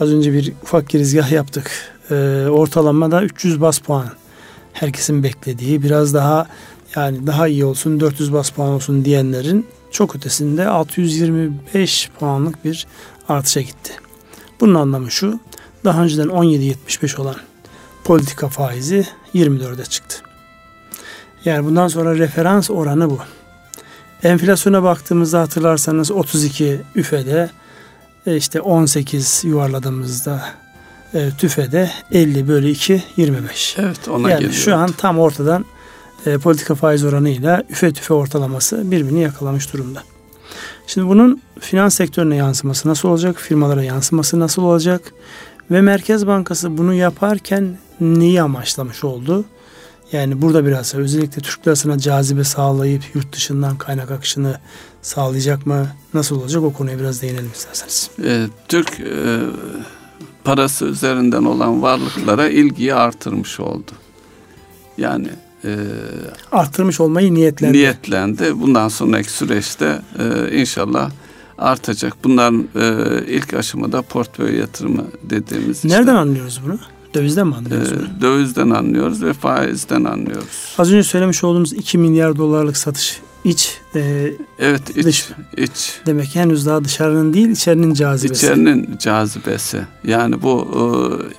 az 0.00 0.12
önce 0.12 0.32
bir 0.32 0.52
ufak 0.62 0.88
girizgah 0.88 1.32
yaptık. 1.32 1.70
E, 2.10 2.14
ortalamada 2.50 3.22
300 3.22 3.60
bas 3.60 3.78
puan 3.78 4.06
herkesin 4.72 5.22
beklediği 5.22 5.82
biraz 5.82 6.14
daha 6.14 6.46
yani 6.96 7.26
daha 7.26 7.48
iyi 7.48 7.64
olsun 7.64 8.00
400 8.00 8.32
bas 8.32 8.50
puan 8.50 8.68
olsun 8.68 9.04
diyenlerin 9.04 9.66
çok 9.90 10.16
ötesinde 10.16 10.68
625 10.68 12.10
puanlık 12.18 12.64
bir 12.64 12.86
artışa 13.28 13.60
gitti. 13.60 13.92
Bunun 14.60 14.74
anlamı 14.74 15.10
şu. 15.10 15.40
Daha 15.84 16.02
önceden 16.04 16.28
17.75 16.28 17.20
olan 17.20 17.36
politika 18.04 18.48
faizi 18.48 19.06
24'e 19.34 19.84
çıktı. 19.84 20.16
Yani 21.44 21.66
bundan 21.66 21.88
sonra 21.88 22.18
referans 22.18 22.70
oranı 22.70 23.10
bu. 23.10 23.18
Enflasyona 24.22 24.82
baktığımızda 24.82 25.40
hatırlarsanız 25.40 26.10
32 26.10 26.80
üfede 26.94 27.50
e, 28.26 28.36
işte 28.36 28.60
18 28.60 29.42
yuvarladığımızda 29.44 30.44
e, 31.14 31.30
tüfede 31.38 31.90
50 32.12 32.48
bölü 32.48 32.68
2 32.68 33.02
25. 33.16 33.76
Evet 33.78 34.08
ona 34.08 34.30
yani 34.30 34.40
geliyor. 34.40 34.52
şu 34.52 34.76
an 34.76 34.92
tam 34.92 35.18
ortadan 35.18 35.64
e, 36.26 36.38
politika 36.38 36.74
faiz 36.74 37.04
oranıyla 37.04 37.62
üfe 37.70 37.92
tüfe 37.92 38.14
ortalaması 38.14 38.90
birbirini 38.90 39.22
yakalamış 39.22 39.72
durumda. 39.72 40.02
Şimdi 40.86 41.08
bunun 41.08 41.42
finans 41.60 41.94
sektörüne 41.94 42.36
yansıması 42.36 42.88
nasıl 42.88 43.08
olacak? 43.08 43.40
Firmalara 43.40 43.82
yansıması 43.82 44.40
nasıl 44.40 44.62
olacak? 44.62 45.12
Ve 45.70 45.80
Merkez 45.80 46.26
Bankası 46.26 46.78
bunu 46.78 46.94
yaparken 46.94 47.78
neyi 48.00 48.42
amaçlamış 48.42 49.04
oldu? 49.04 49.44
Yani 50.12 50.42
burada 50.42 50.66
biraz 50.66 50.94
özellikle 50.94 51.42
Türk 51.42 51.66
lirasına 51.66 51.98
cazibe 51.98 52.44
sağlayıp 52.44 53.02
yurt 53.14 53.32
dışından 53.32 53.78
kaynak 53.78 54.10
akışını 54.10 54.60
sağlayacak 55.02 55.66
mı? 55.66 55.88
Nasıl 56.14 56.40
olacak? 56.40 56.62
O 56.62 56.72
konuya 56.72 56.98
biraz 56.98 57.22
değinelim 57.22 57.50
isterseniz. 57.54 58.10
E, 58.24 58.46
Türk 58.68 59.00
e, 59.00 59.40
parası 60.44 60.84
üzerinden 60.84 61.44
olan 61.44 61.82
varlıklara 61.82 62.48
ilgiyi 62.48 62.94
artırmış 62.94 63.60
oldu. 63.60 63.90
Yani 64.98 65.28
e, 65.64 65.76
arttırmış 66.52 67.00
olmayı 67.00 67.34
niyetlendi. 67.34 67.78
Niyetlendi. 67.78 68.60
Bundan 68.60 68.88
sonraki 68.88 69.30
süreçte 69.30 70.02
e, 70.18 70.58
inşallah 70.60 71.10
artacak. 71.58 72.24
Bunların 72.24 72.68
e, 72.74 72.94
ilk 73.28 73.54
aşamada 73.54 74.02
portföy 74.02 74.58
yatırımı 74.58 75.04
dediğimiz. 75.22 75.84
Nereden 75.84 76.00
işte, 76.00 76.12
anlıyoruz 76.12 76.60
bunu? 76.64 76.78
Dövizden 77.14 77.46
mi 77.46 77.54
anlıyoruz? 77.54 77.92
E, 77.92 78.20
dövizden 78.20 78.70
anlıyoruz 78.70 79.22
ve 79.22 79.32
faizden 79.32 80.04
anlıyoruz. 80.04 80.74
Az 80.78 80.92
önce 80.92 81.02
söylemiş 81.02 81.44
olduğumuz 81.44 81.72
2 81.72 81.98
milyar 81.98 82.36
dolarlık 82.36 82.76
satış 82.76 83.20
iç 83.44 83.78
e, 83.94 84.32
evet 84.58 84.96
iç, 84.96 85.04
dış, 85.04 85.28
iç 85.56 86.00
demek 86.06 86.34
henüz 86.34 86.66
daha 86.66 86.84
dışarının 86.84 87.32
değil 87.32 87.48
içerinin 87.48 87.94
cazibesi. 87.94 88.46
İçerinin 88.46 88.98
cazibesi. 88.98 89.80
Yani 90.04 90.42
bu 90.42 90.68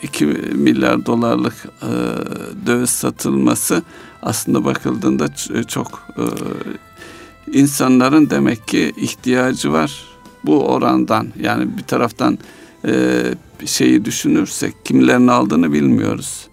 e, 0.01 0.05
2 0.05 0.26
milyar 0.26 1.05
dolarlık 1.05 1.55
e, 1.82 1.89
döviz 2.65 2.89
satılması 2.89 3.84
aslında 4.22 4.65
bakıldığında 4.65 5.28
çok 5.68 6.07
e, 6.18 6.24
insanların 7.59 8.30
demek 8.30 8.68
ki 8.68 8.93
ihtiyacı 8.97 9.72
var 9.72 10.03
bu 10.43 10.68
orandan. 10.68 11.28
Yani 11.41 11.78
bir 11.78 11.84
taraftan 11.84 12.38
e, 12.86 13.24
şeyi 13.65 14.05
düşünürsek 14.05 14.85
kimlerin 14.85 15.27
aldığını 15.27 15.73
bilmiyoruz. 15.73 16.47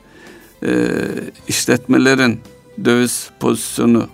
E, 0.67 0.89
işletmelerin 1.49 2.41
döviz 2.85 3.31
pozisyonu 3.41 4.09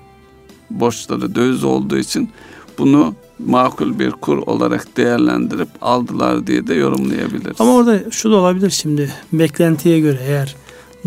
borçları 0.71 1.35
döviz 1.35 1.65
olduğu 1.65 1.99
için 1.99 2.31
bunu 2.79 3.15
makul 3.39 3.99
bir 3.99 4.11
kur 4.11 4.39
olarak 4.39 4.97
değerlendirip 4.97 5.69
aldılar 5.81 6.47
diye 6.47 6.67
de 6.67 6.75
yorumlayabiliriz. 6.75 7.57
Ama 7.59 7.75
orada 7.75 8.11
şu 8.11 8.31
da 8.31 8.37
olabilir 8.37 8.71
şimdi 8.71 9.13
beklentiye 9.33 10.01
göre 10.01 10.19
eğer 10.23 10.57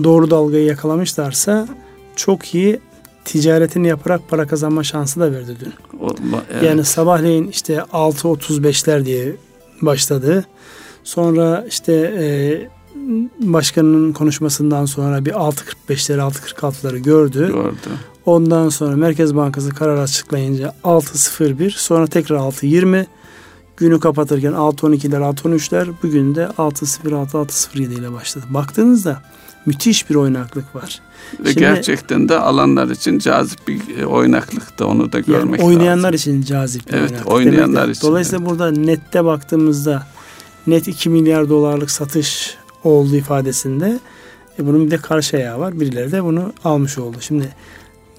doğru 0.04 0.32
dalgayı 0.32 0.66
yakalamışlarsa 0.66 1.68
çok 2.16 2.56
iyi 2.56 2.80
ticaretini 3.26 3.88
yaparak 3.88 4.30
para 4.30 4.48
kazanma 4.48 4.84
şansı 4.84 5.20
da 5.20 5.32
verdi 5.32 5.58
dün. 5.60 5.74
O, 6.00 6.10
evet. 6.52 6.64
Yani 6.64 6.86
sabahleyin 6.86 7.48
işte 7.48 7.76
6.35'ler 7.94 9.06
diye 9.06 9.36
başladı. 9.82 10.46
Sonra 11.04 11.66
işte 11.70 11.94
e, 11.94 12.26
başkanın 13.40 14.14
konuşmasından 14.14 14.86
sonra 14.86 15.26
bir 15.26 15.32
6.45'leri 15.32 16.20
6.46'ları 16.20 16.98
gördü. 16.98 17.48
Gördü. 17.48 17.90
Ondan 18.26 18.70
sonra 18.70 18.96
Merkez 18.96 19.36
Bankası 19.36 19.70
karar 19.70 19.98
açıklayınca 19.98 20.74
6.01 20.84 21.70
sonra 21.70 22.08
tekrar 22.08 22.38
6.20 22.38 23.06
günü 23.78 24.00
kapatırken 24.00 24.52
6.12'ler 24.52 25.18
6.13'ler 25.18 25.88
bugün 26.04 26.36
de 26.36 26.44
6.06 26.58 27.32
6.07 27.32 28.00
ile 28.00 28.14
başladı. 28.14 28.46
Baktığınızda 28.50 29.22
müthiş 29.66 30.10
bir 30.10 30.16
oynaklık 30.16 30.76
var. 30.76 31.02
Ve 31.40 31.48
Şimdi, 31.48 31.60
gerçekten 31.60 32.30
de 32.30 32.38
alanlar 32.38 32.88
için 32.88 33.20
cazip 33.20 33.68
bir 33.68 33.98
e, 33.98 34.06
oynaklık 34.06 34.80
da 34.80 34.88
onu 34.88 35.12
da 35.12 35.20
görmek 35.20 35.60
yani 35.60 35.70
oynayanlar 35.70 36.14
lazım. 36.14 36.34
için 36.34 36.42
cazip 36.42 36.88
bir 36.88 36.94
evet, 36.94 37.12
oynaklık. 37.12 37.34
oynayanlar 37.34 37.90
için. 37.90 38.08
Dolayısıyla 38.08 38.40
evet. 38.40 38.50
burada 38.50 38.72
nette 38.72 39.26
baktığımızda 39.26 40.08
net 40.68 40.88
2 40.88 41.10
milyar 41.10 41.50
dolarlık 41.50 41.92
satış 41.92 42.58
olduğu 42.84 43.16
ifadesinde 43.16 44.00
e 44.60 44.66
bunun 44.66 44.86
bir 44.86 44.92
de 44.92 44.98
karşı 44.98 45.38
ayağı 45.38 45.60
var. 45.60 45.80
Birileri 45.80 46.12
de 46.12 46.24
bunu 46.24 46.54
almış 46.64 46.98
oldu. 46.98 47.18
Şimdi 47.22 47.50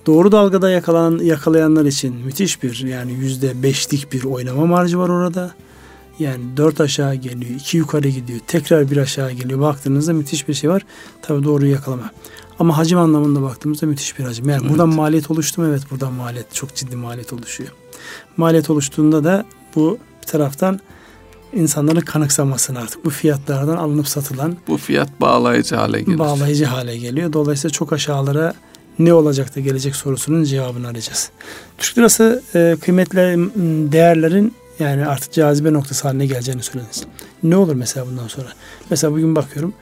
doğru 0.06 0.32
dalgada 0.32 0.70
yakalan, 0.70 1.18
yakalayanlar 1.18 1.84
için 1.84 2.14
müthiş 2.14 2.62
bir 2.62 2.84
yani 2.84 3.12
yüzde 3.12 3.62
beşlik 3.62 4.12
bir 4.12 4.24
oynama 4.24 4.66
marjı 4.66 4.98
var 4.98 5.08
orada. 5.08 5.54
Yani 6.18 6.44
dört 6.56 6.80
aşağı 6.80 7.14
geliyor, 7.14 7.50
iki 7.60 7.76
yukarı 7.76 8.08
gidiyor, 8.08 8.40
tekrar 8.46 8.90
bir 8.90 8.96
aşağı 8.96 9.32
geliyor. 9.32 9.60
Baktığınızda 9.60 10.12
müthiş 10.12 10.48
bir 10.48 10.54
şey 10.54 10.70
var. 10.70 10.82
Tabi 11.22 11.44
doğru 11.44 11.66
yakalama. 11.66 12.10
Ama 12.58 12.78
hacim 12.78 12.98
anlamında 12.98 13.42
baktığımızda 13.42 13.86
müthiş 13.86 14.18
bir 14.18 14.24
hacim. 14.24 14.48
Yani 14.48 14.60
evet. 14.60 14.70
buradan 14.70 14.88
maliyet 14.88 15.30
oluştu 15.30 15.62
mu? 15.62 15.68
Evet 15.68 15.82
buradan 15.90 16.12
maliyet, 16.12 16.54
çok 16.54 16.74
ciddi 16.74 16.96
maliyet 16.96 17.32
oluşuyor. 17.32 17.70
Maliyet 18.36 18.70
oluştuğunda 18.70 19.24
da 19.24 19.44
bu 19.74 19.98
bir 20.22 20.26
taraftan 20.26 20.80
insanların 21.54 22.00
kanıksamasını 22.00 22.78
artık 22.78 23.04
bu 23.04 23.10
fiyatlardan 23.10 23.76
alınıp 23.76 24.08
satılan 24.08 24.56
bu 24.68 24.76
fiyat 24.76 25.20
bağlayıcı 25.20 25.76
hale 25.76 26.00
geliyor. 26.00 26.18
Bağlayıcı 26.18 26.64
hale 26.64 26.96
geliyor. 26.96 27.32
Dolayısıyla 27.32 27.72
çok 27.72 27.92
aşağılara 27.92 28.54
ne 28.98 29.14
olacak 29.14 29.56
da 29.56 29.60
gelecek 29.60 29.96
sorusunun 29.96 30.44
cevabını 30.44 30.88
arayacağız. 30.88 31.30
Türk 31.78 31.98
lirası 31.98 32.42
e, 32.54 32.76
kıymetli 32.80 33.18
değerlerin 33.92 34.54
yani 34.78 35.06
artık 35.06 35.32
cazibe 35.32 35.72
noktası 35.72 36.08
haline 36.08 36.26
geleceğini 36.26 36.62
söylediniz. 36.62 37.04
Ne 37.42 37.56
olur 37.56 37.74
mesela 37.74 38.06
bundan 38.06 38.28
sonra? 38.28 38.48
Mesela 38.90 39.12
bugün 39.12 39.36
bakıyorum 39.36 39.74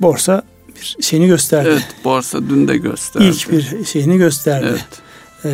borsa 0.00 0.42
bir 0.80 0.96
şeyini 1.02 1.26
gösterdi. 1.26 1.68
Evet 1.72 1.86
borsa 2.04 2.40
dün 2.40 2.68
de 2.68 2.76
gösterdi. 2.76 3.24
İlk 3.26 3.52
bir 3.52 3.84
şeyini 3.84 4.18
gösterdi. 4.18 4.66
Evet. 4.70 5.03
Ee, 5.44 5.50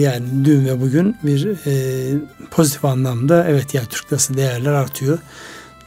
yani 0.00 0.24
dün 0.44 0.66
ve 0.66 0.80
bugün 0.80 1.16
bir 1.22 1.48
e, 1.66 2.18
pozitif 2.50 2.84
anlamda 2.84 3.46
evet 3.48 3.74
yani 3.74 3.86
Türk 3.86 4.12
lirası 4.12 4.36
değerler 4.36 4.72
artıyor. 4.72 5.18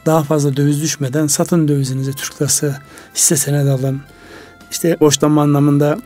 Daha 0.06 0.22
fazla 0.22 0.56
döviz 0.56 0.82
düşmeden 0.82 1.26
satın 1.26 1.68
dövizinizi 1.68 2.12
Türk 2.12 2.42
lirası 2.42 2.78
hisse 3.14 3.36
senedi 3.36 3.70
alın. 3.70 4.00
İşte 4.70 5.00
borçlanma 5.00 5.42
anlamında 5.42 5.98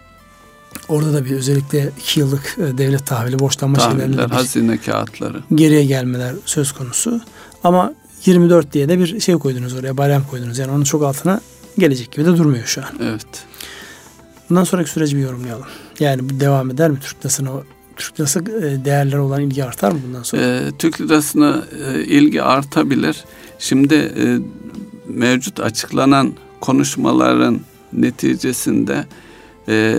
Orada 0.89 1.13
da 1.13 1.25
bir 1.25 1.31
özellikle 1.31 1.91
iki 2.01 2.21
yıllık 2.21 2.57
e, 2.59 2.79
devlet 2.79 3.07
tahvili 3.07 3.39
borçlanma 3.39 3.79
şeylerinde 3.79 4.23
hazine 4.23 4.79
kağıtları. 4.79 5.43
Geriye 5.55 5.85
gelmeler 5.85 6.35
söz 6.45 6.73
konusu. 6.73 7.21
Ama 7.65 7.95
24 8.25 8.73
diye 8.73 8.89
de 8.89 8.99
bir 8.99 9.21
şey 9.21 9.35
koydunuz 9.35 9.75
oraya, 9.75 9.97
barem 9.97 10.25
koydunuz. 10.31 10.59
Yani 10.59 10.73
onun 10.73 10.85
çok 10.85 11.03
altına 11.03 11.41
gelecek 11.79 12.13
gibi 12.13 12.25
de 12.25 12.37
durmuyor 12.37 12.67
şu 12.67 12.81
an. 12.81 12.89
Evet. 13.03 13.27
Bundan 14.53 14.65
sonraki 14.65 14.91
süreci 14.91 15.17
bir 15.17 15.23
yorumlayalım. 15.23 15.67
Yani 16.01 16.31
bu 16.31 16.41
devam 16.41 16.71
eder 16.71 16.91
mi 16.91 16.99
Türk 17.01 17.21
lirasına? 17.21 17.51
Türk 17.97 18.21
lirası 18.21 18.41
e, 18.41 18.85
değerler 18.85 19.19
olan 19.19 19.41
ilgi 19.41 19.65
artar 19.65 19.93
mı 19.93 19.99
bundan 20.07 20.23
sonra? 20.23 20.43
E, 20.43 20.71
Türk 20.79 21.01
lirasına 21.01 21.65
e, 21.87 22.05
ilgi 22.05 22.43
artabilir. 22.43 23.25
Şimdi 23.59 23.95
e, 23.95 24.39
mevcut 25.09 25.61
açıklanan 25.61 26.33
konuşmaların 26.61 27.61
neticesinde 27.93 29.05
e, 29.69 29.97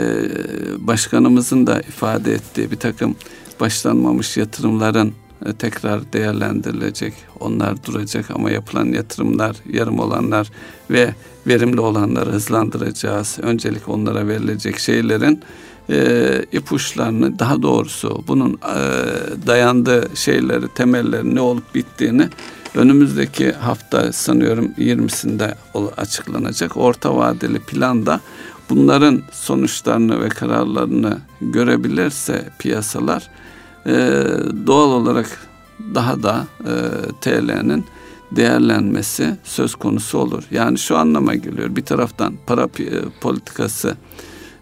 başkanımızın 0.78 1.68
da 1.68 1.80
ifade 1.80 2.34
ettiği 2.34 2.72
bir 2.72 2.78
takım 2.78 3.16
başlanmamış 3.60 4.38
yatırımların 4.38 5.14
tekrar 5.60 6.14
değerlendirilecek. 6.14 7.14
Onlar 7.40 7.84
duracak 7.84 8.32
ama 8.32 8.52
yapılan 8.52 8.86
yatırımlar, 8.86 9.56
yarım 9.74 10.00
olanlar 10.00 10.52
ve 10.90 11.16
verimli 11.48 11.80
olanları 11.80 12.32
hızlandıracağız. 12.32 13.40
Öncelik 13.42 13.90
onlara 13.90 14.28
verilecek 14.28 14.80
şeylerin 14.80 15.44
e, 15.90 16.46
ipuçlarını 16.52 17.40
daha 17.40 17.62
doğrusu 17.62 18.24
bunun 18.28 18.54
e, 18.54 18.78
dayandığı 19.48 20.10
şeyleri, 20.16 20.68
temelleri 20.68 21.36
ne 21.36 21.42
olup 21.42 21.76
bittiğini 21.76 22.30
önümüzdeki 22.76 23.52
hafta 23.52 24.14
sanıyorum 24.14 24.72
20'sinde 24.78 25.54
açıklanacak. 25.98 26.78
Orta 26.78 27.16
vadeli 27.16 27.60
planda 27.60 28.22
bunların 28.70 29.22
sonuçlarını 29.32 30.24
ve 30.24 30.30
kararlarını 30.30 31.18
görebilirse 31.42 32.50
piyasalar 32.60 33.30
e, 33.86 33.92
doğal 34.68 34.92
olarak 34.92 35.48
daha 35.96 36.24
da 36.24 36.48
e, 36.62 36.74
TL'nin 37.22 37.86
değerlenmesi 38.32 39.38
söz 39.44 39.76
konusu 39.76 40.18
olur. 40.18 40.44
Yani 40.52 40.78
şu 40.80 40.98
anlama 40.98 41.36
geliyor. 41.36 41.76
Bir 41.76 41.86
taraftan 41.86 42.34
para 42.48 42.68
politikası 43.22 43.96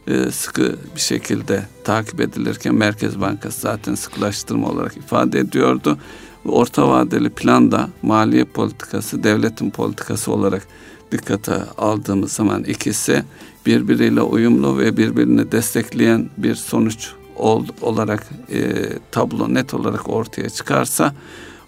e, 0.08 0.32
sıkı 0.32 0.76
bir 0.96 1.02
şekilde 1.02 1.64
takip 1.84 2.22
edilirken 2.22 2.76
Merkez 2.76 3.22
Bankası 3.22 3.62
zaten 3.62 3.96
sıkılaştırma 3.96 4.70
olarak 4.70 4.98
ifade 4.98 5.40
ediyordu. 5.40 5.98
Orta 6.46 6.90
vadeli 6.90 7.30
planda 7.30 7.90
maliye 8.02 8.44
politikası 8.44 9.24
devletin 9.24 9.70
politikası 9.70 10.32
olarak 10.32 10.68
dikkate 11.12 11.64
aldığımız 11.78 12.32
zaman 12.32 12.64
ikisi 12.64 13.24
birbiriyle 13.66 14.22
uyumlu 14.22 14.78
ve 14.78 14.98
birbirini 14.98 15.52
destekleyen 15.52 16.30
bir 16.38 16.56
sonuç 16.56 17.12
ol, 17.42 17.66
olarak 17.82 18.24
e, 18.52 18.74
tablo 19.12 19.54
net 19.54 19.74
olarak 19.74 20.10
ortaya 20.10 20.50
çıkarsa 20.50 21.14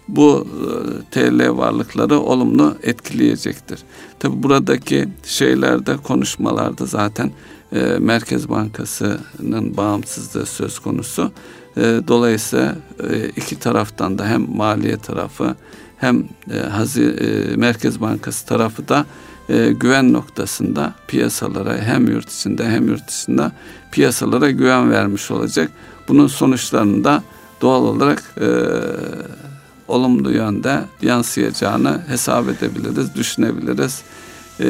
bu 0.08 0.46
e, 0.46 0.70
TL 1.10 1.56
varlıkları 1.56 2.20
olumlu 2.20 2.76
etkileyecektir. 2.82 3.80
Tabi 4.18 4.42
buradaki 4.42 5.08
şeylerde 5.24 5.96
konuşmalarda 5.96 6.86
zaten 6.86 7.30
e, 7.72 7.80
Merkez 7.98 8.48
Bankası'nın 8.48 9.76
bağımsızlığı 9.76 10.46
söz 10.46 10.78
konusu. 10.78 11.32
E, 11.76 11.80
dolayısıyla 12.08 12.76
e, 13.10 13.28
iki 13.28 13.58
taraftan 13.58 14.18
da 14.18 14.26
hem 14.26 14.56
maliye 14.56 14.96
tarafı 14.96 15.56
hem 15.96 16.24
e, 16.50 16.58
Hazi, 16.58 17.04
e, 17.04 17.56
Merkez 17.56 18.00
Bankası 18.00 18.46
tarafı 18.46 18.88
da 18.88 19.06
e, 19.48 19.72
güven 19.72 20.12
noktasında 20.12 20.94
piyasalara 21.08 21.78
hem 21.78 22.06
yurt 22.06 22.32
içinde 22.32 22.68
hem 22.68 22.88
yurt 22.88 23.08
dışında 23.08 23.52
piyasalara 23.94 24.50
güven 24.50 24.90
vermiş 24.90 25.30
olacak. 25.30 25.70
Bunun 26.08 26.26
sonuçlarını 26.26 27.04
da 27.04 27.22
doğal 27.60 27.82
olarak 27.82 28.22
e, 28.40 28.48
olumlu 29.88 30.32
yönde 30.32 30.80
yansıyacağını 31.02 32.00
hesap 32.08 32.48
edebiliriz, 32.48 33.14
düşünebiliriz 33.14 34.02
e, 34.60 34.66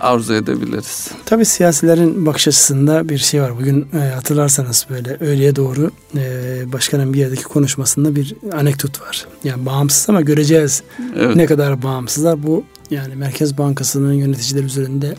arzu 0.00 0.34
edebiliriz. 0.34 1.10
Tabi 1.26 1.44
siyasilerin 1.44 2.26
bakış 2.26 2.48
açısında 2.48 3.08
bir 3.08 3.18
şey 3.18 3.42
var. 3.42 3.58
Bugün 3.58 3.88
e, 3.94 3.98
hatırlarsanız 3.98 4.86
böyle 4.90 5.16
öğleye 5.20 5.56
doğru 5.56 5.90
e, 6.16 6.72
başkanın 6.72 7.14
bir 7.14 7.18
yerdeki 7.18 7.44
konuşmasında 7.44 8.16
bir 8.16 8.34
anekdot 8.52 9.00
var. 9.00 9.26
Yani 9.44 9.66
bağımsız 9.66 10.08
ama 10.08 10.20
göreceğiz 10.20 10.82
evet. 11.16 11.36
ne 11.36 11.46
kadar 11.46 11.82
bağımsızlar. 11.82 12.42
Bu 12.42 12.64
yani 12.90 13.16
Merkez 13.16 13.58
Bankası'nın 13.58 14.12
yöneticiler 14.12 14.62
üzerinde 14.62 15.14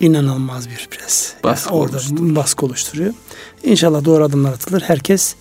inanılmaz 0.00 0.70
bir 0.70 0.88
pres. 0.90 1.34
Baskı 1.44 1.68
yani 1.68 1.80
orada 1.80 1.96
oluşturuyor. 1.96 2.36
baskı 2.36 2.66
oluşturuyor. 2.66 3.14
İnşallah 3.62 4.04
doğru 4.04 4.24
adımlar 4.24 4.52
atılır. 4.52 4.80
Herkes 4.80 5.34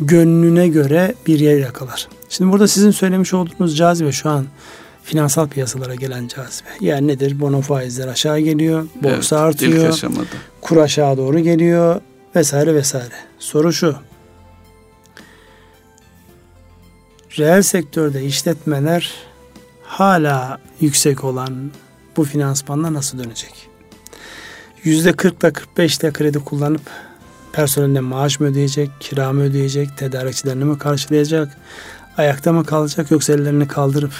gönlüne 0.00 0.68
göre 0.68 1.14
bir 1.26 1.40
yer 1.40 1.58
yakalar. 1.58 2.08
Şimdi 2.28 2.52
burada 2.52 2.68
sizin 2.68 2.90
söylemiş 2.90 3.34
olduğunuz 3.34 3.76
cazibe 3.76 4.12
şu 4.12 4.30
an 4.30 4.46
finansal 5.04 5.48
piyasalara 5.48 5.94
gelen 5.94 6.28
cazibe. 6.28 6.68
Yani 6.80 7.06
nedir? 7.06 7.40
Bono 7.40 7.60
faizler 7.60 8.08
aşağı 8.08 8.38
geliyor, 8.38 8.86
borsa 9.02 9.36
evet, 9.36 9.46
artıyor, 9.46 10.00
kur 10.60 10.76
aşağı 10.76 11.16
doğru 11.16 11.38
geliyor 11.38 12.00
vesaire 12.36 12.74
vesaire. 12.74 13.14
Soru 13.38 13.72
şu. 13.72 13.96
Reel 17.38 17.62
sektörde 17.62 18.24
işletmeler 18.24 19.12
hala 19.82 20.58
yüksek 20.80 21.24
olan 21.24 21.70
bu 22.16 22.24
finansmanla 22.24 22.94
nasıl 22.94 23.18
dönecek? 23.18 23.67
Yüzde 24.88 25.10
40'la 25.10 25.48
45'le 25.48 26.12
kredi 26.12 26.38
kullanıp 26.38 26.80
personeline 27.52 28.00
maaş 28.00 28.40
mı 28.40 28.46
ödeyecek, 28.46 28.90
kira 29.00 29.32
mı 29.32 29.42
ödeyecek, 29.42 29.96
tedarikçilerini 29.96 30.64
mi 30.64 30.78
karşılayacak, 30.78 31.56
ayakta 32.16 32.52
mı 32.52 32.64
kalacak 32.64 33.10
yoksa 33.10 33.32
ellerini 33.32 33.68
kaldırıp 33.68 34.12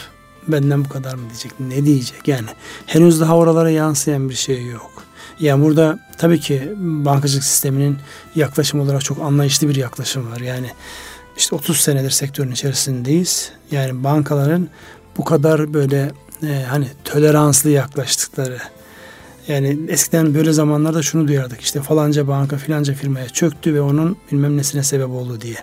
benden 0.48 0.84
bu 0.84 0.88
kadar 0.88 1.14
mı 1.14 1.22
diyecek, 1.28 1.60
ne 1.60 1.84
diyecek 1.84 2.28
yani 2.28 2.48
henüz 2.86 3.20
daha 3.20 3.36
oralara 3.36 3.70
yansıyan 3.70 4.28
bir 4.28 4.34
şey 4.34 4.66
yok. 4.66 4.90
Yani 5.40 5.64
burada 5.64 5.98
tabii 6.18 6.40
ki 6.40 6.72
bankacılık 6.78 7.44
sisteminin 7.44 7.98
yaklaşım 8.34 8.80
olarak 8.80 9.04
çok 9.04 9.22
anlayışlı 9.22 9.68
bir 9.68 9.76
yaklaşım 9.76 10.32
var. 10.32 10.40
Yani 10.40 10.70
işte 11.36 11.56
30 11.56 11.80
senedir 11.80 12.10
sektörün 12.10 12.52
içerisindeyiz. 12.52 13.52
Yani 13.70 14.04
bankaların 14.04 14.68
bu 15.16 15.24
kadar 15.24 15.74
böyle 15.74 16.10
e, 16.42 16.64
hani 16.68 16.86
toleranslı 17.04 17.70
yaklaştıkları 17.70 18.58
yani 19.48 19.78
eskiden 19.88 20.34
böyle 20.34 20.52
zamanlarda 20.52 21.02
şunu 21.02 21.28
duyardık 21.28 21.60
işte 21.60 21.82
falanca 21.82 22.28
banka 22.28 22.56
filanca 22.56 22.94
firmaya 22.94 23.28
çöktü 23.28 23.74
ve 23.74 23.80
onun 23.80 24.16
bilmem 24.32 24.56
nesine 24.56 24.82
sebep 24.82 25.08
oldu 25.08 25.40
diye. 25.40 25.56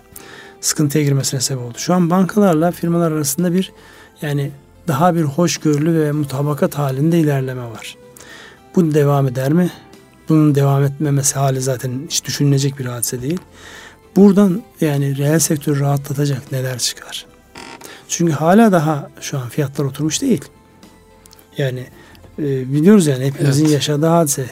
Sıkıntıya 0.60 1.04
girmesine 1.04 1.40
sebep 1.40 1.62
oldu. 1.62 1.78
Şu 1.78 1.94
an 1.94 2.10
bankalarla 2.10 2.72
firmalar 2.72 3.12
arasında 3.12 3.52
bir 3.52 3.72
yani 4.22 4.50
daha 4.88 5.14
bir 5.14 5.22
hoşgörülü 5.22 6.00
ve 6.00 6.12
mutabakat 6.12 6.78
halinde 6.78 7.18
ilerleme 7.18 7.62
var. 7.62 7.96
Bu 8.74 8.94
devam 8.94 9.28
eder 9.28 9.52
mi? 9.52 9.70
Bunun 10.28 10.54
devam 10.54 10.84
etmemesi 10.84 11.38
hali 11.38 11.60
zaten 11.60 12.06
hiç 12.10 12.24
düşünülecek 12.24 12.78
bir 12.78 12.86
hadise 12.86 13.22
değil. 13.22 13.40
Buradan 14.16 14.62
yani 14.80 15.18
reel 15.18 15.38
sektörü 15.38 15.80
rahatlatacak 15.80 16.52
neler 16.52 16.78
çıkar? 16.78 17.26
Çünkü 18.08 18.32
hala 18.32 18.72
daha 18.72 19.10
şu 19.20 19.38
an 19.38 19.48
fiyatlar 19.48 19.84
oturmuş 19.84 20.22
değil. 20.22 20.44
Yani 21.58 21.86
e, 22.38 22.72
biliyoruz 22.72 23.06
yani 23.06 23.24
hepimizin 23.24 23.64
evet. 23.64 23.74
yaşadığı 23.74 24.06
hadise. 24.06 24.46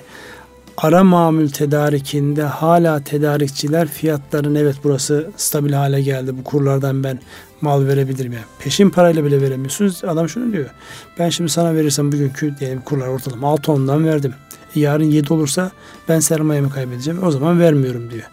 Ara 0.76 1.04
mamül 1.04 1.50
tedarikinde 1.50 2.42
hala 2.42 3.04
tedarikçiler 3.04 3.88
fiyatların 3.88 4.54
evet 4.54 4.76
burası 4.84 5.30
stabil 5.36 5.72
hale 5.72 6.02
geldi. 6.02 6.38
Bu 6.38 6.44
kurlardan 6.44 7.04
ben 7.04 7.20
mal 7.60 7.86
verebilirim 7.86 8.32
yani. 8.32 8.44
Peşin 8.58 8.90
parayla 8.90 9.24
bile 9.24 9.40
veremiyorsunuz. 9.42 10.04
Adam 10.04 10.28
şunu 10.28 10.52
diyor. 10.52 10.70
Ben 11.18 11.28
şimdi 11.28 11.50
sana 11.50 11.74
verirsem 11.74 12.12
bugünkü 12.12 12.54
diyelim 12.60 12.80
kurlar 12.80 13.08
ortalama 13.08 13.48
6 13.48 13.72
ondan 13.72 14.06
verdim. 14.06 14.34
Yarın 14.74 15.04
7 15.04 15.32
olursa 15.32 15.70
ben 16.08 16.20
sermayemi 16.20 16.70
kaybedeceğim. 16.70 17.22
O 17.22 17.30
zaman 17.30 17.60
vermiyorum 17.60 18.10
diyor. 18.10 18.30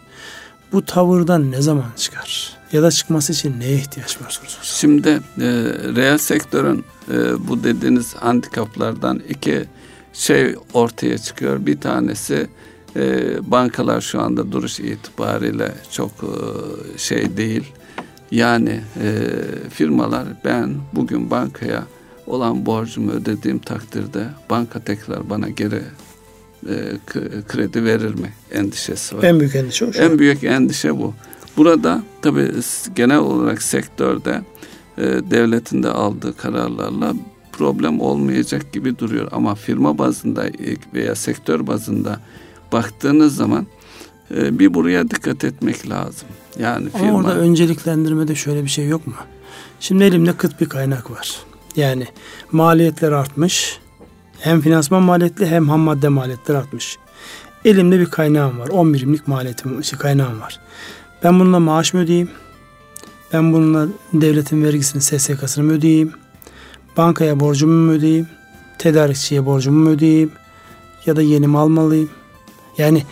Bu 0.71 0.85
tavırdan 0.85 1.51
ne 1.51 1.61
zaman 1.61 1.85
çıkar? 1.97 2.60
Ya 2.71 2.83
da 2.83 2.91
çıkması 2.91 3.33
için 3.33 3.59
neye 3.59 3.75
ihtiyaç 3.75 4.21
var 4.21 4.29
sorusu? 4.29 4.57
Şimdi 4.63 5.09
e, 5.09 5.19
reel 5.95 6.17
sektörün 6.17 6.85
e, 7.13 7.47
bu 7.47 7.63
dediğiniz 7.63 8.15
handikaplardan 8.15 9.21
iki 9.29 9.63
şey 10.13 10.55
ortaya 10.73 11.17
çıkıyor. 11.17 11.65
Bir 11.65 11.81
tanesi 11.81 12.47
e, 12.95 13.33
bankalar 13.51 14.01
şu 14.01 14.21
anda 14.21 14.51
duruş 14.51 14.79
itibariyle 14.79 15.71
çok 15.91 16.11
e, 16.11 16.97
şey 16.97 17.37
değil. 17.37 17.63
Yani 18.31 18.81
e, 19.01 19.09
firmalar 19.69 20.27
ben 20.45 20.75
bugün 20.93 21.31
bankaya 21.31 21.83
olan 22.27 22.65
borcumu 22.65 23.11
ödediğim 23.11 23.59
takdirde 23.59 24.25
banka 24.49 24.79
tekrar 24.79 25.29
bana 25.29 25.49
geri 25.49 25.81
e, 26.69 26.75
kredi 27.47 27.85
verir 27.85 28.13
mi 28.13 28.33
endişesi 28.51 29.17
var. 29.17 29.23
En 29.23 29.39
büyük 29.39 29.55
endişe 29.55 29.85
o. 29.85 29.93
Şu 29.93 30.01
en 30.01 30.19
büyük 30.19 30.43
endişe 30.43 30.97
bu. 30.97 31.13
Burada 31.57 32.03
tabii 32.21 32.51
genel 32.95 33.17
olarak 33.17 33.61
sektörde 33.61 34.41
e, 34.97 35.03
devletin 35.03 35.83
de 35.83 35.89
aldığı 35.89 36.37
kararlarla 36.37 37.13
problem 37.51 38.01
olmayacak 38.01 38.73
gibi 38.73 38.99
duruyor. 38.99 39.27
Ama 39.31 39.55
firma 39.55 39.97
bazında 39.97 40.45
veya 40.93 41.15
sektör 41.15 41.67
bazında 41.67 42.19
baktığınız 42.71 43.35
zaman 43.35 43.67
e, 44.35 44.59
bir 44.59 44.73
buraya 44.73 45.09
dikkat 45.09 45.43
etmek 45.43 45.89
lazım. 45.89 46.27
Yani 46.59 46.89
firma... 46.89 47.07
Ama 47.07 47.17
orada 47.17 47.35
önceliklendirmede 47.35 48.35
şöyle 48.35 48.63
bir 48.63 48.69
şey 48.69 48.87
yok 48.87 49.07
mu? 49.07 49.13
Şimdi 49.79 50.03
elimde 50.03 50.33
kıt 50.37 50.61
bir 50.61 50.69
kaynak 50.69 51.11
var. 51.11 51.37
Yani 51.75 52.07
maliyetler 52.51 53.11
artmış. 53.11 53.79
Hem 54.39 54.61
finansman 54.61 55.03
maliyetli 55.03 55.47
hem 55.47 55.69
ham 55.69 55.79
madde 55.79 56.09
maliyetleri 56.09 56.57
artmış. 56.57 56.97
Elimde 57.65 57.99
bir 57.99 58.05
kaynağım 58.05 58.59
var. 58.59 58.67
10 58.67 58.93
birimlik 58.93 59.27
maliyetim, 59.27 59.83
şey, 59.83 59.99
kaynağım 59.99 60.41
var. 60.41 60.59
Ben 61.23 61.39
bununla 61.39 61.59
maaş 61.59 61.93
mı 61.93 61.99
ödeyeyim? 61.99 62.29
Ben 63.33 63.53
bununla 63.53 63.87
devletin 64.13 64.63
vergisini, 64.63 65.01
SSK'sını 65.01 65.63
mı 65.63 65.71
ödeyeyim? 65.71 66.13
Bankaya 66.97 67.39
borcumu 67.39 67.73
mu 67.73 67.91
ödeyeyim? 67.91 68.27
Tedarikçiye 68.77 69.45
borcumu 69.45 69.83
mu 69.83 69.89
ödeyeyim? 69.89 70.31
Ya 71.05 71.15
da 71.15 71.21
yeni 71.21 71.47
mi 71.47 71.57
almalıyım? 71.57 72.09
Yani 72.77 73.03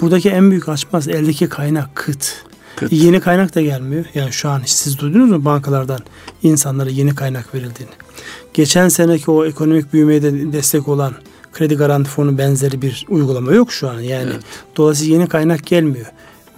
buradaki 0.00 0.30
en 0.30 0.50
büyük 0.50 0.68
açmaz 0.68 1.08
eldeki 1.08 1.48
kaynak 1.48 1.94
kıt. 1.94 2.44
kıt. 2.76 2.92
Yeni 2.92 3.20
kaynak 3.20 3.54
da 3.54 3.60
gelmiyor. 3.60 4.04
Yani 4.14 4.32
şu 4.32 4.48
an 4.48 4.62
siz 4.66 4.98
duydunuz 4.98 5.30
mu 5.30 5.44
bankalardan 5.44 6.00
insanlara 6.42 6.90
yeni 6.90 7.14
kaynak 7.14 7.54
verildiğini? 7.54 7.92
Geçen 8.54 8.88
seneki 8.88 9.30
o 9.30 9.44
ekonomik 9.44 9.92
büyümeye 9.92 10.22
de 10.22 10.52
destek 10.52 10.88
olan 10.88 11.14
kredi 11.52 11.74
garanti 11.74 12.10
fonu 12.10 12.38
benzeri 12.38 12.82
bir 12.82 13.06
uygulama 13.08 13.52
yok 13.52 13.72
şu 13.72 13.88
an. 13.88 14.00
Yani 14.00 14.30
evet. 14.32 14.42
dolayısıyla 14.76 15.14
yeni 15.14 15.28
kaynak 15.28 15.66
gelmiyor 15.66 16.06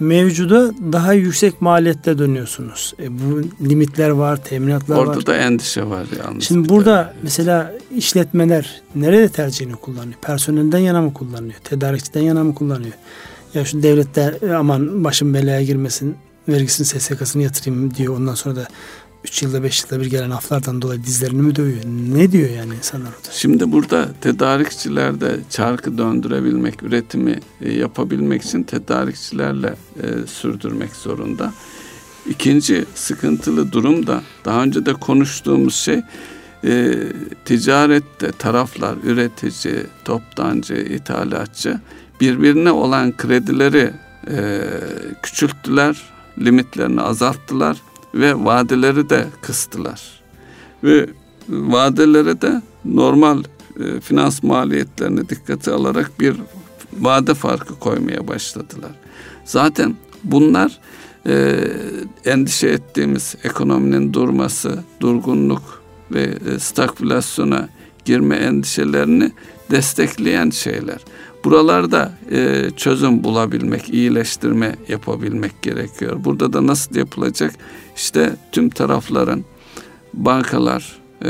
mevcuda 0.01 0.71
daha 0.93 1.13
yüksek 1.13 1.61
maliyette 1.61 2.17
dönüyorsunuz. 2.17 2.93
E, 2.99 3.19
bu 3.19 3.41
limitler 3.69 4.09
var, 4.09 4.43
teminatlar 4.43 4.97
Orada 4.97 5.09
var. 5.09 5.15
Orada 5.15 5.25
da 5.25 5.35
endişe 5.35 5.83
var 5.87 6.05
yalnız. 6.23 6.43
Şimdi 6.43 6.69
burada 6.69 7.13
mesela 7.23 7.73
işletmeler 7.95 8.81
nerede 8.95 9.29
tercihini 9.29 9.75
kullanıyor? 9.75 10.15
Personelden 10.21 10.79
yana 10.79 11.01
mı 11.01 11.13
kullanıyor? 11.13 11.59
Tedarikçiden 11.63 12.21
yana 12.21 12.43
mı 12.43 12.55
kullanıyor? 12.55 12.93
Ya 13.53 13.65
şu 13.65 13.83
devletler 13.83 14.51
aman 14.51 15.03
başım 15.03 15.33
belaya 15.33 15.63
girmesin 15.63 16.15
vergisini 16.49 16.87
SSK'sını 16.87 17.43
yatırayım 17.43 17.95
diyor. 17.95 18.17
Ondan 18.17 18.35
sonra 18.35 18.55
da 18.55 18.67
3 19.25 19.43
yılda 19.43 19.63
5 19.63 19.83
yılda 19.83 20.01
bir 20.01 20.05
gelen 20.05 20.29
aflardan 20.29 20.81
dolayı 20.81 21.03
dizlerini 21.03 21.41
mi 21.41 21.55
dövüyor? 21.55 21.83
Ne 21.85 22.31
diyor 22.31 22.49
yani 22.49 22.75
insanlar 22.75 23.07
orada? 23.07 23.31
Şimdi 23.31 23.71
burada 23.71 24.09
tedarikçilerde 24.21 25.39
çarkı 25.49 25.97
döndürebilmek, 25.97 26.83
üretimi 26.83 27.39
e, 27.61 27.71
yapabilmek 27.71 28.41
için 28.41 28.63
tedarikçilerle 28.63 29.75
e, 30.03 30.27
sürdürmek 30.27 30.95
zorunda. 30.95 31.53
İkinci 32.29 32.85
sıkıntılı 32.95 33.71
durum 33.71 34.07
da 34.07 34.21
daha 34.45 34.63
önce 34.63 34.85
de 34.85 34.93
konuştuğumuz 34.93 35.75
şey 35.75 36.01
e, 36.63 36.93
ticarette 37.45 38.31
taraflar 38.31 38.95
üretici, 39.03 39.75
toptancı, 40.05 40.73
ithalatçı 40.73 41.79
birbirine 42.21 42.71
olan 42.71 43.17
kredileri 43.17 43.93
e, 44.31 44.61
küçülttüler, 45.21 46.01
limitlerini 46.39 47.01
azalttılar 47.01 47.77
ve 48.13 48.45
vadeleri 48.45 49.09
de 49.09 49.27
kıstılar. 49.41 50.21
Ve 50.83 51.09
vadelere 51.49 52.41
de 52.41 52.61
normal 52.85 53.43
e, 53.79 53.99
finans 53.99 54.43
maliyetlerini 54.43 55.29
dikkate 55.29 55.71
alarak 55.71 56.19
bir 56.19 56.35
vade 56.99 57.33
farkı 57.33 57.79
koymaya 57.79 58.27
başladılar. 58.27 58.91
Zaten 59.45 59.95
bunlar 60.23 60.79
e, 61.27 61.59
endişe 62.25 62.67
ettiğimiz 62.67 63.35
ekonominin 63.43 64.13
durması, 64.13 64.83
durgunluk 64.99 65.83
ve 66.11 66.21
e, 66.21 66.59
stagflasyona 66.59 67.69
girme 68.05 68.35
endişelerini 68.35 69.31
destekleyen 69.71 70.49
şeyler. 70.49 70.99
Buralarda 71.43 72.11
e, 72.31 72.69
çözüm 72.77 73.23
bulabilmek, 73.23 73.89
iyileştirme 73.89 74.75
yapabilmek 74.87 75.61
gerekiyor. 75.61 76.23
Burada 76.23 76.53
da 76.53 76.67
nasıl 76.67 76.95
yapılacak? 76.95 77.53
İşte 77.95 78.35
tüm 78.51 78.69
tarafların, 78.69 79.43
bankalar, 80.13 80.99
e, 81.25 81.29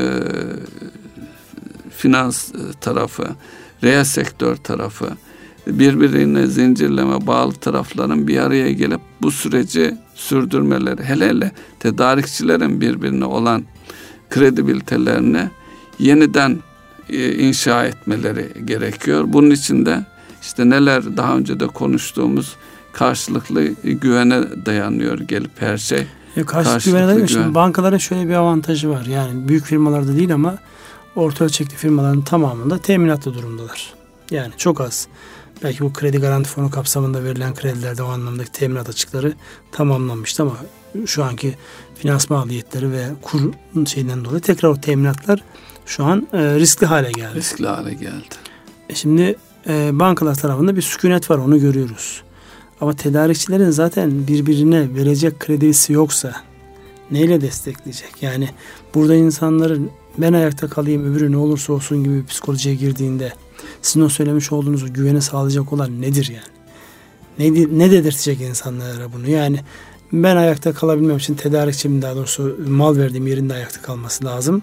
finans 1.89 2.51
tarafı, 2.81 3.27
reel 3.83 4.03
sektör 4.03 4.55
tarafı, 4.55 5.09
birbirine 5.67 6.47
zincirleme 6.47 7.27
bağlı 7.27 7.53
tarafların 7.53 8.27
bir 8.27 8.37
araya 8.37 8.71
gelip 8.71 9.01
bu 9.21 9.31
süreci 9.31 9.97
sürdürmeleri, 10.15 11.03
hele 11.03 11.29
hele 11.29 11.51
tedarikçilerin 11.79 12.81
birbirine 12.81 13.25
olan 13.25 13.63
kredibilitelerini 14.29 15.49
yeniden 15.99 16.59
inşa 17.17 17.85
etmeleri 17.85 18.65
gerekiyor. 18.65 19.23
Bunun 19.27 19.51
için 19.51 19.85
de 19.85 20.05
işte 20.41 20.69
neler 20.69 21.17
daha 21.17 21.37
önce 21.37 21.59
de 21.59 21.67
konuştuğumuz 21.67 22.55
karşılıklı 22.93 23.63
güvene 23.83 24.65
dayanıyor 24.65 25.19
gelip 25.19 25.61
her 25.61 25.77
şey. 25.77 26.07
E, 26.37 26.43
karşılıklı 26.43 26.91
güvene 26.91 27.07
dayanıyor. 27.07 27.27
Şimdi 27.27 27.55
bankaların 27.55 27.97
şöyle 27.97 28.29
bir 28.29 28.33
avantajı 28.33 28.89
var. 28.89 29.05
Yani 29.05 29.47
büyük 29.47 29.65
firmalarda 29.65 30.15
değil 30.15 30.33
ama 30.33 30.57
orta 31.15 31.45
ölçekli 31.45 31.75
firmaların 31.75 32.21
tamamında 32.21 32.77
teminatlı 32.77 33.33
durumdalar. 33.33 33.93
Yani 34.31 34.53
çok 34.57 34.81
az. 34.81 35.07
Belki 35.63 35.83
bu 35.83 35.93
kredi 35.93 36.17
garanti 36.17 36.49
fonu 36.49 36.71
kapsamında 36.71 37.23
verilen 37.23 37.55
kredilerde 37.55 38.03
o 38.03 38.07
anlamdaki 38.07 38.51
teminat 38.51 38.89
açıkları 38.89 39.33
tamamlanmıştı 39.71 40.43
ama 40.43 40.57
şu 41.05 41.23
anki 41.23 41.55
finans 41.95 42.29
maliyetleri 42.29 42.91
ve 42.91 43.05
kur 43.21 43.41
şeyinden 43.85 44.25
dolayı 44.25 44.41
tekrar 44.41 44.69
o 44.69 44.81
teminatlar 44.81 45.43
şu 45.91 46.03
an 46.03 46.27
e, 46.33 46.55
riskli 46.55 46.85
hale 46.85 47.11
geldi. 47.11 47.35
Riskli 47.35 47.67
hale 47.67 47.93
geldi. 47.93 48.35
E 48.89 48.95
şimdi 48.95 49.35
e, 49.67 49.99
bankalar 49.99 50.35
tarafında 50.35 50.75
bir 50.75 50.81
sükunet 50.81 51.29
var 51.29 51.37
onu 51.37 51.59
görüyoruz. 51.59 52.23
Ama 52.81 52.93
tedarikçilerin 52.93 53.69
zaten 53.69 54.27
birbirine 54.27 54.95
verecek 54.95 55.39
kredisi 55.39 55.93
yoksa 55.93 56.35
neyle 57.11 57.41
destekleyecek? 57.41 58.11
Yani 58.21 58.49
burada 58.95 59.15
insanların 59.15 59.91
ben 60.17 60.33
ayakta 60.33 60.67
kalayım 60.67 61.11
öbürü 61.11 61.31
ne 61.31 61.37
olursa 61.37 61.73
olsun 61.73 62.03
gibi 62.03 62.15
bir 62.15 62.25
psikolojiye 62.25 62.75
girdiğinde 62.75 63.33
sizin 63.81 64.01
o 64.01 64.09
söylemiş 64.09 64.51
olduğunuz 64.51 64.93
güveni 64.93 65.21
sağlayacak 65.21 65.73
olan 65.73 66.01
nedir 66.01 66.31
yani? 66.33 67.55
Ne, 67.55 67.67
ne 67.79 67.91
dedirtecek 67.91 68.41
insanlara 68.41 69.13
bunu? 69.13 69.29
Yani 69.29 69.59
ben 70.13 70.35
ayakta 70.35 70.73
kalabilmem 70.73 71.17
için 71.17 71.35
tedarikçimin 71.35 72.01
daha 72.01 72.15
doğrusu 72.15 72.57
mal 72.67 72.97
verdiğim 72.97 73.27
yerinde 73.27 73.53
ayakta 73.53 73.81
kalması 73.81 74.25
lazım. 74.25 74.61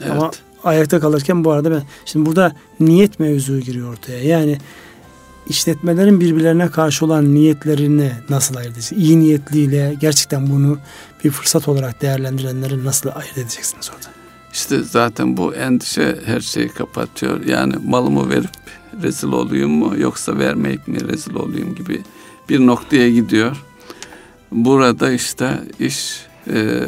Evet. 0.00 0.10
Ama 0.10 0.30
ayakta 0.64 1.00
kalırken 1.00 1.44
bu 1.44 1.50
arada 1.50 1.70
ben 1.70 1.82
şimdi 2.04 2.26
burada 2.26 2.56
niyet 2.80 3.20
mevzu 3.20 3.60
giriyor 3.60 3.92
ortaya. 3.92 4.24
Yani 4.24 4.58
işletmelerin 5.48 6.20
birbirlerine 6.20 6.70
karşı 6.70 7.04
olan 7.04 7.34
niyetlerini 7.34 8.12
nasıl 8.30 8.56
ayırt 8.56 8.72
edeceksiniz? 8.72 9.02
İyi 9.02 9.20
niyetliyle 9.20 9.96
gerçekten 10.00 10.50
bunu 10.50 10.78
bir 11.24 11.30
fırsat 11.30 11.68
olarak 11.68 12.02
değerlendirenleri 12.02 12.84
nasıl 12.84 13.08
ayırt 13.14 13.38
edeceksiniz 13.38 13.90
orada? 13.90 14.08
İşte 14.52 14.82
zaten 14.82 15.36
bu 15.36 15.54
endişe 15.54 16.18
her 16.26 16.40
şeyi 16.40 16.68
kapatıyor. 16.68 17.44
Yani 17.44 17.74
malımı 17.84 18.30
verip 18.30 18.50
rezil 19.02 19.28
olayım 19.28 19.70
mu 19.70 19.94
yoksa 19.98 20.38
vermeyip 20.38 20.88
mi 20.88 21.08
rezil 21.08 21.34
olayım 21.34 21.74
gibi 21.74 22.02
bir 22.48 22.66
noktaya 22.66 23.10
gidiyor. 23.10 23.56
Burada 24.52 25.12
işte 25.12 25.60
iş 25.78 26.26
e, 26.50 26.84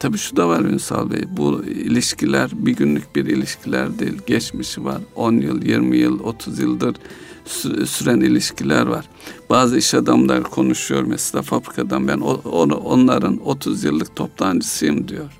tabii 0.00 0.18
şu 0.18 0.36
da 0.36 0.48
var 0.48 0.60
Ünsal 0.60 1.10
Bey. 1.10 1.22
Bu 1.28 1.64
ilişkiler 1.64 2.50
bir 2.52 2.76
günlük 2.76 3.16
bir 3.16 3.26
ilişkiler 3.26 3.98
değil. 3.98 4.18
Geçmişi 4.26 4.84
var. 4.84 5.00
10 5.14 5.32
yıl, 5.32 5.62
20 5.62 5.96
yıl, 5.96 6.20
30 6.20 6.58
yıldır 6.58 6.96
süren 7.86 8.20
ilişkiler 8.20 8.86
var. 8.86 9.04
Bazı 9.50 9.78
iş 9.78 9.94
adamlar 9.94 10.42
konuşuyor 10.42 11.02
mesela 11.02 11.42
fabrikadan 11.42 12.08
ben 12.08 12.18
onu, 12.18 12.74
onların 12.74 13.46
30 13.46 13.84
yıllık 13.84 14.16
toptancısıyım 14.16 15.08
diyor. 15.08 15.30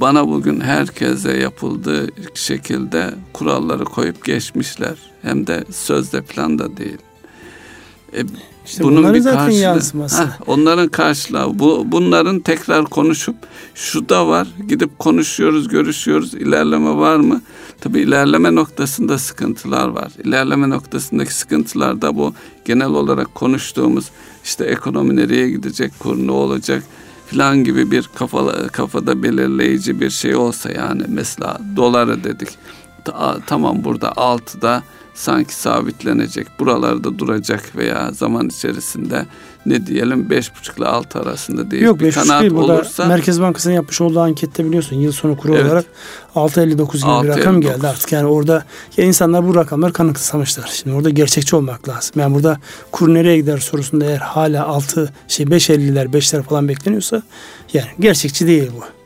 Bana 0.00 0.28
bugün 0.28 0.60
herkese 0.60 1.36
yapıldığı 1.36 2.08
şekilde 2.34 3.14
kuralları 3.32 3.84
koyup 3.84 4.24
geçmişler. 4.24 4.96
Hem 5.22 5.46
de 5.46 5.64
sözde 5.70 6.22
plan 6.22 6.58
da 6.58 6.76
değil. 6.76 6.98
E, 8.16 8.22
işte 8.70 8.84
bunun 8.84 9.14
bir 9.14 9.20
zaten 9.20 9.38
karşılığı, 9.38 9.60
yansıması. 9.60 10.22
Heh, 10.22 10.28
onların 10.46 10.88
karşılığı. 10.88 11.58
Bu, 11.58 11.84
bunların 11.86 12.40
tekrar 12.40 12.84
konuşup 12.84 13.36
şu 13.74 14.08
da 14.08 14.28
var. 14.28 14.48
Gidip 14.68 14.98
konuşuyoruz, 14.98 15.68
görüşüyoruz. 15.68 16.34
İlerleme 16.34 16.96
var 16.96 17.16
mı? 17.16 17.42
Tabii 17.80 18.00
ilerleme 18.00 18.54
noktasında 18.54 19.18
sıkıntılar 19.18 19.88
var. 19.88 20.12
İlerleme 20.24 20.70
noktasındaki 20.70 21.34
sıkıntılar 21.34 22.02
da 22.02 22.16
bu 22.16 22.34
genel 22.64 22.90
olarak 22.90 23.34
konuştuğumuz 23.34 24.10
işte 24.44 24.64
ekonomi 24.64 25.16
nereye 25.16 25.50
gidecek, 25.50 25.92
kur 25.98 26.18
ne 26.18 26.32
olacak 26.32 26.82
falan 27.26 27.64
gibi 27.64 27.90
bir 27.90 28.10
kafa, 28.14 28.68
kafada 28.68 29.22
belirleyici 29.22 30.00
bir 30.00 30.10
şey 30.10 30.34
olsa 30.34 30.70
yani 30.70 31.02
mesela 31.08 31.60
doları 31.76 32.24
dedik. 32.24 32.48
Ta, 33.04 33.38
tamam 33.46 33.84
burada 33.84 34.12
altıda 34.16 34.82
sanki 35.20 35.54
sabitlenecek, 35.54 36.46
buralarda 36.60 37.18
duracak 37.18 37.76
veya 37.76 38.10
zaman 38.12 38.48
içerisinde 38.48 39.26
ne 39.66 39.86
diyelim 39.86 40.30
beş 40.30 40.56
buçukla 40.56 40.88
altı 40.88 41.18
arasında 41.18 41.70
değil 41.70 41.82
Yok, 41.82 42.00
bir 42.00 42.12
kanaat 42.12 42.42
değil. 42.42 42.52
Olursa. 42.52 43.06
Merkez 43.06 43.40
Bankası'nın 43.40 43.74
yapmış 43.74 44.00
olduğu 44.00 44.20
ankette 44.20 44.64
biliyorsun 44.64 44.96
yıl 44.96 45.12
sonu 45.12 45.36
kuru 45.36 45.54
evet. 45.54 45.66
olarak 45.66 45.84
6.59 46.34 47.20
gibi 47.20 47.28
bir 47.28 47.38
rakam 47.38 47.60
geldi 47.60 47.88
artık. 47.88 48.12
Yani 48.12 48.26
orada 48.26 48.64
ya 48.96 49.04
insanlar 49.04 49.48
bu 49.48 49.54
rakamlar 49.54 49.92
kanıksamışlar. 49.92 50.70
Şimdi 50.72 50.96
orada 50.96 51.10
gerçekçi 51.10 51.56
olmak 51.56 51.88
lazım. 51.88 52.12
Yani 52.16 52.34
burada 52.34 52.58
kur 52.92 53.14
nereye 53.14 53.36
gider 53.36 53.58
sorusunda 53.58 54.04
eğer 54.04 54.18
hala 54.18 54.66
6 54.66 55.12
şey 55.28 55.46
5.50'ler 55.46 56.06
5'ler 56.06 56.42
falan 56.42 56.68
bekleniyorsa 56.68 57.22
yani 57.72 57.88
gerçekçi 58.00 58.46
değil 58.46 58.70
bu. 58.76 58.99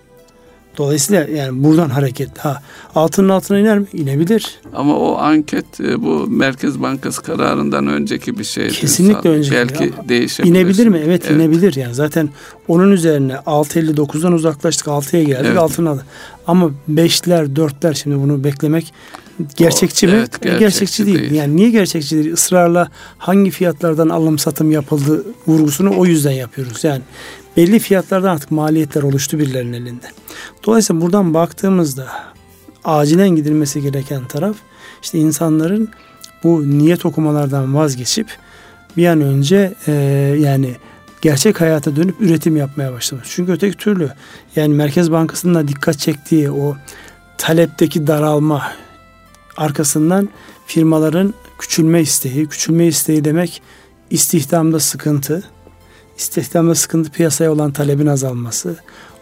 Dolayısıyla 0.79 1.25
yani 1.25 1.65
buradan 1.65 1.91
hareket 1.91 2.39
ha 2.39 2.63
altının 2.95 3.29
altına 3.29 3.59
iner 3.59 3.79
mi? 3.79 3.87
İnebilir. 3.93 4.61
Ama 4.75 4.99
o 4.99 5.19
anket 5.19 5.81
e, 5.81 6.03
bu 6.03 6.27
Merkez 6.29 6.83
Bankası 6.83 7.23
kararından 7.23 7.87
önceki 7.87 8.39
bir 8.39 8.45
şey. 8.45 8.69
Kesinlikle 8.69 9.31
önceki. 9.31 9.57
Belki 9.57 9.93
değişebilir. 10.09 10.51
İnebilir 10.55 10.87
mi? 10.87 11.01
Evet, 11.05 11.23
evet 11.27 11.37
inebilir 11.37 11.75
yani. 11.77 11.95
Zaten 11.95 12.29
onun 12.69 12.93
üzerine 12.93 13.33
6.59'dan 13.33 14.33
uzaklaştık 14.33 14.87
6'ya 14.87 15.23
geldik 15.23 15.47
evet. 15.47 15.59
altına. 15.59 15.99
Ama 16.47 16.71
5'ler 16.91 17.55
4'ler 17.55 17.95
şimdi 17.95 18.17
bunu 18.17 18.45
beklemek 18.45 18.93
gerçekçi 19.57 20.07
o, 20.07 20.11
mi? 20.11 20.17
Evet, 20.17 20.33
gerçekçi, 20.33 20.59
gerçekçi 20.59 21.07
değil. 21.07 21.19
değil. 21.19 21.33
Yani 21.33 21.57
niye 21.57 21.71
gerçekçi 21.71 22.17
değil? 22.17 22.33
Israrla 22.33 22.91
hangi 23.19 23.51
fiyatlardan 23.51 24.09
alım 24.09 24.39
satım 24.39 24.71
yapıldı 24.71 25.25
vurgusunu 25.47 25.99
o 25.99 26.07
yüzden 26.07 26.33
yapıyoruz. 26.33 26.85
Yani 26.85 27.03
belli 27.57 27.79
fiyatlardan 27.79 28.35
artık 28.35 28.51
maliyetler 28.51 29.03
oluştu 29.03 29.39
birilerinin 29.39 29.73
elinde. 29.73 30.07
Dolayısıyla 30.67 31.03
buradan 31.03 31.35
baktığımızda 31.35 32.09
acilen 32.85 33.29
gidilmesi 33.29 33.83
gereken 33.83 34.29
taraf 34.29 34.57
işte 35.03 35.19
insanların 35.19 35.89
bu 36.45 36.79
niyet 36.79 37.07
okumalardan 37.07 37.75
vazgeçip 37.75 38.29
bir 38.97 39.07
an 39.07 39.21
önce 39.21 39.75
e, 39.87 39.93
yani 40.41 40.77
gerçek 41.23 41.61
hayata 41.61 41.97
dönüp 41.97 42.21
üretim 42.21 42.57
yapmaya 42.57 42.93
başlamış. 42.93 43.29
Çünkü 43.31 43.53
öteki 43.53 43.77
türlü 43.77 44.11
yani 44.57 44.75
Merkez 44.75 45.13
Bankası'nın 45.13 45.55
da 45.55 45.69
dikkat 45.69 45.99
çektiği 45.99 46.51
o 46.51 46.77
talepteki 47.39 48.07
daralma 48.07 48.63
arkasından 49.57 50.29
firmaların 50.67 51.35
küçülme 51.59 52.01
isteği, 52.01 52.47
küçülme 52.47 52.87
isteği 52.87 53.25
demek 53.25 53.63
istihdamda 54.11 54.81
sıkıntı, 54.81 55.45
istihdamda 56.19 56.75
sıkıntı 56.75 57.11
piyasaya 57.11 57.53
olan 57.53 57.73
talebin 57.73 58.07
azalması, 58.07 58.77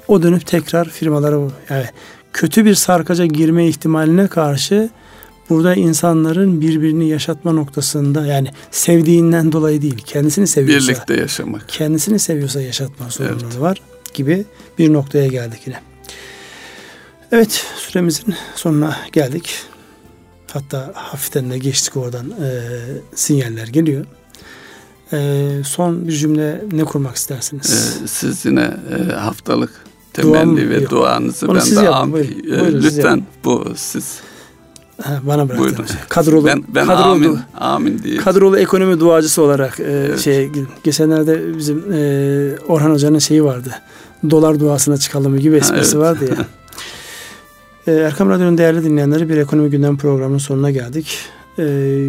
o 0.09 0.23
dönüp 0.23 0.47
tekrar 0.47 0.89
firmalara 0.89 1.37
yani 1.71 1.87
kötü 2.33 2.65
bir 2.65 2.75
sarkaca 2.75 3.27
girme 3.27 3.69
ihtimaline 3.69 4.27
karşı 4.27 4.91
burada 5.51 5.75
insanların 5.75 6.61
birbirini 6.61 7.09
yaşatma 7.09 7.53
noktasında 7.53 8.27
yani 8.27 8.49
sevdiğinden 8.71 9.53
dolayı 9.53 9.83
değil 9.83 9.99
kendisini 10.07 10.47
seviyorsa 10.47 10.89
birlikte 10.89 11.15
yaşamak 11.15 11.69
kendisini 11.69 12.19
seviyorsa 12.19 12.61
yaşatma 12.61 13.11
sorunları 13.11 13.45
evet. 13.45 13.61
var 13.61 13.83
gibi 14.15 14.45
bir 14.79 14.93
noktaya 14.93 15.27
geldik 15.27 15.61
yine. 15.67 15.81
Evet 17.33 17.67
süremizin 17.77 18.35
sonuna 18.55 18.97
geldik. 19.13 19.72
Hatta 20.53 20.91
hafiften 20.95 21.51
de 21.51 21.59
geçtik 21.59 21.97
oradan 21.97 22.31
e, 22.31 22.61
sinyaller 23.15 23.67
geliyor. 23.67 24.05
E, 25.13 25.49
son 25.65 26.09
bir 26.09 26.13
cümle 26.13 26.65
ne 26.73 26.85
kurmak 26.85 27.17
istersiniz? 27.17 27.99
E, 28.05 28.07
siz 28.07 28.45
yine 28.45 28.77
e, 28.91 29.13
haftalık 29.13 29.71
temenni 30.13 30.71
ve 30.71 30.91
duanızı 30.91 31.49
Onu 31.49 31.59
ben 31.59 31.85
de 31.85 31.89
am, 31.89 32.13
buyurun, 32.13 32.31
e, 32.31 32.61
buyurun, 32.61 32.83
lütfen 32.83 33.23
bu 33.45 33.73
siz 33.77 34.21
Ha, 35.03 35.21
bana 35.23 35.49
bıraktınız. 35.49 35.91
Kadrolu, 36.09 36.47
ben, 36.47 36.65
ben 36.69 36.87
kadrolu, 36.87 37.05
amin, 37.05 37.39
amin 37.61 38.03
diye. 38.03 38.17
Kadrolu 38.17 38.59
ekonomi 38.59 39.01
duacısı 39.01 39.43
olarak 39.43 39.81
e, 39.81 39.83
evet. 39.83 40.21
şey 40.21 40.51
geçenlerde 40.85 41.59
bizim 41.59 41.93
e, 41.93 42.59
Orhan 42.69 42.91
Hoca'nın 42.91 43.19
şeyi 43.19 43.45
vardı. 43.45 43.71
Dolar 44.31 44.61
duasına 44.61 44.97
çıkalım 44.97 45.39
gibi 45.39 45.57
esprisi 45.57 45.99
ha, 45.99 46.05
evet. 46.07 46.21
vardı 46.21 46.35
ya. 46.39 46.47
e, 47.87 47.93
Erkam 47.93 48.31
Radyo'nun 48.31 48.59
değerli 48.59 48.85
dinleyenleri 48.85 49.29
bir 49.29 49.37
ekonomi 49.37 49.71
gündem 49.71 49.97
programının 49.97 50.39
sonuna 50.39 50.71
geldik. 50.71 51.19
E, 51.59 51.63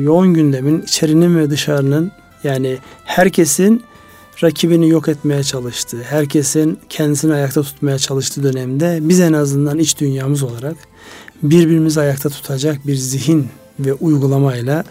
yoğun 0.04 0.34
gündemin 0.34 0.82
içerinin 0.82 1.38
ve 1.38 1.50
dışarının 1.50 2.12
yani 2.44 2.78
herkesin 3.04 3.84
rakibini 4.44 4.90
yok 4.90 5.08
etmeye 5.08 5.44
çalıştığı, 5.44 6.04
herkesin 6.04 6.80
kendisini 6.90 7.34
ayakta 7.34 7.62
tutmaya 7.62 7.98
çalıştığı 7.98 8.44
dönemde 8.44 9.00
biz 9.02 9.20
en 9.20 9.34
azından 9.34 9.80
iç 9.80 10.00
dünyamız 10.00 10.44
olarak 10.44 10.76
birbirimizi 11.44 12.00
ayakta 12.02 12.30
tutacak 12.30 12.88
bir 12.88 12.96
zihin 12.96 13.48
ve 13.80 13.94
uygulamayla 13.94 14.84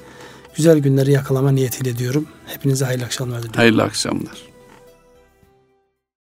güzel 0.57 0.79
günleri 0.79 1.13
yakalama 1.13 1.51
niyetiyle 1.51 1.99
diyorum. 1.99 2.27
Hepinize 2.47 2.85
hayırlı 2.85 3.05
akşamlar 3.05 3.39
diliyorum. 3.39 3.57
Hayırlı 3.59 3.83
akşamlar. 3.83 4.52